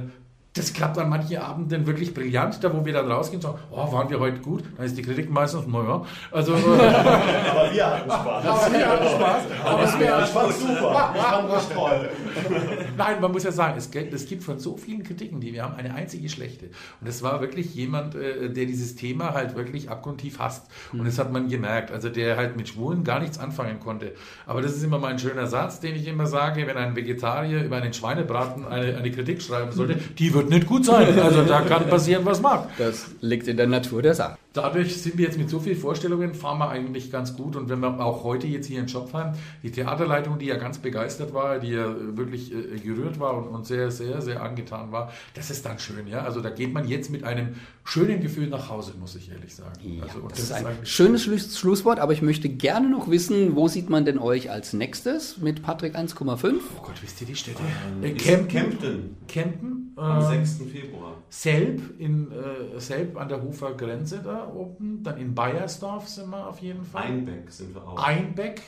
das 0.56 0.72
klappt 0.72 0.98
an 0.98 1.10
manchen 1.10 1.38
Abenden 1.38 1.86
wirklich 1.86 2.14
brillant, 2.14 2.64
da 2.64 2.74
wo 2.74 2.86
wir 2.86 2.94
dann 2.94 3.12
rausgehen 3.12 3.44
und 3.44 3.52
sagen, 3.52 3.60
oh, 3.72 3.92
waren 3.92 4.10
wir 4.10 4.20
heute 4.22 4.40
gut? 4.40 4.64
Dann 4.78 4.86
ist 4.86 4.98
die 4.98 5.02
Kritik 5.02 5.30
meistens, 5.30 5.68
naja. 5.68 6.06
Also, 6.32 6.54
aber 6.56 7.74
wir 7.74 7.86
hatten 7.86 8.10
Spaß. 8.10 8.46
Aber 8.46 8.72
wir 8.72 8.88
hatten 8.88 9.08
Spaß. 9.08 9.44
Aber 9.66 9.84
ich 9.84 10.30
fand 10.30 10.54
super. 10.54 11.14
Ich 11.14 11.22
fand 11.22 11.52
das 11.52 11.70
toll. 11.70 12.10
Nein, 12.98 13.22
man 13.22 13.32
muss 13.32 13.44
ja 13.44 13.52
sagen, 13.52 13.76
es, 13.78 13.90
es, 13.94 14.26
gibt 14.28 14.44
von 14.44 14.60
so 14.60 14.78
vielen 14.78 15.04
Kritiken, 15.04 15.42
die 15.42 15.54
wir 15.54 15.64
haben, 15.64 15.76
eine 15.76 15.94
einzige 15.94 16.30
schlechte. 16.30 16.68
Und 17.02 17.08
es 17.08 17.22
war 17.22 17.42
wirklich 17.42 17.76
jemand, 17.76 18.16
äh, 18.16 18.50
der 18.50 18.66
dieses 18.66 18.96
Thema 18.96 19.34
halt 19.34 19.56
wirklich 19.56 19.90
abgrundtief 19.90 20.40
hasst. 20.40 20.68
Und 20.94 21.06
das 21.06 21.20
hat 21.20 21.32
man 21.32 21.50
gemerkt. 21.50 21.92
Also 21.92 22.10
der 22.10 22.38
halt 22.38 22.56
mit 22.56 22.70
Schwulen 22.70 23.04
gar 23.04 23.20
nichts 23.20 23.38
anfangen 23.38 23.80
konnte. 23.82 24.14
Aber 24.46 24.62
das 24.62 24.76
ist 24.76 24.84
immer 24.84 25.00
mein 25.00 25.20
schöner 25.20 25.48
Satz, 25.48 25.82
den 25.82 25.96
ich 25.96 26.08
immer 26.08 26.28
sage, 26.28 26.66
wenn 26.66 26.78
ein 26.78 26.96
Vegetarier 26.96 27.64
über 27.64 27.78
einen 27.78 27.94
Schweinebraten 27.94 28.66
eine, 28.66 28.96
eine 28.98 29.12
Kritik 29.12 29.42
schreiben 29.42 29.72
sollte, 29.74 29.96
die 30.18 30.34
wird 30.34 30.46
wird 30.46 30.54
nicht 30.54 30.68
gut 30.68 30.86
sein. 30.86 31.20
Also 31.20 31.44
da 31.44 31.62
kann 31.62 31.88
passieren, 31.90 32.26
was 32.26 32.42
mag. 32.42 32.70
Das 32.78 33.08
liegt 33.22 33.48
in 33.48 33.58
der 33.58 33.68
Natur 33.68 34.02
der 34.02 34.14
Sache. 34.14 34.38
Dadurch 34.56 35.02
sind 35.02 35.18
wir 35.18 35.26
jetzt 35.26 35.38
mit 35.38 35.50
so 35.50 35.60
vielen 35.60 35.76
Vorstellungen, 35.78 36.34
fahren 36.34 36.60
wir 36.60 36.70
eigentlich 36.70 37.12
ganz 37.12 37.36
gut. 37.36 37.58
Und 37.58 37.68
wenn 37.68 37.82
wir 37.82 38.00
auch 38.00 38.24
heute 38.24 38.48
jetzt 38.48 38.68
hier 38.68 38.80
in 38.80 38.88
Schopfheim, 38.88 39.34
die 39.64 39.72
Theaterleitung, 39.72 40.40
die 40.40 40.46
ja 40.46 40.56
ganz 40.56 40.78
begeistert 40.78 41.34
war, 41.34 41.60
die 41.60 41.72
ja 41.72 41.94
wirklich 42.16 42.54
äh, 42.54 42.80
gerührt 42.80 43.20
war 43.20 43.38
und, 43.38 43.50
und, 43.50 43.68
sehr, 43.68 43.92
sehr, 43.92 44.22
sehr 44.22 44.42
angetan 44.42 44.94
war, 44.94 45.12
das 45.34 45.52
ist 45.52 45.66
dann 45.66 45.78
schön. 45.78 46.08
Ja? 46.08 46.20
Also 46.20 46.40
da 46.40 46.50
geht 46.50 46.74
man 46.74 46.88
jetzt 46.88 47.12
mit 47.12 47.26
einem 47.26 47.56
schönen 47.84 48.22
Gefühl 48.22 48.48
nach 48.48 48.70
Hause, 48.70 48.94
muss 48.98 49.18
ich 49.18 49.30
ehrlich 49.30 49.54
sagen. 49.54 49.74
Ja, 49.84 50.04
also, 50.04 50.22
das, 50.22 50.48
das, 50.48 50.62
ist 50.62 50.66
ein 50.66 50.66
schönes 50.84 51.24
Schluss, 51.24 51.60
Schlusswort, 51.60 52.00
aber 52.00 52.14
ich 52.14 52.22
möchte 52.22 52.48
gerne 52.48 52.90
noch 52.90 53.10
wissen, 53.10 53.58
wo 53.58 53.68
sieht 53.68 53.90
man 53.90 54.06
denn 54.06 54.18
euch 54.18 54.52
als 54.52 54.72
nächstes 54.72 55.38
mit 55.38 55.64
Patrick 55.64 55.98
1,5? 55.98 56.54
Oh 56.78 56.82
Gott, 56.82 56.96
wisst 57.02 57.20
ihr 57.20 57.28
die 57.28 57.36
Städte? 57.36 57.60
Ähm, 58.02 58.04
äh, 58.06 58.12
Kempten. 58.14 58.48
Kempten. 58.48 59.18
Kempten. 59.28 59.85
Am 59.96 60.22
6. 60.22 60.60
Ähm, 60.60 60.68
Februar. 60.68 61.14
Selb, 61.30 62.00
in, 62.00 62.32
äh, 62.32 62.80
Selb 62.80 63.18
an 63.18 63.30
der 63.30 63.42
Hofer 63.42 63.74
Grenze 63.74 64.22
da 64.24 64.52
oben. 64.54 65.02
Dann 65.04 65.18
in 65.18 65.34
Bayersdorf 65.34 66.08
sind 66.10 66.30
wir 66.30 66.48
auf 66.48 66.60
jeden 66.60 66.84
Fall. 66.84 67.04
Einbeck 67.04 67.50
sind 67.50 67.74
wir 67.74 67.82
auch. 67.82 68.04
Einbeck, 68.04 68.62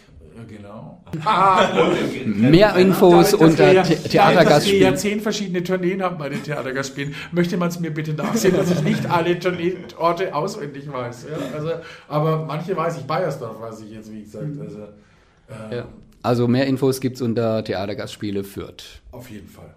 genau. 0.47 1.03
Mehr 2.25 2.75
Infos 2.75 3.33
unter 3.33 3.73
ja, 3.73 3.83
Theatergastspielen. 3.83 4.47
Dass 4.47 4.65
wir 4.65 4.79
ja 4.79 4.95
zehn 4.95 5.21
verschiedene 5.21 5.63
Tourneen 5.63 6.01
haben 6.01 6.17
bei 6.17 6.29
den 6.29 6.43
Theatergastspielen, 6.43 7.13
möchte 7.31 7.57
man 7.57 7.69
es 7.69 7.79
mir 7.79 7.91
bitte 7.93 8.13
nachsehen, 8.13 8.55
dass 8.55 8.71
ich 8.71 8.81
nicht 8.83 9.09
alle 9.09 9.37
Tourneeorte 9.37 10.33
auswendig 10.33 10.91
weiß. 10.91 11.27
Ja, 11.29 11.57
also, 11.57 11.71
aber 12.07 12.45
manche 12.45 12.75
weiß 12.75 12.99
ich, 12.99 13.03
Bayersdorf 13.03 13.59
weiß 13.59 13.81
ich 13.81 13.91
jetzt, 13.91 14.11
wie 14.11 14.23
gesagt. 14.23 14.55
Mhm. 14.55 14.61
Also, 14.61 14.79
äh, 15.71 15.77
ja. 15.77 15.87
also 16.21 16.47
mehr 16.47 16.67
Infos 16.67 17.01
gibt 17.01 17.17
es 17.17 17.21
unter 17.21 17.63
Theatergastspiele 17.63 18.43
Fürth. 18.43 19.01
Auf 19.11 19.29
jeden 19.29 19.49
Fall. 19.49 19.75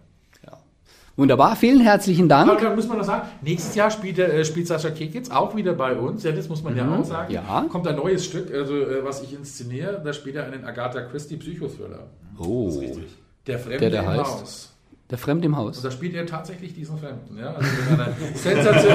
Wunderbar, 1.20 1.54
vielen 1.54 1.82
herzlichen 1.82 2.30
Dank. 2.30 2.50
Aber 2.50 2.74
muss 2.74 2.88
man 2.88 2.96
noch 2.96 3.04
sagen, 3.04 3.28
nächstes 3.42 3.74
Jahr 3.74 3.90
spielt, 3.90 4.18
äh, 4.18 4.42
spielt 4.42 4.66
Sascha 4.66 4.88
Kekitz 4.88 5.28
auch 5.28 5.54
wieder 5.54 5.74
bei 5.74 5.94
uns. 5.94 6.22
Ja, 6.22 6.32
das 6.32 6.48
muss 6.48 6.62
man 6.62 6.72
mhm. 6.72 6.78
ja 6.78 6.96
auch 6.96 7.04
sagen. 7.04 7.30
Ja. 7.30 7.66
Kommt 7.68 7.86
ein 7.86 7.96
neues 7.96 8.24
Stück, 8.24 8.50
also 8.50 8.74
äh, 8.74 9.04
was 9.04 9.22
ich 9.22 9.34
inszeniere. 9.34 10.00
Da 10.02 10.14
spielt 10.14 10.36
er 10.36 10.46
einen 10.46 10.64
Agatha 10.64 11.02
Christie 11.02 11.36
Psychothriller. 11.36 12.06
Oh. 12.38 12.68
Das 12.68 12.76
ist 12.76 12.80
richtig. 12.80 13.18
Der 13.46 13.58
Fremde 13.58 13.78
der, 13.80 13.90
der 13.90 14.00
im 14.00 14.08
heißt? 14.08 14.18
Haus. 14.18 14.72
Der 15.10 15.18
Fremde 15.18 15.46
im 15.46 15.56
Haus. 15.56 15.76
Und 15.76 15.84
da 15.84 15.90
spielt 15.90 16.14
er 16.14 16.24
tatsächlich 16.24 16.72
diesen 16.72 16.96
Fremden. 16.96 17.36
Ja? 17.36 17.52
Also 17.52 17.68
mit, 17.68 18.00
einer 18.00 18.14
Sensation, 18.34 18.92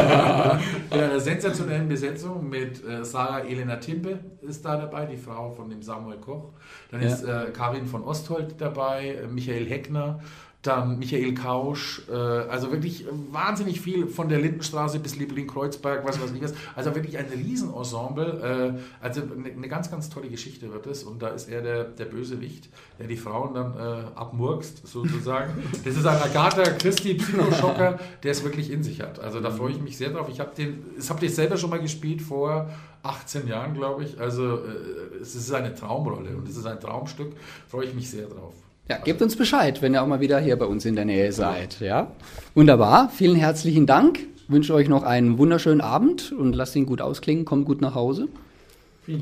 mit 0.90 1.00
einer 1.04 1.20
sensationellen 1.20 1.90
Besetzung 1.90 2.50
mit 2.50 2.84
äh, 2.88 3.04
Sarah 3.04 3.42
Elena 3.42 3.76
Timpe 3.76 4.20
ist 4.42 4.64
da 4.64 4.78
dabei, 4.78 5.06
die 5.06 5.18
Frau 5.18 5.52
von 5.52 5.70
dem 5.70 5.84
Samuel 5.84 6.18
Koch. 6.18 6.54
Dann 6.90 7.02
ja. 7.02 7.08
ist 7.08 7.24
äh, 7.24 7.52
Karin 7.52 7.86
von 7.86 8.04
Osthold 8.04 8.56
dabei, 8.60 9.20
äh, 9.24 9.28
Michael 9.28 9.66
Heckner 9.66 10.22
dann 10.68 11.00
Michael 11.00 11.34
Kausch, 11.34 12.02
äh, 12.10 12.14
also 12.14 12.72
wirklich 12.72 13.06
wahnsinnig 13.32 13.82
viel 13.82 14.08
von 14.08 14.30
der 14.30 14.40
Lindenstraße 14.40 15.00
bis 15.00 15.16
Liebling-Kreuzberg, 15.16 16.06
was 16.06 16.22
weiß 16.22 16.32
ich 16.32 16.42
was. 16.42 16.54
Also 16.76 16.96
wirklich 16.96 17.18
ein 17.18 17.26
Riesenensemble. 17.26 18.76
Äh, 18.76 19.04
also 19.04 19.22
eine, 19.22 19.52
eine, 19.52 19.68
ganz, 19.68 19.92
ganz 19.92 20.10
tolle 20.10 20.30
Geschichte 20.30 20.72
wird 20.72 20.88
es. 20.88 21.04
Und 21.04 21.22
da 21.22 21.30
ist 21.30 21.50
er 21.50 21.62
der, 21.62 21.84
der 21.86 22.06
Bösewicht, 22.06 22.70
der 23.00 23.08
die 23.08 23.18
Frauen 23.18 23.54
dann 23.54 23.76
äh, 23.76 24.04
abmurkst, 24.16 24.88
sozusagen. 24.88 25.54
Das 25.84 25.96
ist 25.96 26.06
ein 26.06 26.22
Agatha 26.22 26.64
Christie 26.64 27.16
Psychoschocker, 27.16 28.00
der 28.24 28.32
es 28.32 28.44
wirklich 28.44 28.72
in 28.72 28.82
sich 28.82 29.02
hat. 29.02 29.20
Also 29.20 29.40
da 29.40 29.52
freue 29.52 29.72
ich 29.72 29.82
mich 29.82 29.98
sehr 29.98 30.10
drauf. 30.10 30.28
Ich 30.30 30.40
habe 30.40 30.56
den, 30.56 30.84
das 30.96 31.10
habt 31.10 31.22
ihr 31.22 31.30
selber 31.30 31.58
schon 31.58 31.70
mal 31.70 31.80
gespielt 31.80 32.22
vor 32.22 32.70
18 33.04 33.48
Jahren, 33.48 33.74
glaube 33.74 34.04
ich. 34.04 34.20
Also 34.20 34.58
äh, 34.58 35.22
es 35.22 35.36
ist 35.36 35.54
eine 35.54 35.76
Traumrolle 35.76 36.36
und 36.36 36.48
es 36.48 36.58
ist 36.58 36.66
ein 36.66 36.80
Traumstück. 36.80 37.34
Freue 37.68 37.86
ich 37.86 37.94
mich 37.94 38.10
sehr 38.10 38.28
drauf. 38.28 38.54
Ja, 38.88 38.98
gebt 38.98 39.22
uns 39.24 39.36
Bescheid, 39.36 39.82
wenn 39.82 39.96
ihr 39.96 40.04
auch 40.04 40.08
mal 40.08 40.20
wieder 40.20 40.40
hier 40.40 40.58
bei 40.58 40.66
uns 40.66 40.86
in 40.86 40.96
der 40.96 41.06
Nähe 41.06 41.32
seid. 41.32 41.80
Ja, 41.80 42.12
wunderbar. 42.54 43.10
Vielen 43.10 43.36
herzlichen 43.36 43.88
Dank. 43.88 44.20
Ich 44.38 44.48
wünsche 44.48 44.76
euch 44.76 44.88
noch 44.88 45.02
einen 45.02 45.40
wunderschönen 45.40 45.82
Abend 45.82 46.32
und 46.32 46.54
lasst 46.56 46.76
ihn 46.76 46.86
gut 46.86 47.02
ausklingen. 47.02 47.46
Kommt 47.46 47.66
gut 47.66 47.82
nach 47.82 47.96
Hause. 47.96 48.28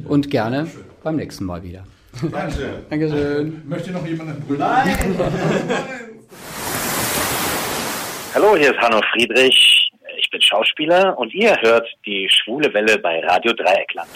Und 0.05 0.29
gerne 0.29 0.57
Dankeschön. 0.57 0.83
beim 1.01 1.15
nächsten 1.15 1.45
Mal 1.45 1.63
wieder. 1.63 1.85
Dankeschön. 2.29 2.73
Dankeschön. 2.89 3.61
Möchte 3.65 3.91
noch 3.91 4.05
jemand 4.05 4.31
ein 4.31 4.41
Brüder? 4.41 4.67
Nein! 4.67 4.97
Hallo, 8.35 8.57
hier 8.57 8.71
ist 8.71 8.79
Hanno 8.79 9.01
Friedrich. 9.13 9.91
Ich 10.17 10.29
bin 10.29 10.41
Schauspieler 10.41 11.17
und 11.17 11.33
ihr 11.33 11.55
hört 11.61 11.87
die 12.05 12.27
Schwule 12.29 12.73
Welle 12.73 12.97
bei 12.99 13.21
Radio 13.21 13.53
Dreieckland. 13.53 14.09